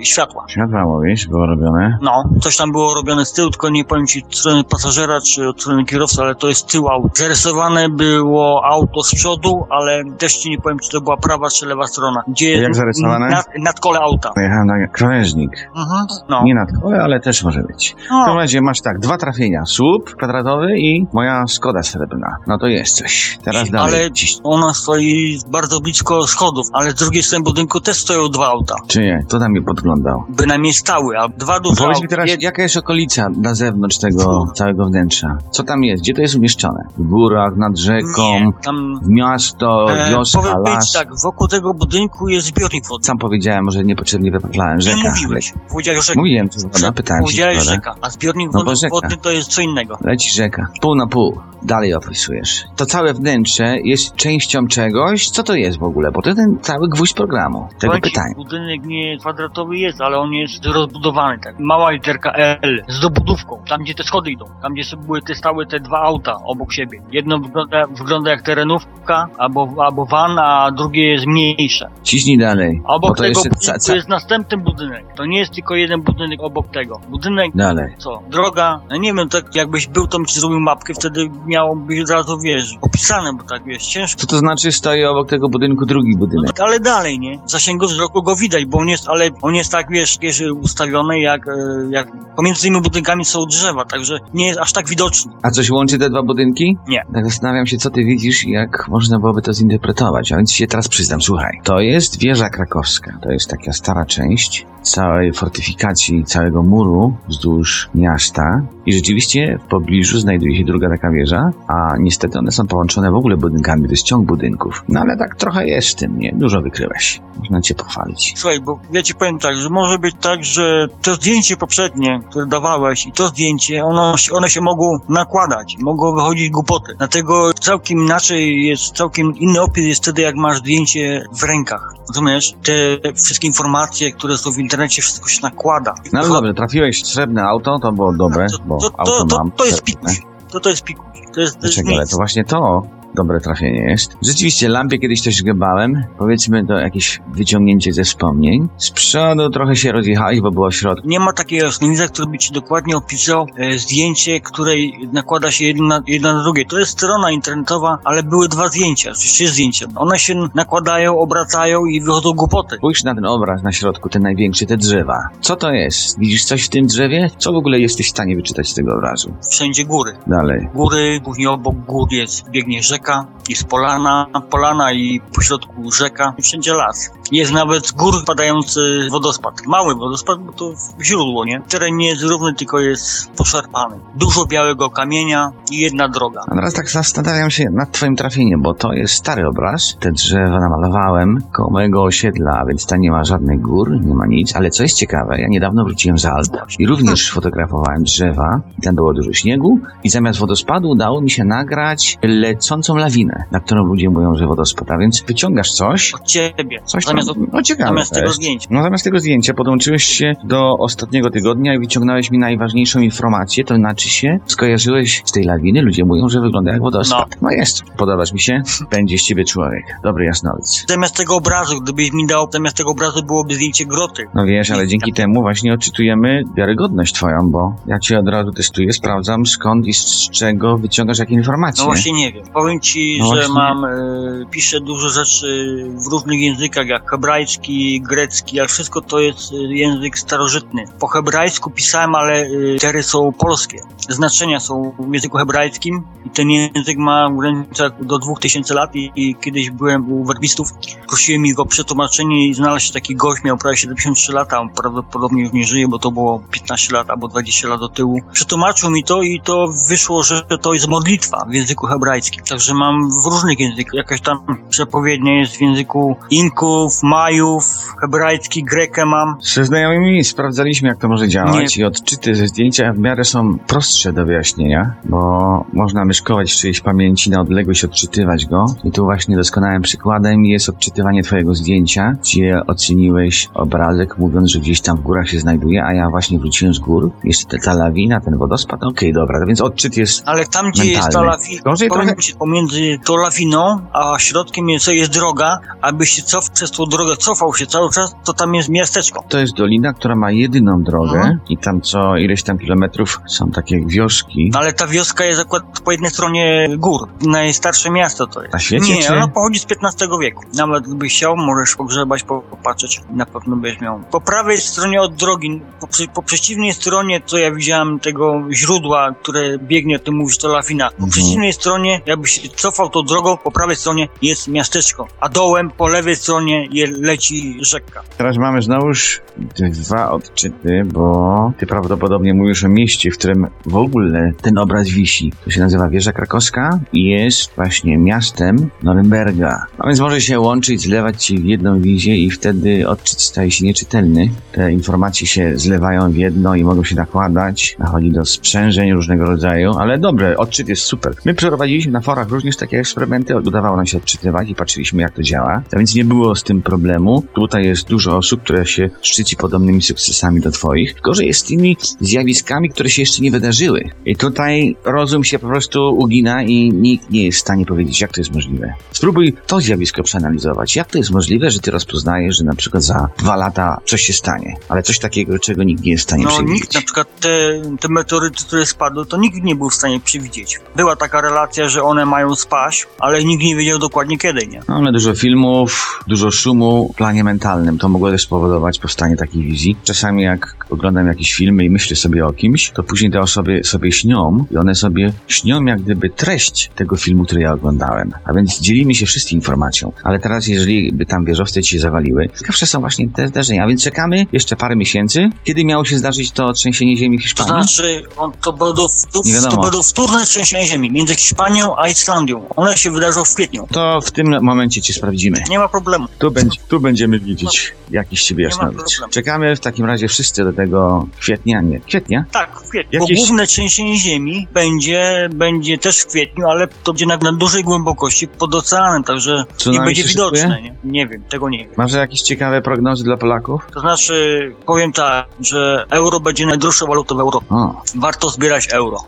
y, 0.00 0.04
światła. 0.04 0.44
Światła 0.48 0.84
mówisz, 0.84 1.28
było 1.28 1.46
robione. 1.46 1.98
No, 2.02 2.24
coś 2.40 2.56
tam 2.56 2.72
było 2.72 2.94
robione 2.94 3.24
z 3.24 3.32
tyłu, 3.32 3.50
tylko 3.50 3.68
nie 3.68 3.84
powiem 3.84 4.06
ci 4.06 4.24
od 4.24 4.36
strony 4.36 4.64
pasażera 4.64 5.20
czy 5.20 5.48
od 5.48 5.60
strony 5.60 5.84
kierowcy, 5.84 6.22
ale 6.22 6.34
to 6.34 6.48
jest 6.48 6.72
tył 6.72 6.88
auta. 6.88 7.10
Zarysowane 7.14 7.88
było 7.88 8.64
auto 8.64 9.02
z 9.02 9.14
przodu, 9.14 9.66
ale 9.70 10.02
też 10.18 10.36
ci 10.36 10.50
nie 10.50 10.58
powiem, 10.58 10.78
czy 10.78 10.90
to 10.90 11.00
była 11.00 11.16
prawa 11.16 11.48
czy 11.50 11.66
lewa 11.66 11.86
strona. 11.86 12.22
Gdzie 12.28 12.50
jest 12.50 12.62
Jak 12.62 12.74
zarysowane? 12.74 13.28
Nad, 13.28 13.46
nad 13.58 13.80
kole 13.80 14.00
auta. 14.00 14.30
Pojechałem 14.34 14.66
na 14.66 14.88
krawężnik. 14.88 15.70
Mhm. 15.76 16.06
No. 16.28 16.42
Nie 16.44 16.54
nad 16.54 16.68
kole, 16.82 17.02
ale 17.02 17.20
też 17.20 17.44
może 17.44 17.62
być. 17.62 17.96
W 18.06 18.10
no. 18.10 18.24
każdym 18.24 18.38
razie 18.38 18.60
masz 18.60 18.80
tak, 18.80 18.98
dwa 18.98 19.16
trafienia. 19.16 19.62
Słup 19.94 20.14
kwadratowy 20.16 20.78
i 20.78 21.06
moja 21.12 21.46
Skoda 21.46 21.82
srebrna. 21.82 22.36
No 22.46 22.58
to 22.58 22.66
jest 22.66 22.96
coś. 22.96 23.38
Teraz 23.44 23.70
dalej. 23.70 23.94
Ale 24.00 24.10
ona 24.42 24.74
stoi 24.74 25.38
bardzo 25.48 25.80
blisko 25.80 26.26
schodów, 26.26 26.66
ale 26.72 26.90
z 26.90 26.94
drugiej 26.94 27.22
strony 27.22 27.42
budynku 27.44 27.80
też 27.80 27.96
stoją 27.96 28.28
dwa 28.28 28.46
auta. 28.48 28.74
Czy 28.86 29.00
nie? 29.00 29.24
Kto 29.28 29.38
tam 29.38 29.50
mnie 29.50 29.62
podglądał? 29.62 30.24
Bynajmniej 30.28 30.72
stały, 30.72 31.18
a 31.18 31.28
dwa 31.28 31.60
duże 31.60 31.76
Powiedz 31.76 32.02
mi 32.02 32.08
teraz, 32.08 32.30
Jed- 32.30 32.36
jaka 32.42 32.62
jest 32.62 32.76
okolica 32.76 33.28
na 33.36 33.54
zewnątrz 33.54 33.98
tego 33.98 34.46
całego 34.54 34.84
wnętrza? 34.86 35.38
Co 35.50 35.62
tam 35.62 35.82
jest? 35.84 36.02
Gdzie 36.02 36.14
to 36.14 36.20
jest 36.20 36.34
umieszczone? 36.34 36.84
W 36.98 37.02
górach, 37.08 37.56
nad 37.56 37.78
rzeką, 37.78 38.22
Nie, 38.40 38.52
tam... 38.64 39.00
w 39.02 39.08
miasto, 39.08 39.86
E, 39.92 40.10
wioska, 40.10 40.38
powiem 40.38 40.62
las? 40.74 40.92
tak, 40.92 41.08
wokół 41.24 41.48
tego 41.48 41.74
budynku 41.74 42.28
jest 42.28 42.46
zbiornik 42.46 42.86
wodny. 42.88 43.04
Sam 43.04 43.18
powiedziałem, 43.18 43.64
może 43.64 43.84
niepotrzebnie 43.84 44.30
wypachlałem. 44.30 44.76
Nie 44.76 44.82
Rzeka. 44.82 45.10
mówiłeś. 45.10 45.52
Powiedziałeś 45.70 46.06
rzeka. 46.06 46.20
Mówiłem, 46.20 46.48
co 46.48 46.68
woda, 46.68 46.92
pytałem 46.92 47.22
się. 47.22 47.24
Powiedziałeś 47.24 47.58
rzeka, 47.58 47.94
a 48.00 48.10
zbiornik 48.10 48.50
No 48.52 48.64
wody 48.64 48.88
wodny 48.90 49.16
to 49.16 49.30
jest 49.30 49.48
co 49.50 49.62
innego. 49.62 49.83
Leci 50.00 50.30
rzeka. 50.30 50.66
Pół 50.80 50.94
na 50.94 51.06
pół. 51.06 51.40
Dalej 51.62 51.94
opisujesz. 51.94 52.64
To 52.76 52.86
całe 52.86 53.14
wnętrze 53.14 53.76
jest 53.84 54.16
częścią 54.16 54.66
czegoś? 54.66 55.30
Co 55.30 55.42
to 55.42 55.54
jest 55.54 55.78
w 55.78 55.82
ogóle? 55.82 56.10
Bo 56.12 56.22
to 56.22 56.34
ten 56.34 56.58
cały 56.60 56.88
gwóźdź 56.88 57.14
programu. 57.14 57.68
Tego 57.80 57.94
ci, 57.94 58.00
pytania. 58.00 58.34
Budynek 58.36 58.84
nie 58.84 59.18
kwadratowy 59.18 59.76
jest, 59.76 60.00
ale 60.00 60.18
on 60.18 60.32
jest 60.32 60.66
rozbudowany, 60.66 61.38
tak. 61.38 61.58
Mała 61.58 61.90
literka 61.90 62.32
L 62.32 62.84
z 62.88 63.00
dobudówką, 63.00 63.62
tam 63.68 63.82
gdzie 63.82 63.94
te 63.94 64.02
schody 64.02 64.30
idą, 64.30 64.44
tam 64.62 64.74
gdzie 64.74 64.84
sobie 64.84 65.02
były 65.02 65.22
te 65.22 65.34
stały 65.34 65.66
te 65.66 65.80
dwa 65.80 65.98
auta 66.02 66.36
obok 66.44 66.72
siebie. 66.72 67.02
Jedno 67.12 67.38
wygląda, 67.38 67.86
wygląda 67.86 68.30
jak 68.30 68.42
terenówka 68.42 69.28
albo, 69.38 69.74
albo 69.78 70.04
van, 70.06 70.38
a 70.38 70.70
drugie 70.70 71.12
jest 71.12 71.26
mniejsze. 71.26 71.90
Ciśnij 72.02 72.38
dalej. 72.38 72.82
Obok 72.84 73.16
to 73.16 73.22
tego 73.22 73.40
ca, 73.60 73.78
ca, 73.78 73.94
jest 73.94 74.08
następny 74.08 74.58
budynek. 74.58 75.04
To 75.16 75.26
nie 75.26 75.38
jest 75.38 75.52
tylko 75.54 75.74
jeden 75.74 76.02
budynek 76.02 76.40
obok 76.42 76.68
tego. 76.68 77.00
Budynek 77.08 77.50
Dalej. 77.54 77.94
co? 77.98 78.22
Droga, 78.30 78.80
no 78.90 78.96
nie 78.96 79.14
wiem, 79.14 79.28
tak 79.28 79.44
jakbyś 79.74 79.86
był, 79.94 80.06
to 80.06 80.18
bym 80.18 80.26
ci 80.26 80.40
zrobił 80.40 80.60
mapkę, 80.60 80.94
wtedy 80.94 81.30
miałoby 81.46 82.02
od 82.02 82.10
razu, 82.10 82.38
wiesz, 82.38 82.78
opisane, 82.80 83.32
bo 83.38 83.42
tak, 83.44 83.64
wiesz, 83.64 83.86
ciężko. 83.86 84.20
Co 84.20 84.26
to 84.26 84.38
znaczy 84.38 84.72
stoi 84.72 85.04
obok 85.04 85.28
tego 85.28 85.48
budynku 85.48 85.86
drugi 85.86 86.10
No 86.12 86.18
budynek? 86.18 86.46
tak, 86.52 86.60
ale 86.60 86.80
dalej, 86.80 87.18
nie? 87.18 87.38
W 87.46 87.50
zasięgu 87.50 87.86
wzroku 87.86 88.22
go 88.22 88.36
widać, 88.36 88.64
bo 88.64 88.78
on 88.78 88.88
jest, 88.88 89.08
ale 89.08 89.30
on 89.42 89.54
jest 89.54 89.72
tak, 89.72 89.86
wiesz, 89.90 90.18
wiesz 90.22 90.42
ustawiony, 90.60 91.20
jak, 91.20 91.48
e, 91.48 91.52
jak 91.90 92.08
pomiędzy 92.36 92.62
tymi 92.62 92.80
budynkami 92.82 93.24
są 93.24 93.44
drzewa, 93.46 93.84
także 93.84 94.18
nie 94.34 94.46
jest 94.46 94.60
aż 94.60 94.72
tak 94.72 94.88
widoczny. 94.88 95.32
A 95.42 95.50
coś 95.50 95.70
łączy 95.70 95.98
te 95.98 96.10
dwa 96.10 96.22
budynki? 96.22 96.76
Nie. 96.88 97.02
Tak 97.14 97.24
zastanawiam 97.24 97.66
się, 97.66 97.76
co 97.76 97.90
ty 97.90 98.04
widzisz 98.04 98.44
i 98.44 98.50
jak 98.50 98.88
można 98.88 99.18
byłoby 99.18 99.42
to 99.42 99.52
zinterpretować. 99.52 100.32
A 100.32 100.36
więc 100.36 100.52
się 100.52 100.66
teraz 100.66 100.88
przyznam, 100.88 101.22
słuchaj. 101.22 101.60
To 101.64 101.80
jest 101.80 102.18
wieża 102.20 102.48
krakowska. 102.48 103.18
To 103.22 103.30
jest 103.30 103.50
taka 103.50 103.72
stara 103.72 104.04
część 104.06 104.66
całej 104.82 105.32
fortyfikacji, 105.32 106.24
całego 106.24 106.62
muru 106.62 107.16
wzdłuż 107.28 107.88
miasta. 107.94 108.62
I 108.86 108.92
rzeczywiście 108.92 109.53
w 109.58 109.68
pobliżu 109.68 110.18
znajduje 110.18 110.56
się 110.56 110.64
druga 110.64 110.88
taka 110.88 111.10
wieża, 111.10 111.50
a 111.68 111.96
niestety 111.98 112.38
one 112.38 112.50
są 112.50 112.66
połączone 112.66 113.10
w 113.10 113.14
ogóle 113.14 113.36
budynkami, 113.36 113.84
to 113.84 113.90
jest 113.90 114.02
ciąg 114.02 114.26
budynków. 114.26 114.84
No 114.88 115.00
ale 115.00 115.16
tak 115.16 115.36
trochę 115.36 115.66
jest 115.66 115.88
w 115.88 115.94
tym, 115.94 116.18
nie? 116.18 116.32
Dużo 116.36 116.62
wykryłeś. 116.62 117.20
Można 117.38 117.60
cię 117.60 117.74
pochwalić. 117.74 118.34
Słuchaj, 118.36 118.60
bo 118.60 118.78
ja 118.92 119.02
ci 119.02 119.14
powiem 119.14 119.38
tak, 119.38 119.56
że 119.56 119.68
może 119.68 119.98
być 119.98 120.14
tak, 120.20 120.44
że 120.44 120.86
to 121.02 121.14
zdjęcie 121.14 121.56
poprzednie, 121.56 122.20
które 122.30 122.46
dawałeś 122.46 123.06
i 123.06 123.12
to 123.12 123.28
zdjęcie, 123.28 123.84
ono, 123.84 124.14
one 124.32 124.50
się 124.50 124.60
mogą 124.60 124.98
nakładać, 125.08 125.76
mogą 125.80 126.14
wychodzić 126.14 126.50
głupoty. 126.50 126.94
Dlatego 126.98 127.52
całkiem 127.52 127.98
inaczej 127.98 128.66
jest, 128.66 128.82
całkiem 128.96 129.36
inny 129.36 129.60
opis 129.60 129.86
jest 129.86 130.02
wtedy, 130.02 130.22
jak 130.22 130.36
masz 130.36 130.58
zdjęcie 130.58 131.24
w 131.32 131.42
rękach. 131.42 131.94
Rozumiesz? 132.08 132.54
Te 132.62 133.12
wszystkie 133.12 133.46
informacje, 133.46 134.12
które 134.12 134.38
są 134.38 134.52
w 134.52 134.58
internecie, 134.58 135.02
wszystko 135.02 135.28
się 135.28 135.42
nakłada. 135.42 135.94
No 136.12 136.28
dobrze, 136.28 136.54
trafiłeś 136.54 137.02
w 137.02 137.06
srebrne 137.06 137.42
auto, 137.42 137.78
to 137.78 137.92
było 137.92 138.12
dobre, 138.12 138.46
to, 138.46 138.58
bo 138.66 138.78
to, 138.78 138.90
to, 138.90 139.00
auto 139.00 139.26
to, 139.26 139.43
mam. 139.44 139.52
to 139.52 139.64
jest 139.64 139.82
pikuś. 139.82 140.20
To, 140.50 140.60
to 140.60 140.70
jest 140.70 140.84
pikuś. 140.84 141.23
To 141.34 141.40
jest, 141.40 141.60
to 141.60 141.66
jest 141.66 141.76
Dlaczego? 141.76 141.96
Ale 141.96 142.06
to 142.06 142.16
właśnie 142.16 142.44
to 142.44 142.82
dobre 143.14 143.40
trafienie 143.40 143.90
jest. 143.90 144.16
Rzeczywiście 144.22 144.68
lampie 144.68 144.98
kiedyś 144.98 145.20
coś 145.20 145.36
zgębałem. 145.36 146.04
Powiedzmy 146.18 146.66
to 146.66 146.74
jakieś 146.74 147.20
wyciągnięcie 147.28 147.92
ze 147.92 148.04
wspomnień. 148.04 148.68
Z 148.76 148.90
przodu 148.90 149.50
trochę 149.50 149.76
się 149.76 149.92
rozjechałeś, 149.92 150.40
bo 150.40 150.50
było 150.50 150.70
w 150.70 150.74
środku. 150.74 151.08
Nie 151.08 151.20
ma 151.20 151.32
takiej 151.32 151.58
jasnowidza, 151.58 152.08
który 152.08 152.26
by 152.26 152.38
ci 152.38 152.52
dokładnie 152.52 152.96
opisał 152.96 153.46
e, 153.56 153.78
zdjęcie, 153.78 154.40
której 154.40 155.08
nakłada 155.12 155.50
się 155.50 155.64
jedno 155.64 155.86
na, 155.86 156.02
jedno 156.06 156.34
na 156.34 156.42
drugie. 156.42 156.64
To 156.64 156.78
jest 156.78 156.90
strona 156.90 157.30
internetowa, 157.30 157.98
ale 158.04 158.22
były 158.22 158.48
dwa 158.48 158.68
zdjęcia, 158.68 159.12
czy 159.12 159.28
trzy 159.28 159.48
zdjęcia. 159.48 159.86
One 159.96 160.18
się 160.18 160.34
nakładają, 160.54 161.18
obracają 161.18 161.84
i 161.84 162.00
wychodzą 162.00 162.32
głupoty. 162.32 162.76
Spójrz 162.76 163.04
na 163.04 163.14
ten 163.14 163.26
obraz 163.26 163.62
na 163.62 163.72
środku, 163.72 164.08
ten 164.08 164.22
największy, 164.22 164.66
te 164.66 164.76
drzewa. 164.76 165.18
Co 165.40 165.56
to 165.56 165.72
jest? 165.72 166.18
Widzisz 166.18 166.44
coś 166.44 166.64
w 166.64 166.68
tym 166.68 166.86
drzewie? 166.86 167.30
Co 167.38 167.52
w 167.52 167.56
ogóle 167.56 167.78
jesteś 167.80 168.06
w 168.06 168.10
stanie 168.10 168.36
wyczytać 168.36 168.68
z 168.68 168.74
tego 168.74 168.94
obrazu? 168.94 169.34
Wszędzie 169.50 169.84
góry. 169.84 170.12
Dalej. 170.26 170.68
Góry, 170.74 171.20
później 171.24 171.46
obok 171.46 171.74
gór 171.76 172.12
jest, 172.12 172.50
biegnie 172.50 172.82
rzeka, 172.82 173.26
jest 173.48 173.64
polana, 173.64 174.26
polana 174.50 174.92
i 174.92 175.20
pośrodku 175.34 175.92
rzeka 175.92 176.34
wszędzie 176.42 176.74
las. 176.74 177.10
Jest 177.32 177.52
nawet 177.52 177.86
z 177.86 177.92
gór 177.92 178.14
padający 178.26 179.08
wodospad. 179.10 179.54
Mały 179.66 179.94
wodospad, 179.94 180.38
bo 180.42 180.52
to 180.52 180.72
źródło, 181.02 181.44
nie? 181.44 181.60
Teren 181.68 181.96
nie 181.96 182.08
jest 182.08 182.22
równy, 182.22 182.54
tylko 182.54 182.80
jest 182.80 183.30
poszarpany. 183.32 183.96
Dużo 184.14 184.46
białego 184.46 184.90
kamienia 184.90 185.52
i 185.70 185.78
jedna 185.80 186.08
droga. 186.08 186.40
A 186.48 186.54
teraz 186.54 186.74
tak 186.74 186.90
zastanawiam 186.90 187.50
się 187.50 187.64
nad 187.72 187.92
twoim 187.92 188.16
trafieniem, 188.16 188.62
bo 188.62 188.74
to 188.74 188.92
jest 188.92 189.14
stary 189.14 189.48
obraz. 189.48 189.96
Te 190.00 190.12
drzewa 190.12 190.60
namalowałem 190.60 191.38
koło 191.52 191.70
mojego 191.70 192.02
osiedla, 192.02 192.64
więc 192.68 192.86
tam 192.86 193.00
nie 193.00 193.10
ma 193.10 193.24
żadnych 193.24 193.60
gór, 193.60 194.04
nie 194.04 194.14
ma 194.14 194.26
nic. 194.26 194.56
Ale 194.56 194.70
co 194.70 194.82
jest 194.82 194.96
ciekawe, 194.96 195.40
ja 195.40 195.48
niedawno 195.48 195.84
wróciłem 195.84 196.18
z 196.18 196.26
Alp 196.26 196.52
i 196.78 196.86
również 196.86 197.30
fotografowałem 197.34 198.02
drzewa. 198.02 198.60
I 198.78 198.82
tam 198.82 198.94
było 198.94 199.12
dużo 199.14 199.32
śniegu 199.32 199.78
i 200.04 200.08
zamiast 200.08 200.38
wodospadu 200.38 200.88
udało 200.90 201.20
mi 201.20 201.30
się 201.30 201.44
nagrać 201.44 202.18
lecącą 202.22 202.96
lawinę, 202.96 203.44
na 203.50 203.60
którą 203.60 203.84
ludzie 203.84 204.10
mówią, 204.10 204.34
że 204.34 204.46
wodospad. 204.46 204.90
A 204.90 204.98
więc 204.98 205.22
wyciągasz 205.22 205.72
coś, 205.72 206.14
Od 206.14 206.26
ciebie. 206.26 206.80
coś 206.84 207.06
Zamiast, 207.22 207.52
no 207.52 207.62
ciekawe 207.62 207.88
zamiast 207.90 208.12
tego 208.14 208.30
zdjęcia. 208.30 208.68
No 208.70 208.82
zamiast 208.82 209.04
tego 209.04 209.18
zdjęcia 209.18 209.54
podłączyłeś 209.54 210.04
się 210.04 210.32
do 210.44 210.76
ostatniego 210.78 211.30
tygodnia 211.30 211.74
i 211.74 211.78
wyciągnąłeś 211.78 212.30
mi 212.30 212.38
najważniejszą 212.38 213.00
informację, 213.00 213.64
to 213.64 213.76
znaczy 213.76 214.08
się 214.08 214.38
skojarzyłeś 214.46 215.22
z 215.24 215.32
tej 215.32 215.44
lawiny, 215.44 215.82
ludzie 215.82 216.04
mówią, 216.04 216.28
że 216.28 216.40
wygląda 216.40 216.72
jak 216.72 216.80
wodospad. 216.80 217.28
No, 217.42 217.50
jest, 217.50 217.82
podobasz 217.96 218.32
mi 218.32 218.40
się, 218.40 218.62
będzie 218.90 219.18
z 219.18 219.22
ciebie 219.22 219.44
człowiek, 219.44 219.84
dobry 220.02 220.24
jasnowic. 220.24 220.84
Zamiast 220.88 221.16
tego 221.16 221.36
obrazu, 221.36 221.80
gdybyś 221.80 222.12
mi 222.12 222.26
dał, 222.26 222.48
zamiast 222.52 222.76
tego 222.76 222.90
obrazu 222.90 223.22
byłoby 223.26 223.54
zdjęcie 223.54 223.84
groty. 223.86 224.24
No 224.34 224.44
wiesz, 224.46 224.70
ale 224.70 224.86
dzięki 224.86 225.12
temu 225.12 225.40
właśnie 225.40 225.74
odczytujemy 225.74 226.42
wiarygodność 226.56 227.14
twoją, 227.14 227.50
bo 227.50 227.74
ja 227.86 227.98
cię 227.98 228.18
od 228.18 228.28
razu 228.28 228.52
testuję, 228.52 228.92
sprawdzam 228.92 229.46
skąd 229.46 229.86
i 229.86 229.92
z 229.92 230.30
czego 230.30 230.78
wyciągasz 230.78 231.18
jakie 231.18 231.34
informacje. 231.34 231.82
No 231.84 231.86
właśnie 231.86 232.12
nie 232.12 232.32
wiem. 232.32 232.44
Powiem 232.54 232.80
ci, 232.80 233.18
No 233.20 233.26
że 233.26 233.34
właśnie. 233.34 233.54
mam, 233.54 233.84
y, 233.84 234.46
piszę 234.50 234.80
dużo 234.80 235.08
rzeczy 235.08 235.76
w 236.04 236.12
różnych 236.12 236.40
językach, 236.40 236.86
jak 236.86 237.03
hebrajski, 237.06 238.00
grecki, 238.00 238.60
ale 238.60 238.68
wszystko 238.68 239.00
to 239.00 239.20
jest 239.20 239.52
y, 239.52 239.56
język 239.56 240.18
starożytny. 240.18 240.84
Po 240.98 241.06
hebrajsku 241.06 241.70
pisałem, 241.70 242.14
ale 242.14 242.42
y, 242.42 242.72
litery 242.72 243.02
są 243.02 243.32
polskie. 243.32 243.78
Znaczenia 244.08 244.60
są 244.60 244.92
w 244.98 245.14
języku 245.14 245.38
hebrajskim 245.38 246.02
i 246.26 246.30
ten 246.30 246.50
język 246.50 246.98
ma 246.98 247.28
w 247.30 247.36
granicach 247.36 248.04
do 248.04 248.18
2000 248.18 248.74
lat 248.74 248.96
i, 248.96 249.12
i 249.16 249.34
kiedyś 249.34 249.70
byłem 249.70 250.12
u 250.12 250.24
werbistów, 250.24 250.68
prosiłem 251.08 251.46
ich 251.46 251.60
o 251.60 251.66
przetłumaczenie 251.66 252.48
i 252.48 252.54
znalazł 252.54 252.86
się 252.86 252.92
taki 252.92 253.16
gość, 253.16 253.44
miał 253.44 253.56
prawie 253.56 253.76
73 253.76 254.32
lata, 254.32 254.60
on 254.60 254.70
prawdopodobnie 254.70 255.42
już 255.42 255.52
nie 255.52 255.64
żyje, 255.64 255.88
bo 255.88 255.98
to 255.98 256.10
było 256.10 256.42
15 256.50 256.94
lat 256.94 257.10
albo 257.10 257.28
20 257.28 257.68
lat 257.68 257.80
do 257.80 257.88
tyłu. 257.88 258.20
Przetłumaczył 258.32 258.90
mi 258.90 259.04
to 259.04 259.22
i 259.22 259.40
to 259.40 259.68
wyszło, 259.88 260.22
że 260.22 260.42
to 260.42 260.72
jest 260.72 260.88
modlitwa 260.88 261.44
w 261.48 261.54
języku 261.54 261.86
hebrajskim. 261.86 262.44
Także 262.44 262.74
mam 262.74 263.10
w 263.10 263.26
różnych 263.26 263.60
językach. 263.60 263.94
Jakaś 263.94 264.20
tam 264.20 264.38
przepowiednia 264.68 265.40
jest 265.40 265.56
w 265.56 265.60
języku 265.60 266.16
Inków, 266.30 266.93
Majów, 267.02 267.64
hebrajski, 268.00 268.64
Grekę 268.64 269.06
mam. 269.06 269.36
Ze 269.54 269.64
znajomymi 269.64 270.24
sprawdzaliśmy, 270.24 270.88
jak 270.88 270.98
to 270.98 271.08
może 271.08 271.28
działać 271.28 271.76
i 271.76 271.84
odczyty 271.84 272.34
ze 272.34 272.46
zdjęcia 272.46 272.92
w 272.92 272.98
miarę 272.98 273.24
są 273.24 273.58
prostsze 273.58 274.12
do 274.12 274.24
wyjaśnienia, 274.26 274.94
bo 275.04 275.64
można 275.72 276.04
myszkować 276.04 276.52
w 276.52 276.56
czyjejś 276.56 276.80
pamięci 276.80 277.30
na 277.30 277.40
odległość, 277.40 277.84
odczytywać 277.84 278.46
go. 278.46 278.66
I 278.84 278.90
tu 278.92 279.04
właśnie 279.04 279.36
doskonałym 279.36 279.82
przykładem 279.82 280.44
jest 280.44 280.68
odczytywanie 280.68 281.22
twojego 281.22 281.54
zdjęcia, 281.54 282.12
gdzie 282.22 282.60
oceniłeś 282.66 283.48
obrazek, 283.54 284.18
mówiąc, 284.18 284.50
że 284.50 284.58
gdzieś 284.58 284.80
tam 284.80 284.96
w 284.96 285.00
górach 285.00 285.28
się 285.28 285.40
znajduje, 285.40 285.84
a 285.84 285.94
ja 285.94 286.10
właśnie 286.10 286.38
wróciłem 286.38 286.74
z 286.74 286.78
gór. 286.78 287.10
Jeszcze 287.24 287.46
ta, 287.46 287.58
ta 287.64 287.74
lawina, 287.74 288.20
ten 288.20 288.38
wodospad. 288.38 288.82
Okej, 288.82 289.12
dobra, 289.12 289.46
więc 289.46 289.60
odczyt 289.60 289.96
jest 289.96 290.22
Ale 290.26 290.46
tam, 290.46 290.70
gdzie 290.70 290.84
jest 290.84 291.00
ta 291.00 291.06
Mentalny. 291.06 291.30
lawina, 291.30 291.62
trochę- 291.94 292.14
pomiędzy 292.38 292.98
tą 293.04 293.16
lawiną, 293.16 293.78
a 293.92 294.18
środkiem 294.18 294.68
jest, 294.68 294.88
jest 294.88 295.12
droga, 295.12 295.58
aby 295.80 296.06
się 296.06 296.22
cof, 296.22 296.50
przez 296.50 296.70
tą 296.70 296.83
drogę 296.86 297.16
cofał 297.16 297.54
się 297.54 297.66
cały 297.66 297.90
czas, 297.92 298.14
to 298.24 298.32
tam 298.32 298.54
jest 298.54 298.68
miasteczko. 298.68 299.24
To 299.28 299.38
jest 299.38 299.54
dolina, 299.54 299.92
która 299.92 300.14
ma 300.16 300.30
jedyną 300.30 300.82
drogę 300.82 301.16
Mhm. 301.18 301.40
i 301.48 301.58
tam 301.58 301.80
co 301.80 302.16
ileś 302.16 302.42
tam 302.42 302.58
kilometrów 302.58 303.20
są 303.28 303.50
takie 303.50 303.80
wioski. 303.86 304.50
No 304.52 304.58
ale 304.58 304.72
ta 304.72 304.86
wioska 304.86 305.24
jest 305.24 305.40
akurat 305.40 305.80
po 305.84 305.92
jednej 305.92 306.10
stronie 306.10 306.68
gór. 306.78 307.08
Najstarsze 307.22 307.90
miasto 307.90 308.26
to 308.26 308.42
jest. 308.42 308.52
Na 308.52 308.58
świecie, 308.60 308.94
Nie, 308.94 309.02
czy- 309.02 309.12
ona 309.12 309.28
pochodzi 309.28 309.58
z 309.60 309.66
XV 309.82 310.18
wieku. 310.20 310.42
Nawet 310.54 310.84
gdybyś 310.84 311.16
chciał, 311.16 311.36
możesz 311.36 311.74
pogrzebać, 311.76 312.22
po- 312.22 312.40
popatrzeć. 312.40 313.00
Na 313.10 313.26
pewno 313.26 313.56
będziesz 313.56 313.80
miał. 313.80 314.00
Po 314.10 314.20
prawej 314.20 314.58
stronie 314.60 315.00
od 315.02 315.14
drogi, 315.14 315.60
po, 315.80 315.86
po 316.14 316.22
przeciwnej 316.22 316.72
stronie, 316.72 317.20
co 317.26 317.38
ja 317.38 317.52
widziałem 317.54 318.00
tego 318.00 318.42
źródła, 318.52 319.14
które 319.22 319.58
biegnie, 319.58 319.98
ty 319.98 320.12
mówisz, 320.12 320.38
to 320.38 320.48
lawina. 320.48 320.88
Po 320.88 320.94
Mhm. 320.94 321.10
przeciwnej 321.10 321.52
stronie, 321.52 322.00
jakbyś 322.06 322.50
cofał 322.56 322.90
tą 322.90 323.02
drogą, 323.02 323.36
po 323.36 323.50
prawej 323.50 323.76
stronie 323.76 324.08
jest 324.22 324.48
miasteczko, 324.48 325.06
a 325.20 325.28
dołem, 325.28 325.70
po 325.70 325.88
lewej 325.88 326.16
stronie 326.16 326.66
leci 327.00 327.56
rzeka. 327.60 328.02
Teraz 328.18 328.36
mamy 328.36 328.62
znowuż 328.62 329.22
dwa 329.70 330.10
odczyty, 330.10 330.82
bo 330.92 331.52
ty 331.58 331.66
prawdopodobnie 331.66 332.34
mówisz 332.34 332.64
o 332.64 332.68
mieście, 332.68 333.10
w 333.10 333.18
którym 333.18 333.46
w 333.66 333.76
ogóle 333.76 334.32
ten 334.42 334.58
obraz 334.58 334.88
wisi. 334.88 335.32
To 335.44 335.50
się 335.50 335.60
nazywa 335.60 335.88
Wieża 335.88 336.12
Krakowska 336.12 336.80
i 336.92 337.04
jest 337.04 337.50
właśnie 337.56 337.98
miastem 337.98 338.70
Norymberga. 338.82 339.66
A 339.78 339.86
więc 339.86 340.00
może 340.00 340.20
się 340.20 340.40
łączyć, 340.40 340.80
zlewać 340.82 341.24
się 341.24 341.34
w 341.34 341.44
jedną 341.44 341.80
wizję 341.80 342.16
i 342.16 342.30
wtedy 342.30 342.88
odczyt 342.88 343.20
staje 343.20 343.50
się 343.50 343.64
nieczytelny. 343.64 344.30
Te 344.52 344.72
informacje 344.72 345.26
się 345.26 345.52
zlewają 345.58 346.10
w 346.10 346.16
jedno 346.16 346.54
i 346.54 346.64
mogą 346.64 346.84
się 346.84 346.96
nakładać. 346.96 347.76
Dochodzi 347.78 348.10
do 348.10 348.24
sprzężeń 348.24 348.92
różnego 348.92 349.24
rodzaju, 349.24 349.72
ale 349.78 349.98
dobre, 349.98 350.36
odczyt 350.36 350.68
jest 350.68 350.82
super. 350.82 351.12
My 351.24 351.34
przeprowadziliśmy 351.34 351.92
na 351.92 352.00
forach 352.00 352.28
również 352.28 352.56
takie 352.56 352.78
eksperymenty, 352.78 353.36
udawało 353.36 353.76
nam 353.76 353.86
się 353.86 353.98
odczytywać 353.98 354.48
i 354.48 354.54
patrzyliśmy 354.54 355.02
jak 355.02 355.12
to 355.12 355.22
działa. 355.22 355.62
A 355.72 355.76
więc 355.76 355.94
nie 355.94 356.04
było 356.04 356.34
z 356.34 356.42
tym 356.42 356.62
problemu. 356.64 357.24
Tutaj 357.34 357.64
jest 357.64 357.88
dużo 357.88 358.16
osób, 358.16 358.42
które 358.42 358.66
się 358.66 358.90
szczyci 359.02 359.36
podobnymi 359.36 359.82
sukcesami 359.82 360.40
do 360.40 360.50
twoich. 360.50 360.94
Gorzej 361.02 361.26
jest 361.26 361.40
z 361.40 361.44
tymi 361.44 361.76
zjawiskami, 362.00 362.70
które 362.70 362.90
się 362.90 363.02
jeszcze 363.02 363.22
nie 363.22 363.30
wydarzyły. 363.30 363.90
I 364.06 364.16
tutaj 364.16 364.76
rozum 364.84 365.24
się 365.24 365.38
po 365.38 365.46
prostu 365.48 365.96
ugina 365.98 366.42
i 366.42 366.70
nikt 366.72 367.10
nie 367.10 367.24
jest 367.24 367.38
w 367.38 367.40
stanie 367.40 367.66
powiedzieć, 367.66 368.00
jak 368.00 368.12
to 368.12 368.20
jest 368.20 368.34
możliwe. 368.34 368.74
Spróbuj 368.92 369.34
to 369.46 369.60
zjawisko 369.60 370.02
przeanalizować. 370.02 370.76
Jak 370.76 370.90
to 370.90 370.98
jest 370.98 371.10
możliwe, 371.10 371.50
że 371.50 371.60
ty 371.60 371.70
rozpoznajesz, 371.70 372.36
że 372.38 372.44
na 372.44 372.54
przykład 372.54 372.82
za 372.82 373.08
dwa 373.18 373.36
lata 373.36 373.80
coś 373.84 374.02
się 374.02 374.12
stanie, 374.12 374.56
ale 374.68 374.82
coś 374.82 374.98
takiego, 374.98 375.38
czego 375.38 375.62
nikt 375.62 375.82
nie 375.84 375.90
jest 375.92 376.04
w 376.04 376.08
stanie 376.08 376.24
No 376.24 376.30
przewidzieć. 376.30 376.60
nikt, 376.60 376.74
na 376.74 376.80
przykład 376.82 377.20
te, 377.20 377.62
te 377.80 377.88
meteoryty, 377.88 378.44
które 378.44 378.66
spadły, 378.66 379.06
to 379.06 379.16
nikt 379.16 379.42
nie 379.42 379.54
był 379.56 379.70
w 379.70 379.74
stanie 379.74 380.00
przewidzieć. 380.00 380.60
Była 380.76 380.96
taka 380.96 381.20
relacja, 381.20 381.68
że 381.68 381.82
one 381.82 382.06
mają 382.06 382.34
spaść, 382.34 382.86
ale 382.98 383.24
nikt 383.24 383.42
nie 383.44 383.56
wiedział 383.56 383.78
dokładnie 383.78 384.18
kiedy, 384.18 384.46
nie? 384.46 384.60
No, 384.68 384.76
ale 384.76 384.92
dużo 384.92 385.14
filmów, 385.14 386.00
dużo 386.06 386.30
szumu 386.30 386.53
w 386.54 386.94
planie 386.96 387.24
mentalnym. 387.24 387.78
To 387.78 387.88
mogło 387.88 388.10
też 388.10 388.22
spowodować 388.22 388.78
powstanie 388.78 389.16
takiej 389.16 389.42
wizji. 389.42 389.76
Czasami 389.84 390.22
jak 390.22 390.56
oglądam 390.70 391.06
jakieś 391.06 391.34
filmy 391.34 391.64
i 391.64 391.70
myślę 391.70 391.96
sobie 391.96 392.26
o 392.26 392.32
kimś, 392.32 392.70
to 392.70 392.82
później 392.82 393.10
te 393.10 393.20
osoby 393.20 393.60
sobie 393.64 393.92
śnią 393.92 394.44
i 394.50 394.56
one 394.56 394.74
sobie 394.74 395.12
śnią 395.28 395.64
jak 395.64 395.82
gdyby 395.82 396.10
treść 396.10 396.70
tego 396.74 396.96
filmu, 396.96 397.24
który 397.24 397.40
ja 397.40 397.52
oglądałem. 397.52 398.12
A 398.24 398.32
więc 398.32 398.60
dzielimy 398.60 398.94
się 398.94 399.06
wszyscy 399.06 399.34
informacją. 399.34 399.92
Ale 400.04 400.18
teraz, 400.18 400.46
jeżeli 400.46 400.92
by 400.92 401.06
tam 401.06 401.24
wieżowce 401.24 401.62
ci 401.62 401.70
się 401.70 401.78
zawaliły, 401.80 402.28
ciekawsze 402.38 402.66
są 402.66 402.80
właśnie 402.80 403.08
te 403.08 403.28
zdarzenia. 403.28 403.64
A 403.64 403.68
więc 403.68 403.82
czekamy 403.82 404.26
jeszcze 404.32 404.56
parę 404.56 404.76
miesięcy. 404.76 405.30
Kiedy 405.44 405.64
miało 405.64 405.84
się 405.84 405.98
zdarzyć 405.98 406.30
to 406.30 406.52
trzęsienie 406.52 406.96
ziemi 406.96 407.18
w 407.18 407.20
To 407.20 407.24
Hiszpanii? 407.24 407.52
znaczy, 407.52 408.02
on, 408.16 408.32
to, 408.42 408.52
będą, 408.52 408.86
to, 409.12 409.70
to 409.70 409.82
wtórne 409.82 410.24
trzęsienia 410.24 410.66
ziemi 410.66 410.90
między 410.90 411.14
Hiszpanią 411.14 411.76
a 411.76 411.88
Islandią. 411.88 412.48
One 412.56 412.76
się 412.76 412.90
wydarzą 412.90 413.24
w 413.24 413.34
kwietniu. 413.34 413.66
To 413.70 414.00
w 414.00 414.10
tym 414.10 414.42
momencie 414.42 414.82
cię 414.82 414.92
sprawdzimy. 414.92 415.42
Nie 415.50 415.58
ma 415.58 415.68
problemu. 415.68 416.06
Tu, 416.18 416.30
będzie, 416.44 416.60
tu 416.68 416.80
będziemy 416.80 417.18
widzieć 417.18 417.74
jakiś 417.90 418.24
ciebie 418.24 418.44
jasnowic. 418.44 419.00
Czekamy 419.10 419.56
w 419.56 419.60
takim 419.60 419.86
razie 419.86 420.08
wszyscy 420.08 420.44
do 420.44 420.52
tego 420.52 421.06
kwietnia, 421.20 421.60
nie, 421.60 421.80
kwietnia? 421.80 422.24
Tak, 422.32 422.60
w 422.60 422.68
kwietniu. 422.70 423.00
Jakieś- 423.00 423.18
Bo 423.20 423.26
główne 423.26 423.46
trzęsienie 423.46 423.96
ziemi 423.96 424.48
będzie, 424.54 425.28
będzie 425.34 425.78
też 425.78 425.98
w 426.00 426.06
kwietniu, 426.06 426.46
ale 426.48 426.68
to 426.68 426.92
będzie 426.92 427.06
na, 427.06 427.16
na 427.16 427.32
dużej 427.32 427.64
głębokości 427.64 428.28
pod 428.28 428.54
oceanem, 428.54 429.04
także 429.04 429.44
nie 429.66 429.80
będzie 429.80 430.04
widoczne. 430.04 430.62
Nie? 430.62 430.74
nie 430.84 431.06
wiem, 431.06 431.22
tego 431.28 431.48
nie 431.48 431.58
wiem. 431.58 431.68
Masz 431.76 431.92
jakieś 431.92 432.20
ciekawe 432.22 432.62
prognozy 432.62 433.04
dla 433.04 433.16
Polaków? 433.16 433.62
To 433.74 433.80
znaczy, 433.80 434.52
powiem 434.66 434.92
tak, 434.92 435.26
że 435.40 435.84
euro 435.90 436.20
będzie 436.20 436.46
najdroższą 436.46 436.86
walutą 436.86 437.16
w 437.16 437.20
Europie. 437.20 437.46
O, 437.50 437.82
Warto 437.94 438.28
zbierać 438.30 438.68
euro. 438.72 438.98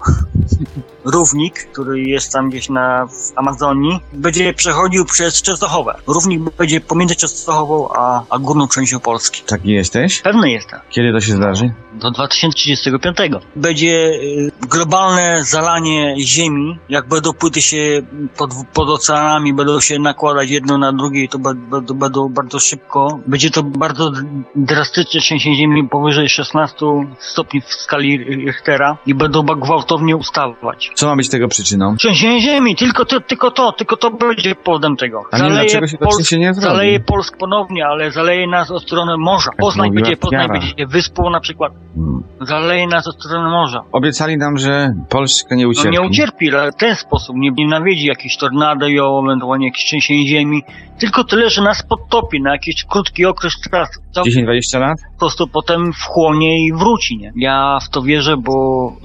Równik, 1.07 1.69
który 1.73 2.01
jest 2.01 2.33
tam 2.33 2.51
gdzieś 2.51 2.69
na 2.69 3.07
w 3.07 3.39
Amazonii, 3.39 4.01
będzie 4.13 4.55
przechodził 4.55 5.05
przez 5.05 5.43
Częstochowę. 5.43 5.95
Równik 6.07 6.41
będzie 6.41 6.81
pomiędzy 6.81 7.17
Częstochową 7.17 7.89
a, 7.95 8.23
a 8.31 8.39
górną 8.39 8.69
częścią 8.69 9.01
Polski. 9.01 9.43
taki 9.43 9.69
jesteś? 9.71 10.21
Pewny 10.23 10.51
jestem. 10.51 10.81
Kiedy 10.91 11.13
to 11.13 11.21
się 11.21 11.33
zdarzy? 11.33 11.75
Do 11.93 12.11
2035. 12.11 13.17
Będzie 13.57 13.89
y, 13.89 14.51
globalne 14.69 15.45
zalanie 15.45 16.15
Ziemi. 16.19 16.79
Jak 16.89 17.09
będą 17.09 17.33
płyty 17.33 17.63
się 17.63 18.03
pod, 18.37 18.51
pod 18.73 18.89
oceanami, 18.89 19.55
będą 19.55 19.81
się 19.81 19.99
nakładać 19.99 20.51
jedno 20.51 20.79
na 20.79 20.93
drugie 20.93 21.25
i 21.25 21.29
to 21.29 21.39
będą, 21.39 21.81
będą 21.95 22.29
bardzo 22.29 22.61
szybko. 22.61 23.19
Będzie 23.27 23.51
to 23.51 23.63
bardzo 23.63 24.13
drastyczne 24.57 25.21
trzęsienie 25.21 25.57
Ziemi 25.57 25.89
powyżej 25.89 26.29
16 26.29 26.77
stopni 27.19 27.61
w 27.61 27.75
skali 27.75 28.19
Richtera 28.19 28.97
i 29.07 29.15
będą 29.15 29.43
gwałtownie 29.43 30.17
ustawać. 30.17 30.91
Co 30.97 31.07
ma 31.07 31.17
być 31.17 31.29
tego 31.29 31.49
przyczyną? 31.49 31.97
Trzęsienie 31.97 32.41
ziemi, 32.41 32.77
tylko 32.77 33.05
to, 33.05 33.21
tylko 33.21 33.51
to, 33.51 33.73
tylko 33.73 33.97
to 33.97 34.11
będzie 34.11 34.55
powodem 34.55 34.97
tego. 34.97 35.23
A 35.33 35.39
nie 35.39 35.51
dlaczego 35.51 35.87
się 35.87 35.99
to 35.99 36.05
Polsk- 36.05 36.15
trzęsienie 36.15 36.55
zrobi? 36.55 36.67
zaleje 36.77 37.01
Polsk 37.01 37.37
ponownie, 37.37 37.87
ale 37.87 38.11
zaleje 38.11 38.47
nas 38.47 38.71
od 38.71 38.83
strony 38.83 39.17
morza. 39.19 39.51
Poznań 39.59 39.89
mówiła 39.89 40.03
będzie, 40.05 40.17
Poznań 40.17 40.49
będzie 40.49 40.87
wyspą 40.87 41.31
na 41.31 41.41
przykład. 41.41 41.73
Hmm. 41.95 42.23
Zaleje 42.41 42.87
nas 42.87 43.07
od 43.09 43.15
strony 43.25 43.51
morza. 43.51 43.83
Obiecali 43.93 44.37
nam, 44.37 44.59
że 44.59 44.95
Polska 45.09 45.55
nie 45.55 45.65
No 45.65 45.71
ucierpi. 45.71 45.91
nie 45.91 46.01
ucierpi, 46.01 46.51
ale 46.55 46.73
w 46.73 46.77
ten 46.77 46.95
sposób 46.97 47.37
nie, 47.37 47.51
nie 47.51 47.67
nawiedzi 47.69 48.07
jakieś 48.07 48.37
tornado 48.37 48.89
i 48.89 48.99
ewentualnie 49.25 49.67
jakieś 49.67 49.85
trzęsienie 49.85 50.27
ziemi. 50.29 50.63
Tylko 50.99 51.25
tyle, 51.25 51.51
że 51.51 51.63
nas 51.63 51.83
podtopi 51.83 52.43
na 52.43 52.53
jakiś 52.53 52.85
krótki 52.85 53.27
okres 53.27 53.55
czasu. 53.71 54.01
To 54.15 54.23
10-20 54.23 54.81
lat? 54.81 54.99
po 55.13 55.19
prostu 55.19 55.49
potem 55.49 55.93
wchłonie 55.93 56.67
i 56.67 56.73
wróci, 56.73 57.17
nie? 57.19 57.33
Ja 57.37 57.79
w 57.83 57.89
to 57.89 58.03
wierzę, 58.03 58.37
bo 58.37 58.53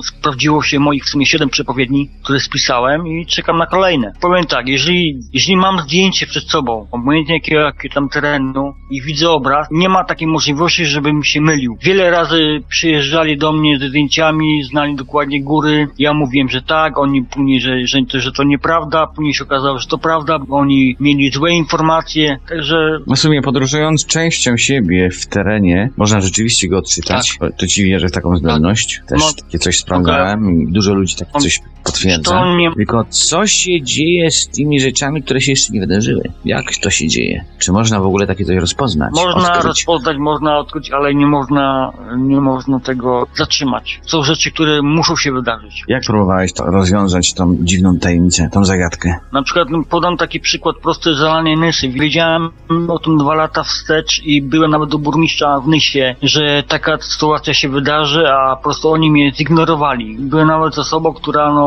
sprawdziło 0.03 0.63
się 0.63 0.79
moich 0.79 1.05
w 1.05 1.09
sumie 1.09 1.25
siedem 1.25 1.49
przepowiedni, 1.81 2.09
które 2.23 2.39
spisałem 2.39 3.07
i 3.07 3.25
czekam 3.25 3.57
na 3.57 3.65
kolejne. 3.65 4.13
Powiem 4.21 4.45
tak, 4.45 4.67
jeżeli, 4.67 5.19
jeżeli 5.33 5.57
mam 5.57 5.79
zdjęcie 5.79 6.27
przed 6.27 6.43
sobą, 6.43 6.87
obojętnie 6.91 7.33
jakiego, 7.35 7.61
jakiego 7.61 7.95
tam 7.95 8.09
terenu 8.09 8.73
i 8.91 9.01
widzę 9.01 9.29
obraz, 9.29 9.67
nie 9.71 9.89
ma 9.89 10.03
takiej 10.03 10.27
możliwości, 10.27 10.85
żebym 10.85 11.23
się 11.23 11.41
mylił. 11.41 11.77
Wiele 11.81 12.09
razy 12.09 12.63
przyjeżdżali 12.69 13.37
do 13.37 13.51
mnie 13.51 13.79
ze 13.79 13.89
zdjęciami, 13.89 14.63
znali 14.63 14.95
dokładnie 14.95 15.43
góry, 15.43 15.87
ja 15.99 16.13
mówiłem, 16.13 16.49
że 16.49 16.61
tak, 16.61 16.97
oni 16.97 17.23
później, 17.23 17.61
że, 17.61 17.87
że, 17.87 17.99
to, 18.11 18.19
że 18.19 18.31
to 18.31 18.43
nieprawda, 18.43 19.07
później 19.07 19.33
się 19.33 19.43
okazało, 19.43 19.79
że 19.79 19.87
to 19.87 19.97
prawda, 19.97 20.39
bo 20.39 20.57
oni 20.57 20.95
mieli 20.99 21.31
złe 21.31 21.51
informacje, 21.51 22.37
także 22.49 22.99
w 23.07 23.17
sumie 23.17 23.41
podróżując 23.41 24.05
częścią 24.05 24.57
siebie 24.57 25.09
w 25.09 25.27
terenie, 25.27 25.89
można 25.97 26.21
rzeczywiście 26.21 26.67
go 26.67 26.77
odczytać. 26.77 27.37
To 27.57 27.67
ci 27.67 27.83
wierzę 27.83 28.07
w 28.07 28.11
taką 28.11 28.37
zdolność. 28.37 29.01
Też 29.09 29.19
No, 29.19 29.43
takie 29.43 29.59
coś 29.59 29.77
sprawdzałem 29.77 30.61
i 30.61 30.71
dużo 30.71 30.93
ludzi 30.93 31.15
takie 31.15 31.39
coś 31.39 31.59
potwierdza. 31.83 32.31
to 32.31 32.55
nie, 32.55 32.71
Tylko 32.75 33.05
co 33.09 33.47
się 33.47 33.81
dzieje 33.81 34.31
z 34.31 34.47
tymi 34.47 34.79
rzeczami, 34.79 35.23
które 35.23 35.41
się 35.41 35.51
jeszcze 35.51 35.73
nie 35.73 35.79
wydarzyły? 35.79 36.21
Jak 36.45 36.65
to 36.83 36.89
się 36.89 37.07
dzieje? 37.07 37.45
Czy 37.59 37.71
można 37.71 37.99
w 37.99 38.05
ogóle 38.05 38.27
takie 38.27 38.45
coś 38.45 38.55
rozpoznać? 38.57 39.11
Można 39.15 39.47
odkryć? 39.53 39.63
rozpoznać, 39.63 40.17
można 40.17 40.57
odkryć, 40.57 40.91
ale 40.91 41.15
nie 41.15 41.25
można, 41.25 41.91
nie 42.17 42.41
można 42.41 42.79
tego 42.79 43.27
zatrzymać. 43.35 43.99
Są 44.05 44.23
rzeczy, 44.23 44.51
które 44.51 44.81
muszą 44.81 45.15
się 45.15 45.31
wydarzyć. 45.31 45.83
Jak 45.87 46.03
próbowałeś 46.07 46.53
to 46.53 46.65
rozwiązać 46.65 47.33
tą 47.33 47.57
dziwną 47.61 47.97
tajemnicę, 47.99 48.49
tą 48.51 48.65
zagadkę? 48.65 49.15
Na 49.33 49.43
przykład 49.43 49.67
podam 49.89 50.17
taki 50.17 50.39
przykład 50.39 50.75
prosty 50.77 51.13
z 51.13 51.17
zalanej 51.17 51.57
Nysy. 51.57 51.89
Wiedziałem 51.89 52.49
o 52.87 52.99
tym 52.99 53.17
dwa 53.17 53.33
lata 53.35 53.63
wstecz 53.63 54.23
i 54.23 54.41
byłem 54.41 54.71
nawet 54.71 54.89
do 54.89 54.97
burmistrza 54.97 55.59
w 55.59 55.67
Nysie, 55.67 56.15
że 56.23 56.63
taka 56.67 56.97
sytuacja 57.01 57.53
się 57.53 57.69
wydarzy, 57.69 58.27
a 58.27 58.55
po 58.55 58.63
prostu 58.63 58.89
oni 58.89 59.11
mnie 59.11 59.31
zignorowali. 59.35 60.17
Byłem 60.19 60.47
nawet 60.47 60.77
osobą, 60.77 61.13
która 61.13 61.53
no, 61.53 61.60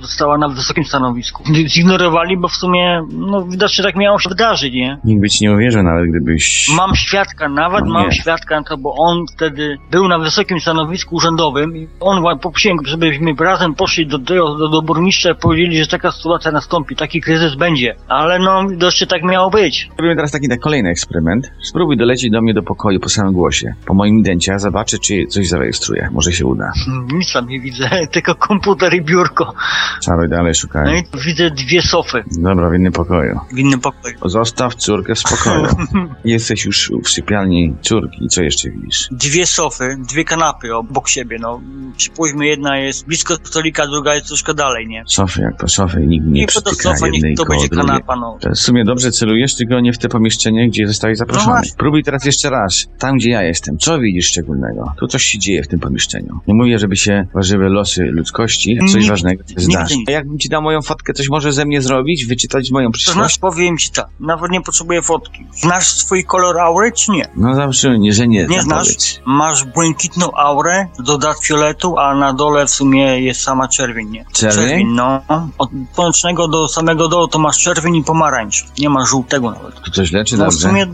została 0.00 0.38
na 0.38 0.48
wysokim 0.48 0.84
stanowisku. 0.84 1.42
Zignorowali, 1.66 2.36
bo 2.36 2.48
w 2.48 2.54
sumie 2.54 3.02
no, 3.12 3.46
widocznie 3.46 3.84
tak 3.84 3.96
miało 3.96 4.18
się 4.18 4.28
wydarzyć, 4.28 4.74
nie? 4.74 4.98
Nikt 5.04 5.20
by 5.20 5.28
ci 5.28 5.44
nie 5.44 5.52
uwierzył 5.52 5.82
nawet, 5.82 6.10
gdybyś... 6.10 6.68
Mam 6.76 6.96
świadka, 6.96 7.48
nawet 7.48 7.84
No 7.84 7.92
mam 7.92 8.12
świadka 8.12 8.62
to, 8.62 8.76
bo 8.76 8.94
on 8.98 9.24
wtedy 9.36 9.78
był 9.90 10.08
na 10.08 10.18
wysokim 10.18 10.60
stanowisku 10.60 11.16
urzędowym 11.16 11.76
i 11.76 11.88
on 12.00 12.22
go, 12.22 12.38
żebyśmy 12.84 13.34
razem 13.40 13.74
poszli 13.74 14.06
do, 14.06 14.18
do, 14.18 14.68
do, 14.68 14.82
burmistrza 14.82 15.30
i 15.30 15.34
powiedzieli, 15.34 15.78
że 15.78 15.86
taka 15.86 16.12
sytuacja 16.12 16.50
nastąpi, 16.52 16.96
taki 16.96 17.20
kryzys 17.20 17.54
będzie. 17.54 17.96
Ale 18.08 18.38
no, 18.38 18.68
widocznie 18.68 19.06
tak 19.06 19.22
miało 19.22 19.50
być. 19.50 19.88
Robimy 19.98 20.16
teraz 20.16 20.32
taki 20.32 20.48
tak, 20.48 20.60
kolejny 20.60 20.88
eksperyment. 20.88 21.50
Spróbuj 21.62 21.96
dolecieć 21.96 22.30
do 22.30 22.42
mnie 22.42 22.54
do 22.54 22.62
pokoju 22.62 23.00
po 23.00 23.08
samym 23.08 23.32
głosie. 23.32 23.74
Po 23.86 23.94
moim 23.94 24.18
idencie, 24.18 24.54
a 24.54 24.58
zobaczę, 24.58 24.98
czy 24.98 25.26
coś 25.26 25.48
zarejestruję. 25.48 26.08
Może 26.12 26.32
się 26.32 26.46
uda. 26.46 26.72
Nic 27.12 27.32
tam 27.32 27.48
nie 27.48 27.60
widzę, 27.60 27.90
tylko 28.14 28.34
komputer 28.34 28.94
i 28.94 29.02
biurko. 29.16 29.54
Czaruj 30.02 30.28
dalej, 30.28 30.46
No 30.46 30.54
szukaj. 30.54 30.98
i 31.00 31.04
tu 31.04 31.18
widzę 31.26 31.50
dwie 31.50 31.82
sofy 31.82 32.24
Dobra, 32.38 32.70
w 32.70 32.74
innym 32.74 32.92
pokoju. 32.92 33.40
w 33.52 33.58
innym 33.58 33.80
pokoju. 33.80 34.14
Zostaw 34.24 34.74
córkę 34.74 35.14
w 35.14 35.18
spokoju. 35.18 35.66
Jesteś 36.24 36.64
już 36.64 36.92
w 37.04 37.08
sypialni 37.08 37.74
córki. 37.82 38.28
Co 38.28 38.42
jeszcze 38.42 38.70
widzisz? 38.70 39.08
Dwie 39.10 39.46
sofy, 39.46 39.96
dwie 40.10 40.24
kanapy 40.24 40.74
obok 40.74 41.08
siebie, 41.08 41.36
no. 41.40 41.60
Przypuśćmy, 41.96 42.46
jedna 42.46 42.78
jest 42.78 43.06
blisko 43.06 43.34
stolika, 43.44 43.86
druga 43.86 44.14
jest 44.14 44.26
troszkę 44.26 44.54
dalej, 44.54 44.86
nie? 44.88 45.02
Sofy 45.06 45.40
jak 45.42 45.60
to 45.60 45.68
sofy. 45.68 46.06
Nikt 46.06 46.26
nie 46.26 46.46
to 46.46 46.48
przytyka 46.48 46.94
sofa, 46.94 47.06
jednej 47.06 47.22
niech 47.30 47.38
to 47.38 47.44
będzie 47.46 47.68
drugiej. 47.68 47.86
kanapa, 47.86 48.16
no. 48.16 48.38
To 48.40 48.50
w 48.50 48.58
sumie 48.58 48.84
dobrze 48.84 49.10
celujesz, 49.10 49.54
tylko 49.56 49.80
nie 49.80 49.92
w 49.92 49.98
te 49.98 50.08
pomieszczenie, 50.08 50.68
gdzie 50.68 50.86
zostałeś 50.86 51.18
zaproszony. 51.18 51.60
No. 51.64 51.72
Próbuj 51.78 52.02
teraz 52.04 52.24
jeszcze 52.24 52.50
raz. 52.50 52.86
Tam, 52.98 53.16
gdzie 53.16 53.30
ja 53.30 53.42
jestem. 53.42 53.78
Co 53.78 53.98
widzisz 53.98 54.26
szczególnego? 54.26 54.92
Tu 55.00 55.06
coś 55.06 55.22
się 55.22 55.38
dzieje 55.38 55.62
w 55.62 55.68
tym 55.68 55.80
pomieszczeniu. 55.80 56.40
Nie 56.46 56.54
mówię, 56.54 56.78
żeby 56.78 56.96
się 56.96 57.26
ważyły 57.34 57.68
losy 57.68 58.02
ludzkości. 58.04 58.78
Coś 58.92 59.02
Nie- 59.02 59.05
ważnego 59.08 59.42
się 59.48 59.54
zdarzy. 59.58 59.94
jakbym 60.08 60.38
ci 60.38 60.48
dał 60.48 60.62
moją 60.62 60.82
fotkę, 60.82 61.12
coś 61.12 61.28
może 61.28 61.52
ze 61.52 61.64
mnie 61.64 61.82
zrobić? 61.82 62.26
Wyczytać 62.26 62.70
moją 62.70 62.92
To 62.92 62.98
znaczy, 62.98 63.04
przyszłość? 63.10 63.38
powiem 63.38 63.78
ci 63.78 63.90
tak, 63.90 64.06
nawet 64.20 64.50
nie 64.50 64.60
potrzebuję 64.60 65.02
fotki. 65.02 65.46
Znasz 65.54 65.88
swój 65.88 66.24
kolor 66.24 66.58
aury, 66.60 66.92
czy 66.92 67.10
nie? 67.10 67.28
No 67.36 67.54
zawsze 67.54 67.98
nie, 67.98 68.12
że 68.12 68.28
nie. 68.28 68.46
Nie 68.46 68.62
znam, 68.62 68.64
znasz? 68.64 68.86
powiedz. 68.86 69.20
Masz 69.26 69.64
błękitną 69.64 70.32
aurę, 70.32 70.86
dodat 70.98 71.38
fioletu, 71.44 71.98
a 71.98 72.14
na 72.14 72.32
dole 72.32 72.66
w 72.66 72.70
sumie 72.70 73.20
jest 73.20 73.40
sama 73.42 73.68
czerwień, 73.68 74.10
nie? 74.10 74.24
Czerwień? 74.32 74.86
no. 74.88 75.22
Od 75.58 75.70
słonecznego 75.94 76.48
do 76.48 76.68
samego 76.68 77.08
dołu 77.08 77.28
to 77.28 77.38
masz 77.38 77.58
czerwień 77.58 77.96
i 77.96 78.04
pomarańcz. 78.04 78.64
Nie 78.78 78.90
masz 78.90 79.08
żółtego 79.10 79.50
nawet. 79.50 79.80
Tu 79.80 79.90
coś 79.90 80.12
leczy 80.12 80.36
No 80.36 80.44
w 80.44 80.46
dobrze? 80.48 80.68
sumie, 80.68 80.86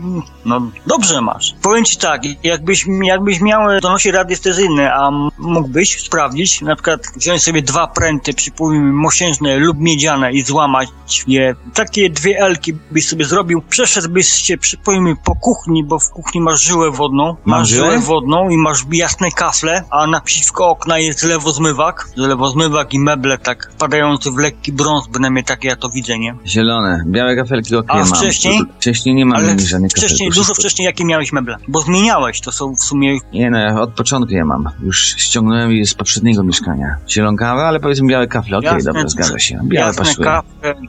no 0.45 0.61
dobrze 0.87 1.21
masz. 1.21 1.55
Powiem 1.61 1.85
ci 1.85 1.97
tak, 1.97 2.21
jakbyś, 2.43 2.85
jakbyś 3.03 3.41
miał 3.41 3.79
donosi 3.81 4.11
radiestezyjny, 4.11 4.93
a 4.93 5.09
mógłbyś 5.37 6.01
sprawdzić, 6.01 6.61
na 6.61 6.75
przykład 6.75 7.01
wziąć 7.15 7.43
sobie 7.43 7.61
dwa 7.61 7.87
pręty, 8.03 8.33
przypomnijmy 8.33 8.91
mosiężne 8.93 9.57
lub 9.57 9.79
miedziane 9.79 10.31
i 10.33 10.41
złamać 10.41 10.89
je. 11.27 11.55
Takie 11.73 12.09
dwie 12.09 12.39
elki 12.39 12.73
byś 12.91 13.07
sobie 13.07 13.25
zrobił, 13.25 13.61
przeszedłbyś 13.69 14.27
się, 14.27 14.57
przypomnijmy, 14.57 15.15
po 15.23 15.35
kuchni, 15.35 15.83
bo 15.83 15.99
w 15.99 16.09
kuchni 16.09 16.41
masz 16.41 16.63
żyłę 16.63 16.91
wodną, 16.91 17.35
masz 17.45 17.69
żyłę? 17.69 17.99
wodną 17.99 18.49
i 18.49 18.57
masz 18.57 18.85
jasne 18.91 19.31
kafle, 19.31 19.83
a 19.89 20.07
naprzeciwko 20.07 20.69
okna 20.69 20.99
jest 20.99 21.23
lewozmywak, 21.23 22.09
lewozmywak 22.15 22.93
i 22.93 22.99
meble 22.99 23.37
tak 23.37 23.71
wpadające 23.75 24.31
w 24.31 24.37
lekki 24.37 24.71
brąz, 24.71 25.07
bynajmniej 25.07 25.43
tak 25.43 25.63
ja 25.63 25.75
to 25.75 25.89
widzę, 25.89 26.19
nie? 26.19 26.35
Zielone. 26.45 27.03
Białe 27.07 27.35
kafelki 27.35 27.75
okej 27.75 28.01
A 28.01 28.05
mam. 28.05 28.15
wcześniej? 28.15 28.61
Wcześniej 28.79 29.15
nie 29.15 29.25
mam 29.25 29.37
Ale 29.37 29.59
żadnych 29.59 29.91
wcześniej, 29.91 30.09
kafelków. 30.19 30.35
dużo 30.35 30.53
wcześniej 30.53 30.85
jakie 30.85 31.05
miałeś 31.05 31.31
meble? 31.31 31.57
Bo 31.67 31.81
zmieniałeś, 31.81 32.41
to 32.41 32.51
są 32.51 32.75
w 32.75 32.83
sumie 32.83 33.17
Nie 33.33 33.49
no, 33.51 33.57
ja 33.57 33.81
od 33.81 33.93
początku 33.93 34.33
je 34.33 34.45
mam. 34.45 34.69
Już 34.83 35.15
ściągnąłem 35.17 35.71
je 35.71 35.85
z 35.85 35.93
poprzedniego 35.93 36.43
mieszkania. 36.43 36.95
Zielonkawę, 37.09 37.61
ale 37.61 37.79
powiedzmy 37.79 37.92
białe 38.01 38.27
kafle. 38.27 38.57
Okej, 38.57 38.67
Jasne. 38.73 38.93
dobra, 38.93 39.07
zgadza 39.07 39.39
się. 39.39 39.59
Białe 39.63 39.87
jasne 39.87 40.05
pasuje. 40.05 40.41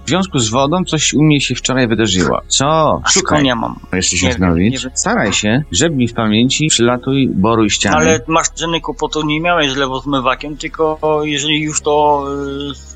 W 0.04 0.08
związku 0.08 0.38
z 0.38 0.50
wodą 0.50 0.84
coś 0.84 1.14
u 1.14 1.22
mnie 1.22 1.40
się 1.40 1.54
wczoraj 1.54 1.88
wydarzyło. 1.88 2.40
Co? 2.48 3.00
Szukaj. 3.08 3.38
konia 3.38 3.56
mam. 3.56 3.78
Jeszcze 3.92 4.26
Nie 4.26 4.32
się 4.32 4.38
nie 4.54 4.70
wiem. 4.70 4.90
Staraj 4.94 5.32
się, 5.32 5.62
żebnij 5.72 6.08
w 6.08 6.14
pamięci, 6.14 6.66
przylatuj, 6.68 7.28
boruj 7.34 7.70
ściany. 7.70 7.96
Ale 7.96 8.20
masz 8.28 8.46
żadnej 8.56 8.80
kłopotu 8.80 9.26
nie 9.26 9.40
miałeś 9.40 9.70
z 9.70 9.76
lewozmywakiem, 9.76 10.56
tylko 10.56 10.98
jeżeli 11.24 11.62
już 11.62 11.82
to 11.82 12.24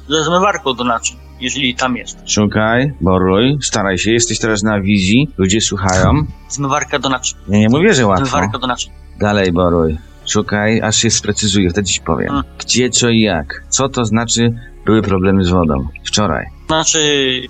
y, 0.09 0.12
ze 0.12 0.25
zmywarką 0.25 0.75
do 0.75 0.85
naczyń, 0.85 1.16
jeżeli 1.40 1.75
tam 1.75 1.97
jest. 1.97 2.31
Szukaj, 2.31 2.92
boruj, 3.01 3.59
staraj 3.62 3.99
się. 3.99 4.12
Jesteś 4.12 4.38
teraz 4.38 4.62
na 4.62 4.81
wizji, 4.81 5.29
ludzie 5.38 5.61
słuchają. 5.61 6.27
Zmywarka 6.49 6.99
do 6.99 7.09
naczyń. 7.09 7.38
Ja 7.49 7.59
nie 7.59 7.68
mówię, 7.68 7.94
że 7.94 8.07
łatwo. 8.07 8.27
Zmywarka 8.27 8.59
do 8.59 8.66
naczyń. 8.66 8.92
Dalej 9.21 9.53
boruj. 9.53 9.99
Szukaj, 10.29 10.81
aż 10.81 10.97
się 10.97 11.11
sprecyzuję, 11.11 11.71
wtedy 11.71 11.88
ci 11.88 12.01
powiem. 12.01 12.43
Gdzie, 12.59 12.91
co 12.91 13.09
i 13.09 13.21
jak. 13.21 13.64
Co 13.69 13.88
to 13.88 14.05
znaczy 14.05 14.55
były 14.88 15.03
problemy 15.03 15.44
z 15.44 15.51
wodą? 15.51 15.88
Wczoraj. 16.07 16.46
Znaczy, 16.66 16.98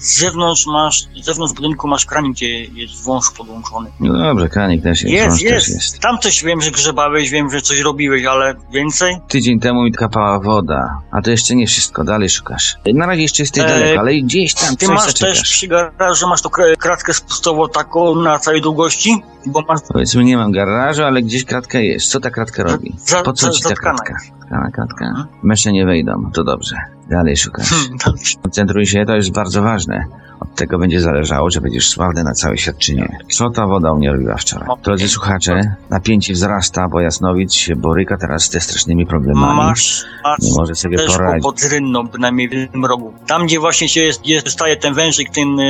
z 0.01 0.19
zewnątrz 0.19 0.67
masz, 0.67 1.03
z 1.23 1.25
zewnątrz 1.25 1.55
budynku 1.55 1.89
masz 1.89 2.07
kranik, 2.07 2.33
gdzie 2.33 2.49
jest 2.65 3.05
wąż 3.05 3.25
podłączony. 3.39 3.91
No 4.01 4.19
dobrze, 4.19 4.49
kranik 4.49 4.83
też 4.83 5.03
jest, 5.03 5.15
Jest, 5.15 5.43
jest. 5.43 5.67
też 5.67 5.75
jest. 5.75 6.01
Tam 6.01 6.19
coś 6.19 6.45
wiem, 6.45 6.61
że 6.61 6.71
grzebałeś, 6.71 7.31
wiem, 7.31 7.51
że 7.51 7.61
coś 7.61 7.81
robiłeś, 7.81 8.25
ale 8.25 8.55
więcej? 8.73 9.17
Tydzień 9.29 9.61
temu 9.61 9.83
mi 9.83 9.93
kapała 9.93 10.41
woda, 10.41 10.99
a 11.13 11.23
to 11.23 11.31
jeszcze 11.31 11.55
nie 11.55 11.67
wszystko, 11.67 12.05
dalej 12.05 12.29
szukasz. 12.29 12.77
Na 12.95 13.07
razie 13.07 13.23
jeszcze 13.23 13.43
jesteś 13.43 13.65
E, 13.65 13.69
daleko, 13.69 14.01
ale 14.01 14.15
gdzieś 14.15 14.55
tam 14.55 14.77
Ty 14.77 14.87
coś 14.87 14.95
masz 14.95 15.07
zaczekasz. 15.07 15.39
też 15.39 15.43
przy 15.43 15.69
garażu, 15.69 16.29
masz 16.29 16.43
tą 16.43 16.49
kra- 16.49 16.77
kratkę 16.79 17.15
spustową 17.15 17.69
taką 17.69 18.15
na 18.15 18.39
całej 18.39 18.61
długości? 18.63 19.23
Bo 19.47 19.63
masz 19.69 19.81
Powiedzmy, 19.93 20.25
nie 20.25 20.37
mam 20.37 20.53
garażu, 20.53 21.03
ale 21.05 21.23
gdzieś 21.23 21.45
kratka 21.45 21.79
jest. 21.79 22.07
Co 22.11 22.21
ta 22.21 22.31
kratka 22.31 22.63
robi? 22.63 22.97
za, 22.99 23.23
Po 23.23 23.33
co 23.33 23.47
za, 23.47 23.53
ci 23.53 23.63
ta 23.63 23.69
zatkana. 23.69 23.99
Kratka, 23.99 24.71
kratka. 24.75 25.05
Mhm. 25.05 25.27
Mesze 25.43 25.73
nie 25.73 25.87
wejdą, 25.87 26.31
to 26.35 26.45
dobrze. 26.45 26.77
Dalej 27.11 27.28
Hmm, 27.37 27.99
dobrze. 28.07 28.35
Koncentruj 28.43 28.87
się, 28.87 29.05
to 29.07 29.15
jest 29.17 29.33
bardzo 29.33 29.63
ważne. 29.63 30.05
Od 30.41 30.55
tego 30.55 30.79
będzie 30.79 31.01
zależało, 31.01 31.51
czy 31.51 31.61
będziesz 31.61 31.89
sławny 31.91 32.25
na 32.25 32.33
całe 32.33 32.59
świadczynie. 32.59 33.19
Co 33.31 33.51
ta 33.51 33.67
woda 33.67 33.93
u 33.93 33.97
mnie 33.97 34.13
robiła 34.13 34.37
wczoraj? 34.37 34.69
Drodzy 34.85 35.09
słuchacze, 35.09 35.61
napięcie 35.91 36.33
wzrasta, 36.33 36.89
bo 36.93 37.01
Jasnowic 37.01 37.53
się 37.53 37.77
boryka 37.77 38.17
teraz 38.17 38.51
ze 38.51 38.61
strasznymi 38.61 39.07
problemami. 39.07 39.57
Masz, 39.57 40.05
masz 40.25 40.39
Nie 40.43 40.53
może 40.59 40.75
sobie 40.75 40.97
też 40.99 41.13
poradzić. 41.17 41.43
pod 41.43 41.63
rynną, 41.63 42.07
bynajmniej 42.09 42.49
w 42.49 42.53
jednym 42.53 42.85
rogu. 42.85 43.13
Tam, 43.27 43.47
gdzie 43.47 43.61
właśnie 43.61 43.89
się 43.89 44.01
jest, 44.05 44.27
jest 44.27 44.49
staje 44.49 44.77
ten 44.77 44.95
wężyk, 44.95 45.31
ten 45.31 45.61
y, 45.61 45.63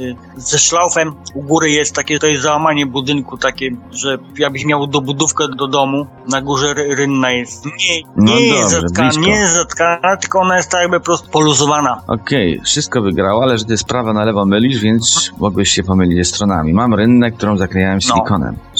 y, 0.00 0.14
ze 0.36 0.58
szlaufem, 0.58 1.12
u 1.34 1.42
góry 1.42 1.70
jest 1.70 1.94
takie, 1.94 2.18
to 2.18 2.26
jest 2.26 2.42
załamanie 2.42 2.86
budynku, 2.86 3.36
takie, 3.36 3.70
że 3.90 4.18
jakbyś 4.38 4.64
miał 4.64 4.86
dobudówkę 4.86 5.44
do 5.58 5.66
domu, 5.68 6.06
na 6.28 6.42
górze 6.42 6.74
ry- 6.74 6.94
rynna 6.94 7.30
jest. 7.30 7.64
Nie, 7.66 7.72
No 8.16 8.24
nie 8.34 8.46
jest 8.46 8.60
dobrze, 8.62 8.80
zatkana, 8.80 9.08
blisko. 9.08 9.26
nie 9.26 9.32
jest 9.36 9.54
zatkana, 9.54 10.16
tylko 10.16 10.40
ona 10.40 10.56
jest 10.56 10.70
jakby 10.82 11.00
po 11.00 11.04
prostu 11.04 11.30
poluzowana. 11.30 12.02
Okej, 12.06 12.60
wszystko 12.64 13.02
wygrało, 13.02 13.42
ale 13.42 13.58
że 13.58 13.64
ty 13.64 13.76
z 13.76 13.84
prawa 13.84 14.12
na 14.12 14.24
lewo 14.24 14.46
mylisz, 14.46 14.80
więc 14.80 15.32
mogłeś 15.38 15.70
się 15.70 15.82
pomylić 15.82 16.18
ze 16.18 16.24
stronami. 16.24 16.72
Mam 16.74 16.94
rynnę, 16.94 17.30
którą 17.30 17.56
zaklejałem 17.56 18.00
No. 18.08 18.14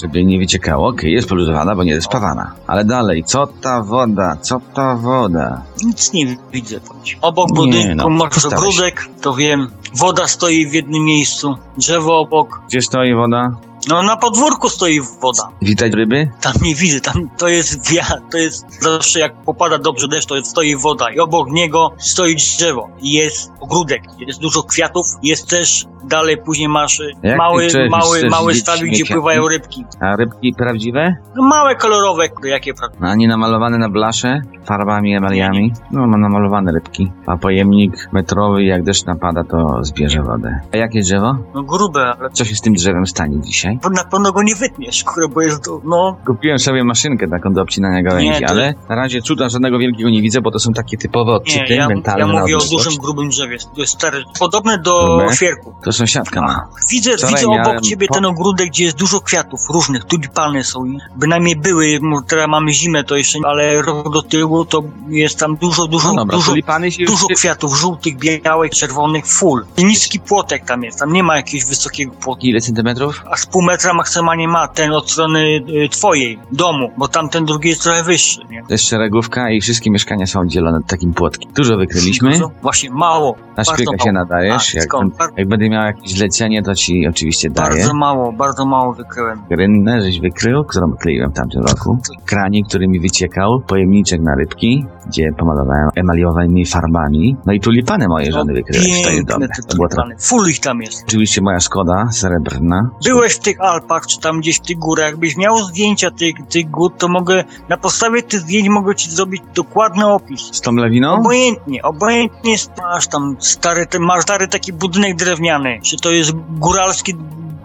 Żeby 0.00 0.24
nie 0.24 0.38
wyciekało. 0.38 0.88
Okej, 0.88 1.12
jest 1.12 1.28
poluzowana, 1.28 1.74
bo 1.76 1.84
nie 1.84 1.92
jest 1.92 2.06
spawana. 2.06 2.52
Ale 2.66 2.84
dalej, 2.84 3.24
co 3.24 3.46
ta 3.46 3.82
woda, 3.82 4.36
co 4.40 4.60
ta 4.74 4.96
woda? 4.96 5.62
Nic 5.84 6.12
nie 6.12 6.36
widzę. 6.52 6.80
Obok 7.20 7.52
budynku 7.54 8.10
no, 8.10 8.28
ogródek, 8.56 9.08
to 9.20 9.34
wiem. 9.34 9.70
Woda 9.94 10.28
stoi 10.28 10.66
w 10.66 10.72
jednym 10.72 11.04
miejscu, 11.04 11.56
drzewo 11.78 12.18
obok. 12.18 12.62
Gdzie 12.68 12.82
stoi 12.82 13.14
woda? 13.14 13.56
No 13.88 14.02
na 14.02 14.16
podwórku 14.16 14.68
stoi 14.68 15.00
woda. 15.00 15.48
Widać 15.62 15.92
ryby? 15.92 16.30
Tam 16.40 16.52
nie 16.62 16.74
widzę, 16.74 17.00
tam 17.00 17.30
to 17.38 17.48
jest 17.48 17.92
wiatr, 17.92 18.22
to 18.30 18.38
jest 18.38 18.82
zawsze 18.82 19.20
jak 19.20 19.34
popada 19.34 19.78
dobrze 19.78 20.08
deszcz, 20.08 20.28
to 20.28 20.44
stoi 20.44 20.76
woda 20.76 21.10
i 21.10 21.18
obok 21.18 21.50
niego 21.50 21.92
stoi 21.98 22.36
drzewo 22.36 22.88
i 23.02 23.12
jest 23.12 23.52
ogródek, 23.60 24.02
jest 24.18 24.40
dużo 24.40 24.62
kwiatów, 24.62 25.06
jest 25.22 25.48
też 25.48 25.86
dalej 26.04 26.36
później 26.36 26.68
masz 26.68 27.02
Jak 27.22 27.38
mały, 27.38 27.66
chcesz- 27.66 27.90
mały, 27.90 28.18
chcesz 28.18 28.30
mały 28.30 28.54
stawik, 28.54 28.92
gdzie 28.92 29.04
pływają 29.04 29.48
rybki. 29.48 29.84
A 30.00 30.16
rybki 30.16 30.54
prawdziwe? 30.58 31.16
No 31.36 31.42
małe 31.42 31.74
kolorowe, 31.74 32.28
jakie 32.44 32.74
prawda. 32.74 32.96
A 33.08 33.14
nie 33.14 33.28
namalowane 33.28 33.78
na 33.78 33.88
blasze? 33.88 34.40
Farbami, 34.64 35.16
emaliami? 35.16 35.72
No, 35.90 36.06
ma 36.06 36.16
namalowane 36.18 36.72
rybki. 36.72 37.12
A 37.26 37.36
pojemnik 37.36 38.08
metrowy, 38.12 38.64
jak 38.64 38.82
deszcz 38.82 39.04
napada, 39.06 39.44
to 39.44 39.78
zbierze 39.84 40.22
wodę. 40.22 40.60
A 40.74 40.76
jakie 40.76 41.00
drzewo? 41.00 41.36
No 41.54 41.62
grube, 41.62 42.14
ale 42.20 42.30
Co 42.30 42.44
się 42.44 42.54
z 42.56 42.60
tym 42.60 42.74
drzewem 42.74 43.06
stanie 43.06 43.40
dzisiaj? 43.40 43.78
na 43.94 44.04
pewno 44.04 44.32
go 44.32 44.42
nie 44.42 44.54
wytniesz, 44.54 45.04
kurde, 45.04 45.28
bo 45.34 45.40
jest 45.40 45.64
to, 45.64 45.80
no, 45.84 46.16
Kupiłem 46.26 46.58
sobie 46.58 46.84
maszynkę 46.84 47.28
taką 47.28 47.52
do 47.52 47.62
obcinania 47.62 48.02
gałęzi, 48.02 48.28
Nie, 48.30 48.40
to- 48.40 48.46
ale 48.52 48.74
na 48.88 48.94
razie 48.94 49.22
cuda 49.22 49.48
żadnego 49.48 49.78
wielkiego 49.78 50.10
nie 50.10 50.22
widzę, 50.22 50.40
bo 50.40 50.50
to 50.50 50.58
są 50.58 50.72
takie 50.72 50.96
typowe 50.96 51.32
odczyty 51.32 51.74
ja, 51.74 51.88
mentalne 51.88 52.34
ja 52.34 52.40
mówię 52.40 52.56
o 52.56 52.60
dużym, 52.70 52.92
grubym 53.02 53.28
drzewie, 53.28 53.56
to 53.74 53.80
jest 53.80 53.92
stare, 53.92 54.18
podobne 54.38 54.78
do 54.78 55.04
Grube? 55.06 55.24
oświerku. 55.26 55.74
To 55.84 55.92
sąsiadka 55.92 56.40
ma. 56.42 56.66
Widzę, 56.90 57.10
Wczoraj 57.16 57.34
widzę 57.34 57.46
obok 57.48 57.80
ciebie 57.80 58.06
po- 58.06 58.14
ten 58.14 58.24
ogródek, 58.24 58.68
gdzie 58.68 58.84
jest 58.84 58.96
dużo 58.98 59.20
kwiatów 59.20 59.60
różnych, 59.80 60.04
tulipany 60.04 60.64
są 60.64 60.84
bynajmniej 61.16 61.56
były, 61.56 61.98
teraz 62.28 62.48
mamy 62.48 62.72
zimę 62.72 63.04
to 63.04 63.16
jeszcze, 63.16 63.38
ale 63.44 63.82
rok 63.82 64.12
do 64.12 64.22
tyłu 64.22 64.64
to 64.64 64.82
jest 65.08 65.38
tam 65.38 65.56
dużo, 65.56 65.86
dużo, 65.86 66.08
No 66.08 66.14
dobra, 66.14 66.36
dużo, 66.36 66.50
tulipany 66.50 66.92
się 66.92 67.02
już... 67.02 67.10
dużo 67.10 67.26
kwiatów, 67.36 67.78
żółtych, 67.78 68.16
białych, 68.18 68.70
czerwonych, 68.70 69.26
full. 69.26 69.64
I 69.76 69.84
niski 69.84 70.20
płotek 70.20 70.64
tam 70.64 70.82
jest, 70.84 70.98
tam 70.98 71.12
nie 71.12 71.22
ma 71.22 71.36
jakiegoś 71.36 71.64
wysokiego 71.68 72.12
płotu. 72.12 72.40
Ile 72.46 72.60
centymetrów? 72.60 73.22
A 73.30 73.36
z 73.36 73.46
pół 73.46 73.62
metra 73.62 73.94
maksymalnie 73.94 74.48
ma 74.48 74.68
ten 74.68 74.92
od 74.92 75.10
strony 75.10 75.40
y, 75.84 75.88
twojej, 75.88 76.38
domu, 76.52 76.90
bo 76.98 77.08
tamten 77.08 77.44
drugi 77.44 77.68
jest 77.68 77.82
trochę 77.82 78.02
wyższy, 78.02 78.40
nie? 78.50 78.62
To 78.62 78.74
jest 78.74 78.88
szeregówka 78.88 79.50
i 79.50 79.60
wszystkie 79.60 79.90
mieszkania 79.90 80.26
są 80.26 80.40
oddzielone 80.40 80.78
takim 80.86 81.14
płotkiem. 81.14 81.52
Dużo 81.52 81.76
wykryliśmy. 81.76 82.30
Dużo? 82.30 82.50
Właśnie, 82.62 82.90
mało, 82.90 83.36
Na 83.56 83.62
mało. 83.66 84.04
się 84.04 84.12
nadajesz. 84.12 84.74
A, 84.74 84.78
Jak, 84.78 84.84
skąd? 84.84 85.16
Bar- 85.16 85.30
jak 85.36 85.48
będę 85.48 85.68
miał 85.68 85.84
jakieś 85.84 86.10
zlecenie, 86.12 86.62
to 86.62 86.74
ci 86.74 87.06
oczywiście 87.08 87.50
daję. 87.50 87.70
bardzo 87.70 87.94
mało, 87.94 88.32
bardzo 88.32 88.66
mało 88.66 88.92
wykryłem. 88.94 89.42
Rynnę, 89.70 90.02
żeś 90.02 90.20
wykrył, 90.20 90.64
którą 90.64 90.92
kleiłem 90.92 91.30
w 91.30 91.34
tamtym 91.34 91.62
roku. 91.62 91.98
Kranik, 92.26 92.68
który 92.68 92.88
mi 92.88 93.00
wyciekał. 93.00 93.60
Pojemniczek 93.66 94.20
na 94.20 94.34
rybki, 94.34 94.86
gdzie 95.06 95.32
pomalowałem 95.38 95.88
emaliowymi 95.96 96.66
farbami. 96.66 97.36
No 97.46 97.52
i 97.52 97.60
tulipany 97.60 98.08
moje 98.08 98.32
żony 98.32 98.52
wykryłeś. 98.52 99.02
To 99.02 99.10
jest 99.10 99.26
dobre. 99.26 99.48
te 99.48 99.62
To 99.62 99.76
było 99.76 99.88
to. 99.88 99.94
tulipany. 99.96 100.14
Full 100.20 100.48
ich 100.50 100.60
tam 100.60 100.82
jest. 100.82 101.04
Oczywiście 101.06 101.40
moja 101.42 101.60
Skoda 101.60 102.08
srebrna. 102.12 102.90
Byłeś 103.04 103.32
w 103.34 103.38
tych 103.38 103.60
Alpach, 103.60 104.06
czy 104.06 104.20
tam 104.20 104.40
gdzieś 104.40 104.56
w 104.56 104.60
tych 104.60 104.78
górach, 104.78 105.06
jakbyś 105.06 105.36
miał 105.36 105.58
zdjęcia 105.58 106.10
tych, 106.10 106.34
tych 106.48 106.70
gór, 106.70 106.92
to 106.98 107.08
mogę, 107.08 107.44
na 107.68 107.76
podstawie 107.76 108.22
tych 108.22 108.40
zdjęć 108.40 108.68
mogę 108.68 108.94
ci 108.94 109.10
zrobić 109.10 109.42
dokładny 109.54 110.06
opis. 110.06 110.40
Z 110.40 110.60
tą 110.60 110.72
lawiną? 110.72 111.12
Obojętnie, 111.14 111.82
obojętnie 111.82 112.56
masz 112.82 113.06
tam 113.06 113.36
stary, 113.38 113.86
ten, 113.86 114.02
masz 114.02 114.22
stary 114.22 114.48
taki 114.48 114.72
budynek 114.72 115.16
drewniany, 115.16 115.80
czy 115.82 115.96
to 115.96 116.10
jest 116.10 116.32
góralski 116.58 117.14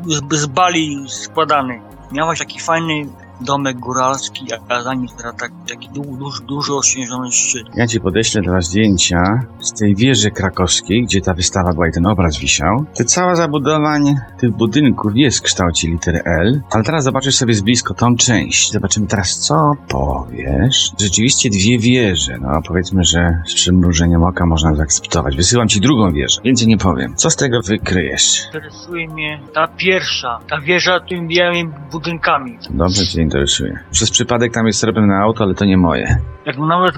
z, 0.08 0.40
z 0.40 0.46
bali 0.46 1.06
składany. 1.08 1.95
Miałeś 2.16 2.40
taki 2.40 2.60
fajny 2.60 3.06
domek 3.42 3.80
góralski, 3.80 4.46
a 4.70 4.82
za 4.82 4.94
nim 4.94 5.08
tak, 5.40 5.52
taki 5.70 5.90
du, 5.90 6.18
duży, 6.18 6.44
duży 6.44 6.74
ościężony 6.74 7.32
szczyt. 7.32 7.68
Ja 7.76 7.88
ci 7.88 8.00
podeślę 8.00 8.42
dwa 8.42 8.62
zdjęcia 8.62 9.46
z 9.60 9.74
tej 9.74 9.96
wieży 9.96 10.32
krakowskiej, 10.32 11.04
gdzie 11.04 11.22
ta 11.22 11.34
wystawa 11.34 11.74
była 11.74 11.88
i 11.88 11.92
ten 11.92 12.06
obraz 12.06 12.38
wisiał. 12.38 12.86
To 12.98 13.04
cała 13.04 13.36
zabudowań 13.36 14.16
tych 14.40 14.52
budynków 14.52 15.12
jest 15.16 15.40
w 15.40 15.42
kształcie 15.42 15.88
litery 15.88 16.22
L, 16.26 16.62
ale 16.72 16.84
teraz 16.84 17.04
zobaczysz 17.04 17.36
sobie 17.36 17.54
z 17.54 17.62
blisko 17.62 17.94
tą 17.94 18.16
część. 18.16 18.72
Zobaczymy 18.72 19.08
teraz, 19.08 19.40
co 19.40 19.72
powiesz. 19.88 20.92
Rzeczywiście 21.00 21.50
dwie 21.50 21.80
wieże, 21.80 22.38
no 22.42 22.62
powiedzmy, 22.68 23.04
że 23.04 23.42
z 23.48 23.54
przymrużeniem 23.54 24.24
oka 24.24 24.46
można 24.46 24.76
zaakceptować. 24.76 25.36
Wysyłam 25.36 25.68
ci 25.68 25.82
drugą 25.82 26.12
wieżę, 26.12 26.42
więcej 26.44 26.68
nie 26.68 26.78
powiem. 26.78 27.16
Co 27.16 27.30
z 27.30 27.36
tego 27.36 27.62
wykryjesz? 27.62 28.46
Interesuje 28.46 29.08
mnie 29.08 29.40
ta 29.54 29.68
pierwsza, 29.68 30.40
ta 30.50 30.62
wieża 30.62 31.00
tymi 31.00 31.28
białymi 31.28 31.72
budynkami. 31.92 32.58
Dobrze 32.70 33.06
cię 33.06 33.25
interesuje. 33.26 33.80
Przez 33.92 34.12
przypadek 34.12 34.54
tam 34.54 34.68
jest 34.68 34.80
srebrne 34.80 35.16
auto, 35.18 35.44
ale 35.44 35.54
to 35.54 35.66
nie 35.66 35.78
moje. 35.78 36.18
Jak 36.46 36.58
nawet 36.58 36.96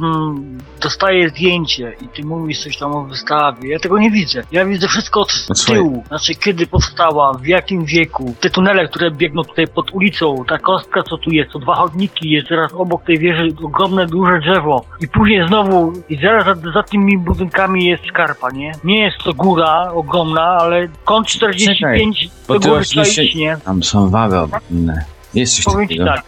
dostaję 0.82 1.30
zdjęcie 1.30 1.94
i 2.02 2.08
ty 2.08 2.26
mówisz 2.26 2.64
coś 2.64 2.78
tam 2.78 2.96
o 2.96 3.04
wystawie, 3.04 3.70
ja 3.70 3.80
tego 3.80 4.00
nie 4.00 4.12
widzę. 4.12 4.44
Ja 4.52 4.66
widzę 4.66 4.88
wszystko 4.88 5.22
od 5.22 5.66
tyłu. 5.66 6.04
Znaczy, 6.08 6.36
kiedy 6.36 6.68
powstała, 6.68 7.34
w 7.34 7.46
jakim 7.46 7.86
wieku. 7.86 8.36
Te 8.40 8.50
tunele, 8.50 8.88
które 8.88 9.12
biegną 9.12 9.44
tutaj 9.44 9.68
pod 9.68 9.92
ulicą, 9.92 10.44
ta 10.48 10.58
kostka, 10.58 11.04
co 11.04 11.18
tu 11.18 11.30
jest, 11.32 11.52
to 11.52 11.60
dwa 11.60 11.76
chodniki, 11.76 12.30
jest 12.30 12.48
teraz 12.48 12.74
obok 12.74 13.04
tej 13.04 13.20
wieży 13.20 13.48
ogromne, 13.64 14.08
duże 14.08 14.40
drzewo. 14.40 14.86
I 15.02 15.08
później 15.08 15.48
znowu, 15.48 15.94
i 16.10 16.18
zaraz 16.22 16.46
za, 16.46 16.72
za 16.72 16.84
tymi 16.84 17.18
budynkami 17.18 17.86
jest 17.86 18.04
skarpa, 18.08 18.52
nie? 18.52 18.72
Nie 18.84 19.04
jest 19.04 19.18
to 19.24 19.34
góra 19.34 19.92
ogromna, 19.94 20.42
ale 20.42 20.88
kąt 21.06 21.28
45 21.28 22.30
bo 22.48 22.60
do 22.60 22.70
góry 22.70 22.82
trzeba 22.82 23.08
iść, 23.08 23.36
nie? 23.36 23.58
Tam 23.66 23.84
są 23.84 24.10
wały 24.10 24.40
obronne. 24.40 25.06
Jest 25.34 25.56
coś 25.56 25.66
Powiem 25.66 25.88
takiego. 25.88 26.06
tak. 26.06 26.24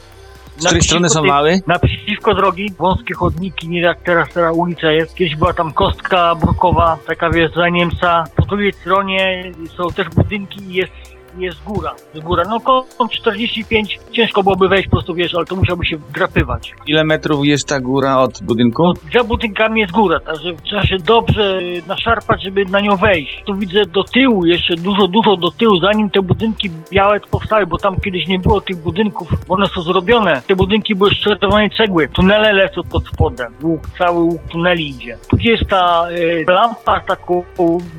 Z 0.57 0.65
której 0.65 0.81
strony 0.81 1.09
są 1.09 1.23
wały? 1.27 1.61
Naprzeciwko 1.67 2.35
drogi, 2.35 2.73
wąskie 2.79 3.13
chodniki, 3.13 3.69
nie 3.69 3.81
jak 3.81 4.01
teraz, 4.01 4.29
teraz 4.33 4.55
ulica 4.55 4.91
jest. 4.91 5.15
Kiedyś 5.15 5.35
była 5.35 5.53
tam 5.53 5.73
kostka 5.73 6.35
brukowa, 6.35 6.97
taka 7.07 7.29
wiesz, 7.29 7.53
za 7.53 7.69
Niemca. 7.69 8.23
Po 8.35 8.45
drugiej 8.45 8.73
stronie 8.73 9.51
są 9.77 9.89
też 9.91 10.09
budynki 10.09 10.63
i 10.63 10.73
jest, 10.73 10.91
jest 11.37 11.63
góra. 11.63 11.95
Jest 12.13 12.25
góra. 12.25 12.43
No 12.49 12.59
kąt 12.59 13.11
45, 13.11 13.99
ciężko 14.11 14.43
byłoby 14.43 14.67
wejść 14.67 14.89
po 14.89 14.91
prostu, 14.91 15.13
wiesz, 15.13 15.35
ale 15.35 15.45
to 15.45 15.55
musiałby 15.55 15.85
się 15.85 15.97
wdrapywać. 15.97 16.73
Ile 16.87 17.03
metrów 17.03 17.45
jest 17.45 17.67
ta 17.67 17.79
góra 17.79 18.17
od 18.17 18.43
budynku? 18.43 18.83
No, 18.83 18.93
za 19.13 19.23
budynkami 19.23 19.81
jest 19.81 19.93
góra, 19.93 20.19
także 20.19 20.53
trzeba 20.63 20.83
się 20.83 20.97
dobrze 20.97 21.59
naszarpać, 21.87 22.43
żeby 22.43 22.65
na 22.65 22.79
nią 22.79 22.95
wejść. 22.95 23.43
Tu 23.45 23.55
widzę 23.55 23.85
do 23.85 24.03
tyłu, 24.03 24.45
jeszcze 24.45 24.75
dużo, 24.75 25.07
dużo 25.07 25.37
do 25.37 25.51
tyłu, 25.51 25.79
zanim 25.79 26.09
te 26.09 26.21
budynki 26.21 26.69
białe 26.91 27.19
powstały, 27.19 27.67
bo 27.67 27.77
tam 27.77 27.99
kiedyś 27.99 28.27
nie 28.27 28.39
było 28.39 28.61
tych 28.61 28.77
budynków, 28.77 29.27
bo 29.47 29.55
one 29.55 29.67
są 29.67 29.81
zrobione. 29.81 30.41
Te 30.47 30.55
budynki 30.55 30.95
były 30.95 31.09
z 31.09 31.13
czerwonej 31.13 31.69
cegły. 31.69 32.07
Tunele 32.07 32.53
lecą 32.53 32.81
pod 32.83 33.07
spodem. 33.07 33.53
Łuk, 33.63 33.81
cały 33.97 34.19
łuk 34.19 34.41
tuneli 34.51 34.89
idzie. 34.89 35.17
Tu 35.29 35.37
gdzie 35.37 35.51
jest 35.51 35.69
ta 35.69 36.07
e, 36.47 36.51
lampa 36.51 37.01
z 37.03 37.05
taką 37.05 37.43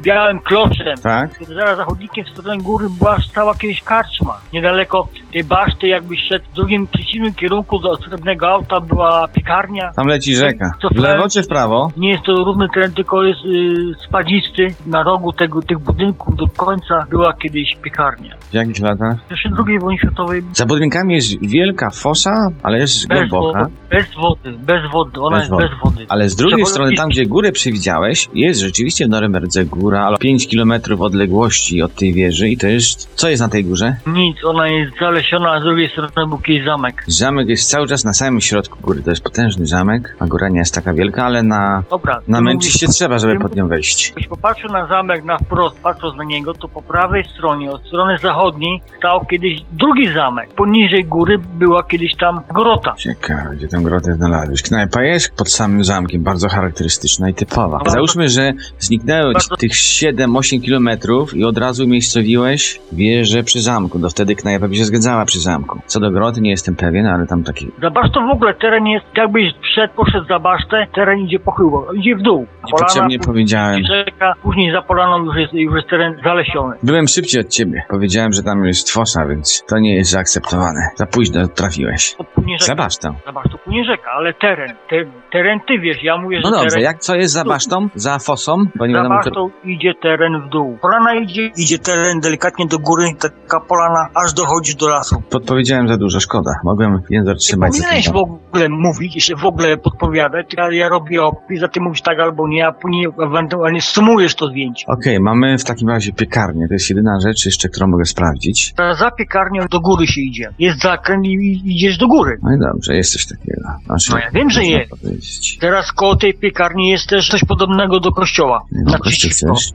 białym 0.02 0.40
kloszem. 0.40 0.98
Tak? 1.02 1.44
Zaraz 1.44 1.76
za 1.76 1.84
chodnikiem 1.84 2.24
w 2.24 2.28
stronę 2.28 2.58
góry 2.58 2.86
była 2.98 3.19
stała 3.24 3.54
kiedyś 3.54 3.82
karczma. 3.82 4.40
Niedaleko 4.52 5.08
tej 5.32 5.44
baszty, 5.44 5.88
jakbyś 5.88 6.20
szedł 6.28 6.44
w 6.52 6.54
drugim 6.54 6.86
przeciwnym 6.86 7.34
kierunku 7.34 7.78
do 7.78 7.96
srebrnego 7.96 8.48
auta, 8.48 8.80
była 8.80 9.28
piekarnia. 9.28 9.92
Tam 9.96 10.06
leci 10.06 10.34
rzeka. 10.34 10.72
Co 10.82 10.88
W 10.88 10.96
lewo 10.96 11.28
czy 11.28 11.42
w 11.42 11.48
prawo? 11.48 11.90
Nie 11.96 12.10
jest 12.10 12.22
to 12.24 12.32
równy 12.34 12.66
teren, 12.74 12.92
tylko 12.92 13.22
jest 13.24 13.40
y, 13.44 14.04
spadzisty. 14.08 14.74
Na 14.86 15.02
rogu 15.02 15.32
tego, 15.32 15.62
tych 15.62 15.78
budynków 15.78 16.36
do 16.36 16.46
końca 16.46 17.06
była 17.10 17.32
kiedyś 17.32 17.76
piekarnia. 17.82 18.36
W 18.50 18.54
jakich 18.54 18.80
latach? 18.80 19.16
Jeszcze 19.30 19.48
II 19.68 19.78
wojny 19.78 19.98
światowej 19.98 20.42
Za 20.54 20.66
budynkami 20.66 21.14
jest 21.14 21.46
wielka 21.46 21.90
fosa, 21.90 22.48
ale 22.62 22.78
jest 22.78 23.08
bez 23.08 23.18
głęboka. 23.18 23.58
wody, 23.62 23.70
bez 23.90 24.14
wody, 24.14 24.58
bez 24.66 24.92
wody, 24.92 25.20
ona 25.20 25.36
Bez 25.36 25.40
jest 25.40 25.50
wody. 25.50 25.68
bez 25.68 25.78
wody. 25.84 26.06
Ale 26.08 26.28
z 26.28 26.36
drugiej 26.36 26.56
Trzeba 26.56 26.70
strony, 26.70 26.94
tam 26.96 27.08
gdzie 27.08 27.26
górę 27.26 27.52
przewidziałeś, 27.52 28.28
jest 28.34 28.60
rzeczywiście 28.60 29.06
w 29.06 29.08
Norymberdze 29.08 29.64
góra, 29.64 30.04
ale 30.04 30.18
5 30.18 30.48
km 30.48 30.72
odległości 31.00 31.82
od 31.82 31.94
tej 31.94 32.12
wieży 32.12 32.48
i 32.48 32.56
to 32.56 32.66
jest... 32.66 33.09
Co 33.14 33.28
jest 33.28 33.42
na 33.42 33.48
tej 33.48 33.64
górze? 33.64 33.96
Nic, 34.06 34.44
ona 34.44 34.68
jest 34.68 34.92
zalesiona, 35.00 35.52
a 35.52 35.60
z 35.60 35.62
drugiej 35.62 35.88
strony 35.90 36.08
był 36.28 36.38
kiedyś 36.38 36.64
zamek. 36.64 37.04
Zamek 37.06 37.48
jest 37.48 37.70
cały 37.70 37.88
czas 37.88 38.04
na 38.04 38.12
samym 38.12 38.40
środku 38.40 38.78
góry. 38.82 39.02
To 39.02 39.10
jest 39.10 39.22
potężny 39.22 39.66
zamek, 39.66 40.16
a 40.18 40.26
góra 40.26 40.48
nie 40.48 40.58
jest 40.58 40.74
taka 40.74 40.94
wielka, 40.94 41.24
ale 41.24 41.42
na... 41.42 41.82
Dobra, 41.90 42.20
się 42.26 42.42
mówisz- 42.42 42.88
trzeba, 42.92 43.18
żeby 43.18 43.38
pod 43.40 43.56
nią 43.56 43.68
wejść. 43.68 44.08
Jakbyś 44.08 44.26
popatrzył 44.26 44.70
na 44.70 44.86
zamek 44.86 45.24
na 45.24 45.38
wprost, 45.38 45.80
patrząc 45.82 46.16
na 46.16 46.24
niego, 46.24 46.54
to 46.54 46.68
po 46.68 46.82
prawej 46.82 47.24
stronie, 47.34 47.70
od 47.70 47.86
strony 47.86 48.18
zachodniej, 48.18 48.82
stał 48.98 49.26
kiedyś 49.26 49.60
drugi 49.72 50.12
zamek. 50.14 50.54
Poniżej 50.54 51.04
góry 51.04 51.38
była 51.38 51.82
kiedyś 51.82 52.16
tam 52.16 52.40
grota. 52.54 52.94
Ciekawe, 52.98 53.56
gdzie 53.56 53.68
tę 53.68 53.78
grotę 53.82 54.14
znalazłeś. 54.14 54.62
Knajpa 54.62 55.02
jest 55.02 55.30
pod 55.36 55.50
samym 55.52 55.84
zamkiem, 55.84 56.22
bardzo 56.22 56.48
charakterystyczna 56.48 57.28
i 57.28 57.34
typowa. 57.34 57.80
Załóżmy, 57.86 58.28
że 58.28 58.52
zniknęły 58.78 59.32
bardzo- 59.32 59.56
tych 59.56 59.72
7-8 59.72 60.60
kilometrów 60.62 61.34
i 61.36 61.44
od 61.44 61.58
razu 61.58 61.84
umiejscowiłeś 61.84 62.80
w 62.92 62.99
wieże 63.00 63.42
przy 63.42 63.60
zamku. 63.60 63.98
Do 63.98 64.08
wtedy 64.10 64.34
knajpa 64.34 64.68
by 64.68 64.76
się 64.76 64.84
zgadzała 64.84 65.24
przy 65.24 65.40
zamku. 65.40 65.80
Co 65.86 66.00
do 66.00 66.10
groty 66.10 66.40
nie 66.40 66.50
jestem 66.50 66.76
pewien, 66.76 67.06
ale 67.06 67.26
tam 67.26 67.44
taki... 67.44 67.66
Za 67.82 67.90
basztą 67.90 68.26
w 68.26 68.30
ogóle 68.30 68.54
teren 68.54 68.86
jest, 68.86 69.06
jakbyś 69.16 69.44
wszedł, 69.62 69.94
poszedł 69.96 70.26
za 70.28 70.38
basztę, 70.38 70.86
teren 70.94 71.18
idzie 71.18 71.38
pochyło, 71.38 71.92
idzie 71.92 72.16
w 72.16 72.22
dół. 72.22 72.46
Niepotrzebnie 72.66 73.18
powiedziałem. 73.18 73.82
rzeka, 73.84 74.34
później 74.42 74.72
za 74.72 74.82
polaną 74.82 75.24
już 75.24 75.36
jest, 75.36 75.52
już 75.52 75.74
jest 75.74 75.88
teren 75.88 76.20
zalesiony. 76.24 76.76
Byłem 76.82 77.08
szybciej 77.08 77.40
od 77.40 77.48
ciebie. 77.48 77.82
Powiedziałem, 77.90 78.32
że 78.32 78.42
tam 78.42 78.64
jest 78.64 78.90
fosa, 78.90 79.26
więc 79.26 79.64
to 79.68 79.78
nie 79.78 79.94
jest 79.94 80.10
zaakceptowane. 80.10 80.80
Za 80.96 81.06
późno 81.06 81.48
trafiłeś. 81.48 82.16
Za 82.60 82.74
basztą. 82.74 83.08
Za 83.26 83.32
basztą 83.32 83.58
płynie 83.64 83.84
rzeka, 83.84 84.10
ale 84.18 84.34
teren, 84.34 84.72
te, 84.90 84.96
teren 85.32 85.58
ty 85.68 85.78
wiesz, 85.78 86.02
ja 86.02 86.16
mówię, 86.16 86.40
No 86.44 86.48
że 86.50 86.54
dobrze, 86.56 86.70
teren... 86.70 86.84
jak 86.84 86.98
co 86.98 87.14
jest 87.14 87.32
za 87.34 87.44
basztą? 87.44 87.88
Za 87.94 88.18
fosą? 88.18 88.56
Bo 88.74 88.86
nie 88.86 88.94
Za 88.94 89.08
basztą 89.08 89.50
idzie 89.64 89.92
teren 90.02 90.42
w 90.46 90.48
dół. 90.48 90.78
Polana 90.82 91.14
idzie, 91.14 91.50
idzie 91.56 91.78
teren 91.78 92.20
delikatnie 92.20 92.66
do 92.66 92.78
góry, 92.78 92.89
taka 93.18 93.60
polana, 93.60 94.08
aż 94.24 94.32
dochodzi 94.32 94.74
do 94.76 94.88
lasu. 94.88 95.22
Podpowiedziałem 95.30 95.88
za 95.88 95.96
dużo, 95.96 96.20
szkoda. 96.20 96.50
Mogłem 96.64 97.00
język 97.10 97.34
Nie 97.34 97.38
trzymać 97.40 97.70
powinieneś 97.72 98.08
w 98.10 98.16
ogóle 98.16 98.68
mówić, 98.68 99.14
jeszcze 99.14 99.36
w 99.36 99.44
ogóle 99.44 99.76
podpowiadać, 99.76 100.46
ja, 100.56 100.72
ja 100.72 100.88
robię 100.88 101.22
opis, 101.22 101.62
a 101.62 101.68
ty 101.68 101.80
mówisz 101.80 102.02
tak 102.02 102.18
albo 102.18 102.48
nie, 102.48 102.66
a 102.66 102.72
później 102.72 103.06
ewentualnie 103.26 103.80
sumujesz 103.82 104.34
to 104.34 104.46
zdjęcie. 104.48 104.84
Okej, 104.88 105.20
mamy 105.20 105.58
w 105.58 105.64
takim 105.64 105.88
razie 105.88 106.12
piekarnię. 106.12 106.68
To 106.68 106.74
jest 106.74 106.90
jedyna 106.90 107.20
rzecz 107.20 107.46
jeszcze, 107.46 107.68
którą 107.68 107.86
mogę 107.86 108.04
sprawdzić. 108.04 108.72
Teraz 108.76 108.98
za 108.98 109.10
piekarnią 109.10 109.62
do 109.70 109.80
góry 109.80 110.06
się 110.06 110.20
idzie. 110.20 110.48
Jest 110.58 110.80
zakręt 110.82 111.24
i 111.26 111.62
idziesz 111.64 111.98
do 111.98 112.08
góry. 112.08 112.38
No 112.42 112.54
i 112.56 112.58
dobrze, 112.58 112.96
jest 112.96 113.12
coś 113.12 113.26
takiego. 113.26 113.68
Znaczy, 113.86 114.12
No 114.12 114.18
ja 114.18 114.30
wiem, 114.30 114.50
że 114.50 114.64
jest. 114.64 114.90
powiedzieć. 114.90 115.58
Teraz 115.60 115.92
koło 115.92 116.16
tej 116.16 116.34
piekarni 116.34 116.88
jest 116.88 117.08
też 117.08 117.28
coś 117.28 117.44
podobnego 117.44 118.00
do 118.00 118.12
kościoła. 118.12 118.62
No, 118.72 118.78
kościół 118.84 118.92
Naprzeciwko. 118.92 119.54
chcesz? 119.54 119.72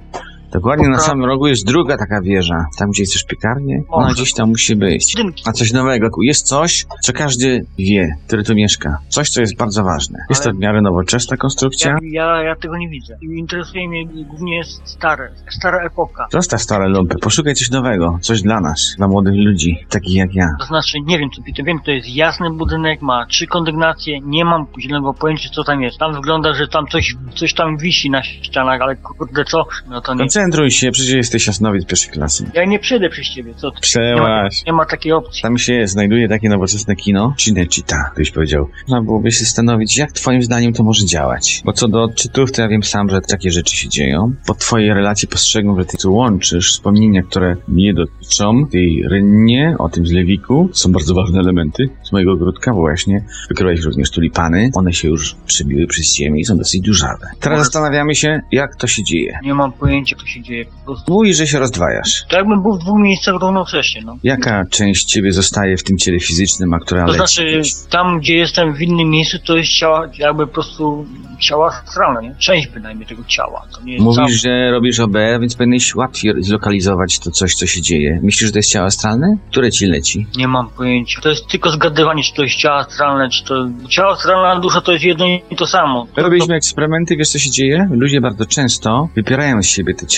Dokładnie 0.52 0.90
na 0.90 1.00
samym 1.00 1.26
rogu 1.26 1.48
jest 1.48 1.66
druga 1.66 1.98
taka 1.98 2.22
wieża. 2.22 2.66
Tam, 2.78 2.90
gdzie 2.90 3.04
chcesz 3.04 3.24
piekarnię, 3.24 3.84
ona 3.90 4.14
gdzieś 4.14 4.34
tam 4.34 4.50
musi 4.50 4.76
być. 4.76 5.16
A 5.46 5.52
coś 5.52 5.74
nowego. 5.74 6.10
Jest 6.22 6.48
coś, 6.48 6.86
co 7.02 7.14
każdy 7.14 7.66
wie, 7.78 8.16
który 8.28 8.44
tu 8.44 8.56
mieszka. 8.56 8.98
Coś, 9.10 9.30
co 9.30 9.42
jest 9.42 9.58
bardzo 9.58 9.84
ważne. 9.84 10.20
Jest 10.30 10.44
to 10.44 10.52
w 10.52 10.58
miarę 10.58 10.82
nowoczesna 10.82 11.38
konstrukcja. 11.38 11.98
Ja, 12.02 12.36
ja, 12.36 12.44
ja 12.44 12.56
tego 12.56 12.78
nie 12.78 12.90
widzę. 12.90 13.18
Interesuje 13.22 13.90
mnie 13.90 14.06
głównie 14.08 14.64
stare, 14.84 15.32
stara 15.50 15.86
epoka. 15.86 16.28
Zostaw 16.32 16.62
stare 16.62 16.88
lumpy, 16.88 17.16
poszukaj 17.22 17.56
coś 17.56 17.70
nowego, 17.70 18.20
coś 18.22 18.42
dla 18.42 18.62
nas, 18.62 18.96
dla 18.98 19.08
młodych 19.08 19.34
ludzi, 19.36 19.86
takich 19.90 20.16
jak 20.16 20.36
ja. 20.36 20.48
To 20.60 20.66
znaczy, 20.66 20.98
nie 21.06 21.20
wiem, 21.20 21.30
co 21.36 21.42
to 21.58 21.64
wiem, 21.64 21.80
to 21.86 21.92
jest 21.92 22.10
jasny 22.10 22.50
budynek, 22.52 23.02
ma 23.02 23.26
trzy 23.26 23.48
kondygnacje, 23.48 24.20
nie 24.22 24.46
mam 24.46 24.66
zielonego 24.80 25.14
pojęcia, 25.14 25.50
co 25.50 25.64
tam 25.64 25.82
jest. 25.82 25.98
Tam 25.98 26.14
wygląda, 26.14 26.54
że 26.54 26.68
tam 26.68 26.88
coś, 26.88 27.16
coś 27.36 27.54
tam 27.54 27.78
wisi 27.78 28.10
na 28.10 28.24
ścianach, 28.24 28.82
ale 28.82 28.96
kurde, 28.96 29.46
co? 29.46 29.66
No 29.90 30.02
to 30.02 30.14
nie. 30.14 30.30
Koncentruj 30.46 30.72
się, 30.72 30.92
przecież 30.92 31.14
jesteś 31.14 31.48
jasnowic 31.48 31.86
pierwszej 31.86 32.12
klasy. 32.12 32.52
Ja 32.54 32.66
nie 32.66 32.80
przyjdę 32.80 33.10
przez 33.10 33.28
ciebie, 33.28 33.54
co 33.58 33.72
ty? 33.72 34.00
Nie 34.00 34.16
ma, 34.16 34.50
nie 34.68 34.74
ma 34.74 34.86
takiej 34.86 35.12
opcji. 35.12 35.42
Tam 35.42 35.58
się 35.58 35.88
znajduje 35.88 36.30
takie 36.30 36.50
nowoczesne 36.50 36.96
kino, 36.96 37.34
Cinecittà, 37.38 38.12
ktoś 38.14 38.32
powiedział. 38.32 38.70
Można 38.88 39.02
byłoby 39.02 39.32
się 39.32 39.40
zastanowić, 39.40 39.98
jak 39.98 40.12
twoim 40.12 40.44
zdaniem 40.44 40.74
to 40.74 40.84
może 40.84 41.06
działać. 41.06 41.62
Bo 41.66 41.74
co 41.74 41.88
do 41.88 42.04
odczytów, 42.04 42.52
to 42.52 42.62
ja 42.62 42.68
wiem 42.68 42.84
sam, 42.84 43.10
że 43.10 43.22
takie 43.22 43.52
rzeczy 43.52 43.78
się 43.78 43.90
dzieją. 43.90 44.34
Po 44.48 44.54
twojej 44.54 44.94
relacji 44.94 45.28
postrzegam, 45.28 45.80
że 45.80 45.86
ty 45.86 45.98
tu 45.98 46.14
łączysz 46.14 46.72
wspomnienia, 46.72 47.24
które 47.24 47.56
mnie 47.68 47.94
dotyczą, 47.94 48.68
tej 48.68 49.04
rynnie, 49.10 49.76
o 49.80 49.90
tym 49.90 50.08
zlewiku, 50.08 50.70
są 50.74 50.92
bardzo 50.92 51.14
ważne 51.14 51.40
elementy 51.40 51.90
z 52.04 52.12
mojego 52.12 52.32
ogródka, 52.32 52.74
bo 52.74 52.80
właśnie 52.80 53.24
wykryłeś 53.50 53.82
również 53.82 54.12
tulipany. 54.12 54.70
One 54.74 54.94
się 54.94 55.08
już 55.08 55.36
przybiły 55.46 55.88
przez 55.88 56.16
ziemię 56.16 56.42
i 56.42 56.46
są 56.46 56.58
dosyć 56.58 56.82
dużawe. 56.82 57.28
Teraz 57.40 57.60
zastanawiamy 57.60 58.16
się, 58.16 58.42
jak 58.52 58.76
to 58.76 58.88
się 58.88 59.04
dzieje. 59.04 59.40
Nie 59.44 59.54
mam 59.54 59.72
pojęcia, 59.72 60.16
co 60.26 60.32
się 60.32 60.42
dzieje. 60.42 60.66
Po 60.66 60.86
prostu. 60.86 61.14
Mówi, 61.14 61.34
że 61.34 61.48
się 61.48 61.60
rozdwajasz. 61.60 62.26
To 62.30 62.38
jakbym 62.38 62.62
był 62.62 62.76
w 62.76 62.80
dwóch 62.80 63.00
miejscach 63.00 63.36
równocześnie, 63.42 64.02
no. 64.06 64.18
Jaka 64.24 64.64
część 64.72 65.06
ciebie 65.06 65.32
zostaje 65.32 65.78
w 65.78 65.84
tym 65.84 65.98
ciele 65.98 66.20
fizycznym, 66.20 66.74
a 66.74 66.80
która 66.80 67.06
To 67.06 67.12
leci 67.12 67.18
znaczy, 67.18 67.62
tam 67.90 68.20
gdzie 68.20 68.36
jestem 68.36 68.74
w 68.74 68.82
innym 68.82 69.10
miejscu, 69.10 69.38
to 69.40 69.58
jest 69.58 69.70
ciała, 69.72 70.10
jakby 70.18 70.48
po 70.48 70.54
prostu 70.54 71.06
ciała 71.40 71.82
astralne, 71.84 72.22
nie? 72.30 72.36
Część 72.36 72.68
bynajmniej 72.68 73.08
tego 73.08 73.24
ciała. 73.28 73.62
To 73.76 73.82
nie 73.84 73.94
jest 73.94 74.04
Mówisz, 74.06 74.16
całe. 74.18 74.30
że 74.30 74.72
robisz 74.72 75.00
OB, 75.00 75.14
więc 75.42 75.56
powinieneś 75.56 75.96
łatwiej 75.96 76.34
zlokalizować 76.40 77.20
to 77.20 77.32
coś, 77.32 77.56
co 77.56 77.66
się 77.68 77.82
dzieje. 77.82 78.20
Myślisz, 78.24 78.46
że 78.48 78.52
to 78.52 78.60
jest 78.60 78.72
ciało 78.72 78.86
astralne? 78.86 79.38
Które 79.52 79.72
ci 79.72 79.86
leci? 79.86 80.28
Nie 80.38 80.48
mam 80.48 80.70
pojęcia. 80.70 81.22
To 81.22 81.30
jest 81.30 81.48
tylko 81.48 81.72
zgadywanie, 81.72 82.24
czy 82.24 82.34
to 82.34 82.44
jest 82.44 82.56
ciało 82.56 82.78
astralne, 82.78 83.30
czy 83.30 83.44
to... 83.46 83.68
Ciało 83.90 84.12
astralne, 84.12 84.50
a 84.50 84.60
dusza 84.60 84.82
to 84.82 84.92
jest 84.92 85.04
jedno 85.04 85.26
i 85.52 85.56
to 85.56 85.68
samo. 85.68 86.08
To, 86.16 86.22
Robiliśmy 86.22 86.56
eksperymenty, 86.56 87.16
wiesz 87.18 87.30
co 87.30 87.40
się 87.40 87.52
dzieje? 87.52 87.88
Ludzie 87.92 88.22
bardzo 88.22 88.46
często 88.46 89.10
wypierają 89.16 89.64
z 89.64 89.66
siebie 89.68 89.94
te 89.94 90.08
ciała. 90.08 90.15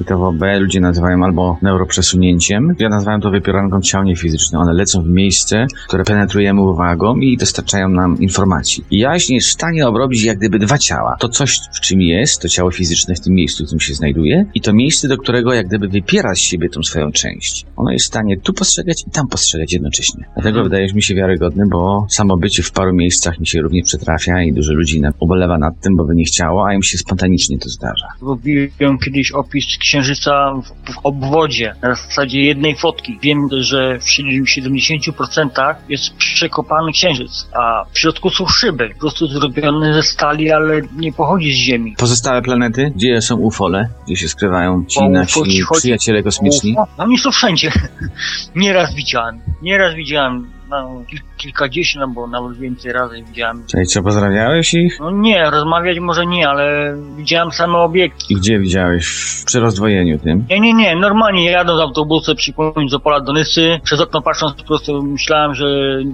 I 0.00 0.04
to 0.04 0.18
w 0.18 0.22
OB 0.22 0.40
ludzie 0.60 0.80
nazywają 0.80 1.24
albo 1.24 1.58
neuroprzesunięciem. 1.62 2.74
Ja 2.78 2.88
nazywałem 2.88 3.20
to 3.20 3.30
wypieranką 3.30 3.80
ciał 3.80 4.02
niefizycznych. 4.04 4.60
One 4.60 4.72
lecą 4.72 5.02
w 5.02 5.08
miejsce, 5.08 5.66
które 5.88 6.04
penetrujemy 6.04 6.60
uwagą 6.62 7.16
i 7.16 7.36
dostarczają 7.36 7.88
nam 7.88 8.18
informacji. 8.20 8.84
I 8.90 8.98
jaźń 8.98 9.34
jest 9.34 9.48
w 9.48 9.52
stanie 9.52 9.88
obrobić 9.88 10.24
jak 10.24 10.38
gdyby 10.38 10.58
dwa 10.58 10.78
ciała. 10.78 11.16
To 11.20 11.28
coś, 11.28 11.60
w 11.74 11.80
czym 11.80 12.00
jest, 12.00 12.42
to 12.42 12.48
ciało 12.48 12.70
fizyczne 12.70 13.14
w 13.14 13.20
tym 13.20 13.34
miejscu, 13.34 13.64
w 13.64 13.66
którym 13.66 13.80
się 13.80 13.94
znajduje 13.94 14.46
i 14.54 14.60
to 14.60 14.72
miejsce, 14.72 15.08
do 15.08 15.18
którego 15.18 15.52
jak 15.52 15.66
gdyby 15.66 15.88
wypiera 15.88 16.34
z 16.34 16.38
siebie 16.38 16.68
tą 16.68 16.82
swoją 16.82 17.12
część. 17.12 17.66
Ono 17.76 17.90
jest 17.92 18.04
w 18.04 18.08
stanie 18.08 18.36
tu 18.40 18.52
postrzegać 18.52 19.04
i 19.08 19.10
tam 19.10 19.28
postrzegać 19.28 19.72
jednocześnie. 19.72 20.24
Dlatego 20.34 20.48
Mhm. 20.58 20.64
wydajesz 20.64 20.92
mi 20.94 21.02
się 21.02 21.14
wiarygodny, 21.14 21.64
bo 21.72 22.06
samo 22.10 22.36
bycie 22.36 22.62
w 22.62 22.72
paru 22.72 22.94
miejscach 22.94 23.40
mi 23.40 23.46
się 23.46 23.60
również 23.60 23.84
przytrafia 23.86 24.42
i 24.42 24.52
dużo 24.52 24.72
ludzi 24.72 25.02
ubolewa 25.20 25.58
nad 25.58 25.80
tym, 25.80 25.96
bo 25.96 26.04
by 26.04 26.14
nie 26.14 26.24
chciało, 26.24 26.66
a 26.66 26.74
im 26.74 26.82
się 26.82 26.98
spontanicznie 26.98 27.58
to 27.58 27.68
zdarza. 27.68 28.06
Robiłem 28.22 28.98
kiedyś 29.04 29.31
opis 29.34 29.78
księżyca 29.78 30.52
w, 30.54 30.92
w 30.92 30.98
obwodzie, 31.02 31.74
na 31.82 31.94
zasadzie 31.94 32.40
jednej 32.40 32.76
fotki. 32.76 33.18
Wiem, 33.22 33.48
że 33.50 33.98
w 33.98 34.04
70% 34.04 35.74
jest 35.88 36.14
przekopany 36.14 36.92
księżyc, 36.92 37.48
a 37.52 37.84
w 37.92 37.98
środku 37.98 38.30
są 38.30 38.46
szyby, 38.46 38.88
po 38.88 39.00
prostu 39.00 39.26
zrobione 39.26 39.94
ze 39.94 40.02
stali, 40.02 40.50
ale 40.50 40.82
nie 40.96 41.12
pochodzi 41.12 41.52
z 41.52 41.56
Ziemi. 41.56 41.94
Pozostałe 41.98 42.42
planety, 42.42 42.92
gdzie 42.96 43.22
są 43.22 43.36
ufole, 43.36 43.88
gdzie 44.06 44.16
się 44.16 44.28
skrywają 44.28 44.84
ci 44.88 45.08
nasi 45.08 45.40
przyjaciele 45.72 46.22
kosmiczni. 46.22 46.72
UFO? 46.72 46.86
Oni 46.98 47.18
są 47.18 47.30
wszędzie. 47.30 47.72
Nieraz 48.56 48.94
widziałem. 48.94 49.40
Nieraz 49.62 49.94
widziałem. 49.94 50.61
No, 50.72 51.02
kil- 51.10 51.20
kilkadziesiąt 51.36 52.02
albo 52.02 52.26
nawet 52.26 52.58
więcej 52.58 52.92
razy 52.92 53.22
widziałem. 53.22 53.64
Czyli 53.70 53.86
co, 53.86 54.02
pozdrawiałeś 54.02 54.74
ich? 54.74 55.00
No 55.00 55.10
nie, 55.10 55.50
rozmawiać 55.50 55.98
może 55.98 56.26
nie, 56.26 56.48
ale 56.48 56.96
widziałem 57.16 57.52
same 57.52 57.78
obiekty. 57.78 58.24
I 58.30 58.34
gdzie 58.36 58.58
widziałeś? 58.58 59.06
Przy 59.46 59.60
rozdwojeniu 59.60 60.18
tym? 60.18 60.44
Nie, 60.50 60.60
nie, 60.60 60.72
nie, 60.74 60.96
normalnie 60.96 61.50
jadąc 61.50 61.80
autobusem 61.80 62.36
przypomnieć 62.36 62.90
z 62.90 62.94
Opola 62.94 63.20
do 63.20 63.32
Nysy, 63.32 63.80
przez 63.84 64.00
okno 64.00 64.22
patrząc 64.22 64.54
po 64.54 64.64
prostu 64.64 65.02
myślałem, 65.02 65.54
że 65.54 65.66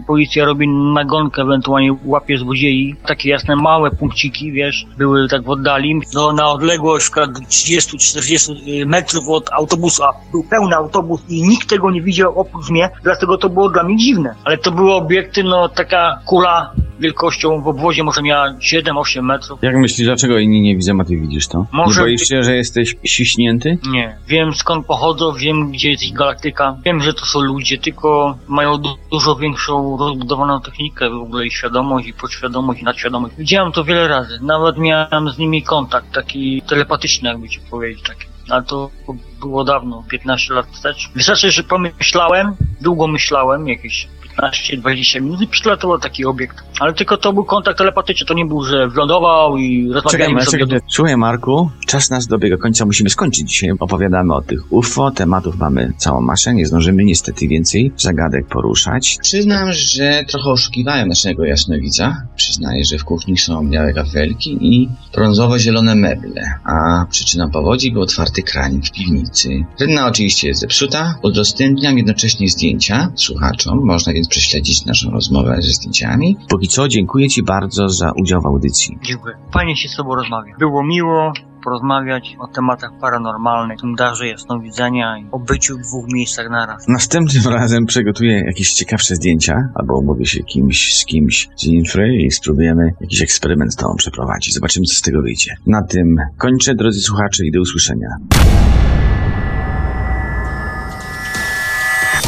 policja 0.06 0.44
robi 0.44 0.68
nagonkę, 0.94 1.42
ewentualnie 1.42 1.96
łapie 2.04 2.38
złodziei. 2.38 2.96
Takie 3.06 3.30
jasne 3.30 3.56
małe 3.56 3.90
punkciki, 3.90 4.52
wiesz, 4.52 4.86
były 4.98 5.28
tak 5.28 5.42
w 5.42 5.50
oddali. 5.50 6.00
No 6.14 6.32
na 6.32 6.48
odległość 6.48 7.04
przykład 7.04 7.30
30-40 7.30 8.86
metrów 8.86 9.28
od 9.28 9.50
autobusu, 9.52 10.04
a 10.04 10.12
był 10.32 10.44
pełny 10.44 10.76
autobus 10.76 11.20
i 11.28 11.42
nikt 11.48 11.68
tego 11.70 11.90
nie 11.90 12.02
widział 12.02 12.38
oprócz 12.40 12.70
mnie, 12.70 12.90
dlatego 13.02 13.38
to 13.38 13.48
było 13.48 13.68
dla 13.70 13.82
mnie 13.82 13.96
dziwne. 13.96 14.34
Ale 14.48 14.58
to 14.58 14.70
były 14.72 14.94
obiekty, 14.94 15.44
no 15.44 15.68
taka 15.68 16.20
kula 16.24 16.72
wielkością 17.00 17.62
w 17.62 17.68
obwodzie 17.68 18.04
może 18.04 18.22
miała 18.22 18.52
7-8 18.52 19.22
metrów. 19.22 19.58
Jak 19.62 19.76
myślisz, 19.76 20.06
dlaczego 20.06 20.38
inni 20.38 20.60
nie 20.60 20.76
widzą, 20.76 21.00
a 21.00 21.04
ty 21.04 21.16
widzisz 21.16 21.48
to? 21.48 21.66
Może 21.72 22.00
Nie 22.00 22.06
boisz 22.06 22.28
się, 22.28 22.42
że 22.42 22.56
jesteś 22.56 22.96
ściśnięty? 23.04 23.78
Nie. 23.90 24.18
Wiem 24.26 24.54
skąd 24.54 24.86
pochodzą, 24.86 25.32
wiem 25.32 25.70
gdzie 25.72 25.90
jest 25.90 26.02
ich 26.02 26.12
galaktyka. 26.12 26.76
Wiem, 26.84 27.02
że 27.02 27.14
to 27.14 27.26
są 27.26 27.40
ludzie, 27.40 27.78
tylko 27.78 28.38
mają 28.46 28.78
du- 28.78 28.96
dużo 29.10 29.36
większą 29.36 29.96
rozbudowaną 29.96 30.60
technikę 30.60 31.10
w 31.10 31.22
ogóle 31.22 31.46
i 31.46 31.50
świadomość, 31.50 32.08
i 32.08 32.12
podświadomość, 32.12 32.80
i 32.82 32.84
nadświadomość. 32.84 33.34
Widziałem 33.38 33.72
to 33.72 33.84
wiele 33.84 34.08
razy. 34.08 34.38
Nawet 34.42 34.78
miałem 34.78 35.30
z 35.30 35.38
nimi 35.38 35.62
kontakt, 35.62 36.12
taki 36.12 36.62
telepatyczny, 36.62 37.28
jakby 37.28 37.48
ci 37.48 37.60
powiedzieć, 37.70 38.02
taki. 38.02 38.24
Ale 38.50 38.62
to 38.62 38.90
było 39.40 39.64
dawno, 39.64 40.04
15 40.10 40.54
lat 40.54 40.66
wstecz. 40.66 41.10
Wystarczy, 41.14 41.50
że 41.50 41.62
pomyślałem, 41.62 42.56
długo 42.80 43.06
myślałem, 43.06 43.68
jakieś 43.68 44.08
15-20 44.42 45.22
minut 45.22 45.40
i 45.40 45.46
przylatywał 45.46 45.98
taki 45.98 46.24
obiekt. 46.24 46.56
Ale 46.80 46.94
tylko 46.94 47.16
to 47.16 47.32
był 47.32 47.44
kontakt 47.44 47.78
telepatyczny, 47.78 48.26
to 48.26 48.34
nie 48.34 48.46
był, 48.46 48.64
że 48.64 48.88
wlądował 48.88 49.56
i 49.56 49.92
rozmawialiśmy 49.92 50.44
sobie. 50.44 50.66
czekaj. 50.66 50.80
Słuchaj, 50.88 51.16
Marku, 51.16 51.70
czas 51.86 52.10
nas 52.10 52.26
dobiega 52.26 52.56
końca, 52.56 52.84
musimy 52.84 53.10
skończyć 53.10 53.48
dzisiaj. 53.48 53.70
Opowiadamy 53.80 54.34
o 54.34 54.42
tych 54.42 54.72
UFO, 54.72 55.10
tematów 55.10 55.58
mamy 55.58 55.92
całą 55.96 56.20
masę, 56.20 56.54
nie 56.54 56.66
zdążymy 56.66 57.04
niestety 57.04 57.48
więcej 57.48 57.92
zagadek 57.96 58.46
poruszać. 58.46 59.18
Przyznam, 59.22 59.72
że 59.72 60.24
trochę 60.28 60.50
oszukiwałem 60.50 61.08
naszego 61.08 61.44
jasnowidza. 61.44 62.16
Przyznaję, 62.36 62.84
że 62.84 62.98
w 62.98 63.04
kuchni 63.04 63.38
są 63.38 63.68
białe 63.68 63.92
kafelki 63.92 64.58
i 64.60 64.88
brązowo-zielone 65.14 65.94
meble, 65.94 66.42
a 66.64 67.06
przyczyną 67.10 67.50
powodzi 67.50 67.92
był 67.92 68.02
otwarty 68.02 68.42
kranik 68.42 68.86
w 68.86 68.92
piwnicy. 68.92 69.64
Rynna 69.80 70.06
oczywiście 70.06 70.48
jest 70.48 70.60
zepsuta, 70.60 71.14
udostępniam 71.22 71.96
jednocześnie 71.96 72.48
zdjęcia 72.48 73.12
słuchaczom, 73.16 73.80
można 73.84 74.12
więc 74.12 74.27
prześledzić 74.28 74.84
naszą 74.84 75.10
rozmowę 75.10 75.56
ze 75.60 75.70
zdjęciami. 75.70 76.36
Póki 76.48 76.68
co 76.68 76.88
dziękuję 76.88 77.28
Ci 77.28 77.42
bardzo 77.42 77.88
za 77.88 78.12
udział 78.16 78.42
w 78.42 78.46
audycji. 78.46 78.98
Dziękuję. 79.02 79.34
Fajnie 79.52 79.76
się 79.76 79.88
z 79.88 79.96
tobą 79.96 80.14
rozmawia. 80.14 80.54
Było 80.58 80.84
miło 80.84 81.32
porozmawiać 81.64 82.36
o 82.38 82.46
tematach 82.46 82.90
paranormalnych, 83.00 83.80
tym 83.80 83.94
darze 83.94 84.28
jasnowidzenia 84.28 85.18
i 85.18 85.26
o 85.32 85.38
byciu 85.38 85.78
w 85.78 85.80
dwóch 85.80 86.04
miejscach 86.12 86.50
naraz. 86.50 86.88
Następnym 86.88 87.52
razem 87.58 87.86
przygotuję 87.86 88.42
jakieś 88.46 88.72
ciekawsze 88.72 89.14
zdjęcia, 89.14 89.68
albo 89.74 89.98
umówię 89.98 90.26
się 90.26 90.42
kimś 90.42 90.94
z 90.94 91.04
kimś 91.04 91.48
z 91.56 91.64
Infry 91.64 92.16
i 92.16 92.30
spróbujemy 92.30 92.92
jakiś 93.00 93.22
eksperyment 93.22 93.72
z 93.72 93.76
tobą 93.76 93.94
przeprowadzić. 93.96 94.54
Zobaczymy, 94.54 94.86
co 94.86 94.94
z 94.94 95.02
tego 95.02 95.22
wyjdzie. 95.22 95.54
Na 95.66 95.82
tym 95.82 96.16
kończę, 96.36 96.74
drodzy 96.74 97.00
słuchacze, 97.00 97.46
i 97.46 97.52
do 97.52 97.60
usłyszenia. 97.60 98.08